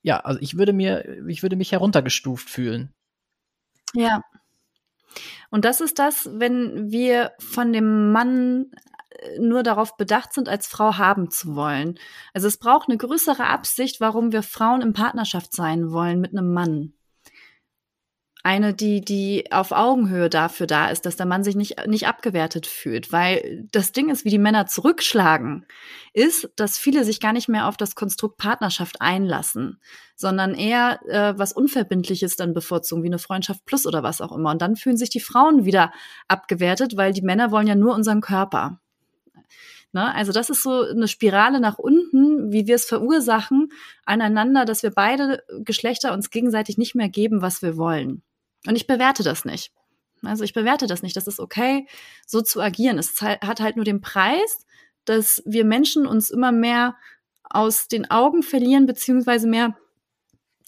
ja, 0.03 0.21
also 0.21 0.41
ich 0.41 0.57
würde 0.57 0.73
mir, 0.73 1.27
ich 1.29 1.43
würde 1.43 1.57
mich 1.57 1.73
heruntergestuft 1.73 2.49
fühlen. 2.49 2.95
Ja. 3.95 4.23
Und 5.51 5.65
das 5.65 5.81
ist 5.81 5.99
das, 5.99 6.29
wenn 6.33 6.91
wir 6.91 7.33
von 7.39 7.73
dem 7.73 8.13
Mann 8.13 8.71
nur 9.39 9.63
darauf 9.63 9.97
bedacht 9.97 10.33
sind, 10.33 10.49
als 10.49 10.67
Frau 10.67 10.99
haben 10.99 11.31
zu 11.31 11.55
wollen. 11.57 11.99
Also 12.35 12.49
es 12.49 12.59
braucht 12.59 12.89
eine 12.89 12.99
größere 12.99 13.47
Absicht, 13.47 14.01
warum 14.01 14.33
wir 14.33 14.43
Frauen 14.43 14.83
in 14.83 14.93
Partnerschaft 14.93 15.55
sein 15.55 15.91
wollen 15.91 16.21
mit 16.21 16.33
einem 16.33 16.53
Mann 16.53 16.93
eine, 18.49 18.73
die, 18.73 19.03
die 19.03 19.51
auf 19.51 19.73
Augenhöhe 19.73 20.31
dafür 20.31 20.67
da 20.67 20.89
ist, 20.89 21.05
dass 21.05 21.17
der 21.17 21.27
Mann 21.27 21.45
sich 21.45 21.55
nicht, 21.55 21.87
nicht 21.87 22.07
abgewertet 22.07 22.67
fühlt. 22.67 23.13
Weil 23.13 23.67
das 23.73 23.93
Ding 23.93 24.09
ist, 24.09 24.25
wie 24.25 24.31
die 24.31 24.39
Männer 24.39 24.67
zurückschlagen, 24.67 25.67
ist, 26.15 26.49
dass 26.57 26.79
viele 26.79 27.05
sich 27.05 27.21
gar 27.21 27.35
nicht 27.35 27.49
mehr 27.49 27.67
auf 27.67 27.77
das 27.77 27.95
Konstrukt 27.95 28.39
Partnerschaft 28.39 29.03
einlassen, 29.03 29.81
sondern 30.17 30.55
eher 30.55 31.01
äh, 31.09 31.37
was 31.37 31.53
Unverbindliches 31.53 32.37
dann 32.37 32.55
bevorzugen, 32.55 33.03
wie 33.03 33.09
eine 33.09 33.19
Freundschaft 33.19 33.67
plus 33.67 33.87
oder 33.87 34.03
was 34.03 34.21
auch 34.21 34.33
immer. 34.33 34.51
Und 34.53 34.63
dann 34.63 34.77
fühlen 34.77 34.97
sich 34.97 35.11
die 35.11 35.21
Frauen 35.21 35.65
wieder 35.65 35.93
abgewertet, 36.29 36.97
weil 36.97 37.13
die 37.13 37.23
Männer 37.23 37.51
wollen 37.51 37.67
ja 37.67 37.75
nur 37.75 37.95
unseren 37.95 38.21
Körper. 38.21 38.81
Ne? 39.93 40.15
Also 40.15 40.33
das 40.33 40.51
ist 40.51 40.63
so 40.63 40.83
eine 40.83 41.09
Spirale 41.09 41.61
nach 41.61 41.79
unten, 41.79 42.53
wie 42.53 42.67
wir 42.67 42.75
es 42.75 42.85
verursachen, 42.85 43.73
aneinander, 44.05 44.65
dass 44.65 44.83
wir 44.83 44.91
beide 44.91 45.43
Geschlechter 45.61 46.13
uns 46.13 46.31
gegenseitig 46.31 46.79
nicht 46.79 46.95
mehr 46.95 47.09
geben, 47.09 47.43
was 47.43 47.63
wir 47.63 47.77
wollen. 47.77 48.23
Und 48.67 48.77
ich 48.77 48.87
bewerte 48.87 49.23
das 49.23 49.45
nicht. 49.45 49.73
Also 50.23 50.45
ich 50.45 50.53
bewerte 50.53 50.87
das 50.87 51.03
nicht. 51.03 51.17
Das 51.17 51.27
ist 51.27 51.41
okay, 51.41 51.87
so 52.27 52.41
zu 52.43 52.61
agieren. 52.61 52.99
Es 52.99 53.21
hat 53.23 53.61
halt 53.61 53.77
nur 53.77 53.85
den 53.85 54.01
Preis, 54.01 54.67
dass 55.05 55.43
wir 55.47 55.65
Menschen 55.65 56.07
uns 56.07 56.31
immer 56.31 56.53
mehr 56.53 56.97
aus 57.45 57.89
den 57.89 58.11
Augen 58.11 58.43
verlieren, 58.43 58.87
beziehungsweise 58.87 59.49
mehr 59.49 59.77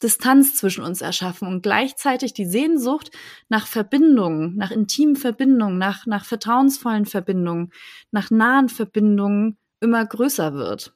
Distanz 0.02 0.56
zwischen 0.56 0.82
uns 0.82 1.00
erschaffen 1.00 1.46
und 1.46 1.62
gleichzeitig 1.62 2.32
die 2.32 2.46
Sehnsucht 2.46 3.10
nach 3.48 3.66
Verbindungen, 3.66 4.56
nach 4.56 4.70
intimen 4.70 5.16
Verbindungen, 5.16 5.78
nach, 5.78 6.06
nach 6.06 6.24
vertrauensvollen 6.24 7.06
Verbindungen, 7.06 7.72
nach 8.10 8.30
nahen 8.30 8.68
Verbindungen 8.68 9.58
immer 9.80 10.04
größer 10.04 10.54
wird. 10.54 10.94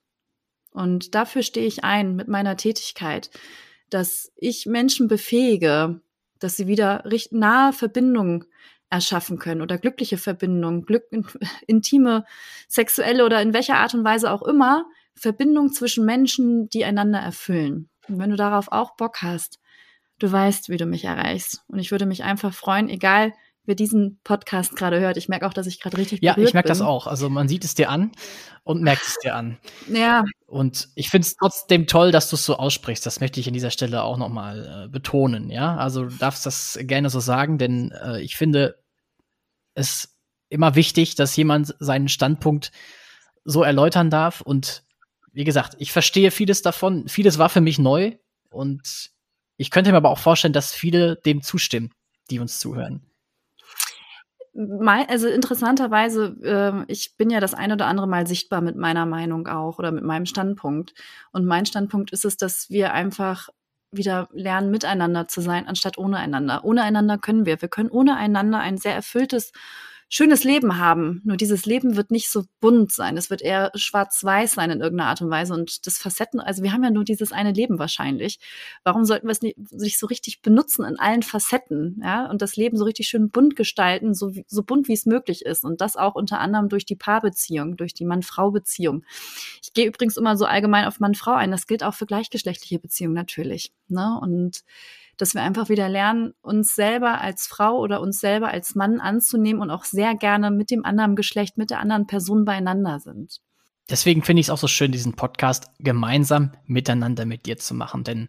Und 0.72 1.14
dafür 1.14 1.42
stehe 1.42 1.66
ich 1.66 1.84
ein 1.84 2.16
mit 2.16 2.28
meiner 2.28 2.56
Tätigkeit, 2.56 3.30
dass 3.90 4.32
ich 4.36 4.66
Menschen 4.66 5.06
befähige, 5.06 6.00
dass 6.40 6.56
sie 6.56 6.66
wieder 6.66 7.04
nahe 7.30 7.72
Verbindungen 7.72 8.46
erschaffen 8.90 9.38
können 9.38 9.62
oder 9.62 9.78
glückliche 9.78 10.18
Verbindungen, 10.18 10.84
Glück, 10.84 11.04
intime, 11.66 12.24
sexuelle 12.68 13.24
oder 13.24 13.40
in 13.42 13.52
welcher 13.52 13.76
Art 13.76 13.94
und 13.94 14.04
Weise 14.04 14.30
auch 14.30 14.42
immer, 14.42 14.86
Verbindungen 15.14 15.72
zwischen 15.72 16.04
Menschen, 16.04 16.68
die 16.68 16.84
einander 16.84 17.20
erfüllen. 17.20 17.88
Und 18.08 18.18
wenn 18.18 18.30
du 18.30 18.36
darauf 18.36 18.70
auch 18.70 18.96
Bock 18.96 19.22
hast, 19.22 19.58
du 20.18 20.30
weißt, 20.30 20.68
wie 20.68 20.76
du 20.76 20.86
mich 20.86 21.04
erreichst. 21.04 21.62
Und 21.68 21.78
ich 21.78 21.90
würde 21.90 22.06
mich 22.06 22.24
einfach 22.24 22.52
freuen, 22.52 22.88
egal 22.88 23.32
wer 23.66 23.74
diesen 23.74 24.20
Podcast 24.24 24.76
gerade 24.76 25.00
hört. 25.00 25.16
Ich 25.16 25.28
merke 25.28 25.46
auch, 25.46 25.54
dass 25.54 25.66
ich 25.66 25.80
gerade 25.80 25.96
richtig 25.96 26.22
Ja, 26.22 26.36
ich 26.36 26.52
merke 26.52 26.68
das 26.68 26.80
auch. 26.80 27.06
Also 27.06 27.30
man 27.30 27.48
sieht 27.48 27.64
es 27.64 27.74
dir 27.74 27.88
an 27.88 28.12
und 28.62 28.82
merkt 28.82 29.02
es 29.06 29.18
dir 29.22 29.34
an. 29.34 29.58
Ja. 29.88 30.24
Und 30.46 30.88
ich 30.94 31.10
finde 31.10 31.26
es 31.26 31.36
trotzdem 31.36 31.86
toll, 31.86 32.12
dass 32.12 32.28
du 32.28 32.36
es 32.36 32.44
so 32.44 32.56
aussprichst. 32.56 33.04
Das 33.06 33.20
möchte 33.20 33.40
ich 33.40 33.46
an 33.46 33.54
dieser 33.54 33.70
Stelle 33.70 34.02
auch 34.02 34.18
noch 34.18 34.28
mal 34.28 34.84
äh, 34.84 34.88
betonen. 34.88 35.50
Ja, 35.50 35.76
also 35.76 36.04
du 36.04 36.16
darfst 36.16 36.44
das 36.44 36.78
gerne 36.82 37.08
so 37.08 37.20
sagen, 37.20 37.58
denn 37.58 37.90
äh, 37.92 38.20
ich 38.20 38.36
finde 38.36 38.78
es 39.74 40.14
immer 40.50 40.74
wichtig, 40.74 41.14
dass 41.14 41.34
jemand 41.36 41.74
seinen 41.78 42.08
Standpunkt 42.08 42.70
so 43.44 43.62
erläutern 43.62 44.10
darf. 44.10 44.40
Und 44.40 44.83
wie 45.34 45.44
gesagt, 45.44 45.76
ich 45.78 45.92
verstehe 45.92 46.30
vieles 46.30 46.62
davon. 46.62 47.08
Vieles 47.08 47.38
war 47.38 47.50
für 47.50 47.60
mich 47.60 47.78
neu 47.78 48.16
und 48.50 49.10
ich 49.56 49.70
könnte 49.70 49.90
mir 49.90 49.98
aber 49.98 50.10
auch 50.10 50.18
vorstellen, 50.18 50.54
dass 50.54 50.72
viele 50.72 51.16
dem 51.16 51.42
zustimmen, 51.42 51.92
die 52.30 52.38
uns 52.38 52.58
zuhören 52.58 53.02
also 54.54 55.28
interessanterweise, 55.28 56.36
äh, 56.42 56.92
ich 56.92 57.16
bin 57.16 57.30
ja 57.30 57.40
das 57.40 57.54
ein 57.54 57.72
oder 57.72 57.86
andere 57.86 58.06
Mal 58.06 58.26
sichtbar 58.26 58.60
mit 58.60 58.76
meiner 58.76 59.06
Meinung 59.06 59.48
auch 59.48 59.78
oder 59.78 59.90
mit 59.90 60.04
meinem 60.04 60.26
Standpunkt. 60.26 60.94
Und 61.32 61.44
mein 61.44 61.66
Standpunkt 61.66 62.12
ist 62.12 62.24
es, 62.24 62.36
dass 62.36 62.70
wir 62.70 62.92
einfach 62.92 63.48
wieder 63.90 64.28
lernen, 64.32 64.70
miteinander 64.70 65.28
zu 65.28 65.40
sein, 65.40 65.66
anstatt 65.66 65.98
ohne 65.98 66.18
einander. 66.18 66.64
Ohne 66.64 66.82
einander 66.82 67.18
können 67.18 67.46
wir. 67.46 67.60
Wir 67.60 67.68
können 67.68 67.90
ohne 67.90 68.16
einander 68.16 68.60
ein 68.60 68.76
sehr 68.78 68.94
erfülltes 68.94 69.52
schönes 70.08 70.44
Leben 70.44 70.78
haben. 70.78 71.20
Nur 71.24 71.36
dieses 71.36 71.66
Leben 71.66 71.96
wird 71.96 72.10
nicht 72.10 72.30
so 72.30 72.44
bunt 72.60 72.92
sein. 72.92 73.16
Es 73.16 73.30
wird 73.30 73.42
eher 73.42 73.70
schwarz-weiß 73.74 74.52
sein 74.52 74.70
in 74.70 74.80
irgendeiner 74.80 75.10
Art 75.10 75.22
und 75.22 75.30
Weise. 75.30 75.54
Und 75.54 75.86
das 75.86 75.98
Facetten, 75.98 76.40
also 76.40 76.62
wir 76.62 76.72
haben 76.72 76.84
ja 76.84 76.90
nur 76.90 77.04
dieses 77.04 77.32
eine 77.32 77.52
Leben 77.52 77.78
wahrscheinlich. 77.78 78.38
Warum 78.84 79.04
sollten 79.04 79.26
wir 79.26 79.32
es 79.32 79.42
nicht 79.42 79.56
sich 79.70 79.98
so 79.98 80.06
richtig 80.06 80.42
benutzen 80.42 80.84
in 80.84 80.98
allen 80.98 81.22
Facetten, 81.22 82.00
ja? 82.02 82.28
Und 82.30 82.42
das 82.42 82.56
Leben 82.56 82.76
so 82.76 82.84
richtig 82.84 83.08
schön 83.08 83.30
bunt 83.30 83.56
gestalten, 83.56 84.14
so, 84.14 84.32
so 84.46 84.62
bunt 84.62 84.88
wie 84.88 84.94
es 84.94 85.06
möglich 85.06 85.44
ist. 85.44 85.64
Und 85.64 85.80
das 85.80 85.96
auch 85.96 86.14
unter 86.14 86.40
anderem 86.40 86.68
durch 86.68 86.84
die 86.84 86.96
Paarbeziehung, 86.96 87.76
durch 87.76 87.94
die 87.94 88.04
Mann-Frau-Beziehung. 88.04 89.04
Ich 89.62 89.72
gehe 89.72 89.86
übrigens 89.86 90.16
immer 90.16 90.36
so 90.36 90.44
allgemein 90.44 90.86
auf 90.86 91.00
Mann-Frau 91.00 91.32
ein. 91.32 91.50
Das 91.50 91.66
gilt 91.66 91.82
auch 91.82 91.94
für 91.94 92.06
gleichgeschlechtliche 92.06 92.78
Beziehungen 92.78 93.14
natürlich. 93.14 93.72
Ne? 93.88 94.18
Und 94.20 94.64
dass 95.16 95.34
wir 95.34 95.42
einfach 95.42 95.68
wieder 95.68 95.88
lernen, 95.88 96.32
uns 96.42 96.74
selber 96.74 97.20
als 97.20 97.46
Frau 97.46 97.78
oder 97.78 98.00
uns 98.00 98.20
selber 98.20 98.48
als 98.48 98.74
Mann 98.74 99.00
anzunehmen 99.00 99.62
und 99.62 99.70
auch 99.70 99.84
sehr 99.84 100.14
gerne 100.14 100.50
mit 100.50 100.70
dem 100.70 100.84
anderen 100.84 101.16
Geschlecht, 101.16 101.56
mit 101.56 101.70
der 101.70 101.80
anderen 101.80 102.06
Person 102.06 102.44
beieinander 102.44 103.00
sind. 103.00 103.40
Deswegen 103.90 104.22
finde 104.22 104.40
ich 104.40 104.46
es 104.46 104.50
auch 104.50 104.58
so 104.58 104.68
schön, 104.68 104.92
diesen 104.92 105.14
Podcast 105.14 105.68
gemeinsam 105.78 106.52
miteinander 106.64 107.26
mit 107.26 107.46
dir 107.46 107.58
zu 107.58 107.74
machen, 107.74 108.02
denn 108.02 108.28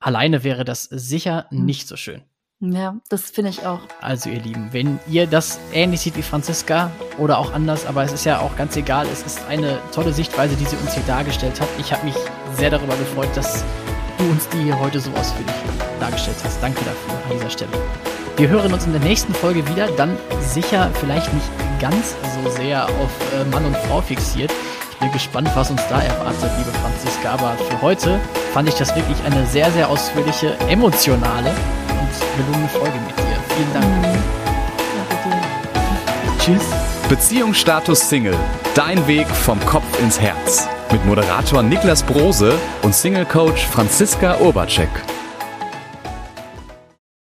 alleine 0.00 0.44
wäre 0.44 0.64
das 0.64 0.84
sicher 0.84 1.46
hm. 1.50 1.64
nicht 1.64 1.86
so 1.86 1.96
schön. 1.96 2.22
Ja, 2.60 3.00
das 3.08 3.30
finde 3.30 3.50
ich 3.50 3.64
auch. 3.64 3.80
Also 4.00 4.30
ihr 4.30 4.40
Lieben, 4.40 4.72
wenn 4.72 4.98
ihr 5.08 5.28
das 5.28 5.60
ähnlich 5.72 6.00
seht 6.00 6.16
wie 6.16 6.22
Franziska 6.22 6.90
oder 7.16 7.38
auch 7.38 7.52
anders, 7.52 7.86
aber 7.86 8.02
es 8.02 8.12
ist 8.12 8.24
ja 8.24 8.40
auch 8.40 8.56
ganz 8.56 8.76
egal, 8.76 9.06
es 9.06 9.22
ist 9.22 9.46
eine 9.46 9.78
tolle 9.92 10.12
Sichtweise, 10.12 10.56
die 10.56 10.64
sie 10.64 10.74
uns 10.76 10.94
hier 10.94 11.04
dargestellt 11.04 11.60
hat. 11.60 11.68
Ich 11.78 11.92
habe 11.92 12.04
mich 12.04 12.16
sehr 12.54 12.70
darüber 12.70 12.96
gefreut, 12.96 13.28
dass 13.36 13.64
du 14.18 14.24
uns 14.30 14.48
die 14.48 14.64
hier 14.64 14.78
heute 14.78 15.00
so 15.00 15.10
ausführlich 15.12 15.54
dargestellt 16.00 16.36
hast. 16.44 16.62
Danke 16.62 16.80
dafür 16.84 17.14
an 17.24 17.36
dieser 17.36 17.50
Stelle. 17.50 17.70
Wir 18.36 18.48
hören 18.48 18.72
uns 18.72 18.86
in 18.86 18.92
der 18.92 19.00
nächsten 19.00 19.34
Folge 19.34 19.66
wieder, 19.68 19.88
dann 19.96 20.16
sicher 20.40 20.90
vielleicht 21.00 21.32
nicht 21.32 21.46
ganz 21.80 22.14
so 22.34 22.50
sehr 22.50 22.84
auf 22.84 23.10
äh, 23.34 23.44
Mann 23.50 23.64
und 23.64 23.76
Frau 23.88 24.00
fixiert. 24.00 24.52
Ich 24.92 24.98
bin 24.98 25.12
gespannt, 25.12 25.50
was 25.54 25.70
uns 25.70 25.82
da 25.88 26.00
erwartet, 26.00 26.50
liebe 26.58 26.70
Franziska. 26.78 27.30
Aber 27.30 27.56
für 27.68 27.82
heute 27.82 28.20
fand 28.52 28.68
ich 28.68 28.74
das 28.74 28.94
wirklich 28.94 29.16
eine 29.24 29.46
sehr, 29.46 29.70
sehr 29.70 29.88
ausführliche, 29.88 30.56
emotionale 30.68 31.50
und 31.50 32.36
gelungene 32.36 32.68
Folge 32.68 32.98
mit 33.06 33.16
dir. 33.16 33.38
Vielen 33.56 33.72
Dank. 33.74 33.86
Mhm. 33.86 34.18
Tschüss. 36.40 36.62
Beziehungsstatus 37.08 38.08
Single. 38.08 38.36
Dein 38.74 39.06
Weg 39.06 39.28
vom 39.28 39.64
Kopf 39.66 40.00
ins 40.00 40.20
Herz 40.20 40.68
mit 40.92 41.04
Moderator 41.04 41.62
Niklas 41.62 42.02
Brose 42.02 42.52
und 42.82 42.94
Single-Coach 42.94 43.66
Franziska 43.66 44.38
Urbacek. 44.38 45.17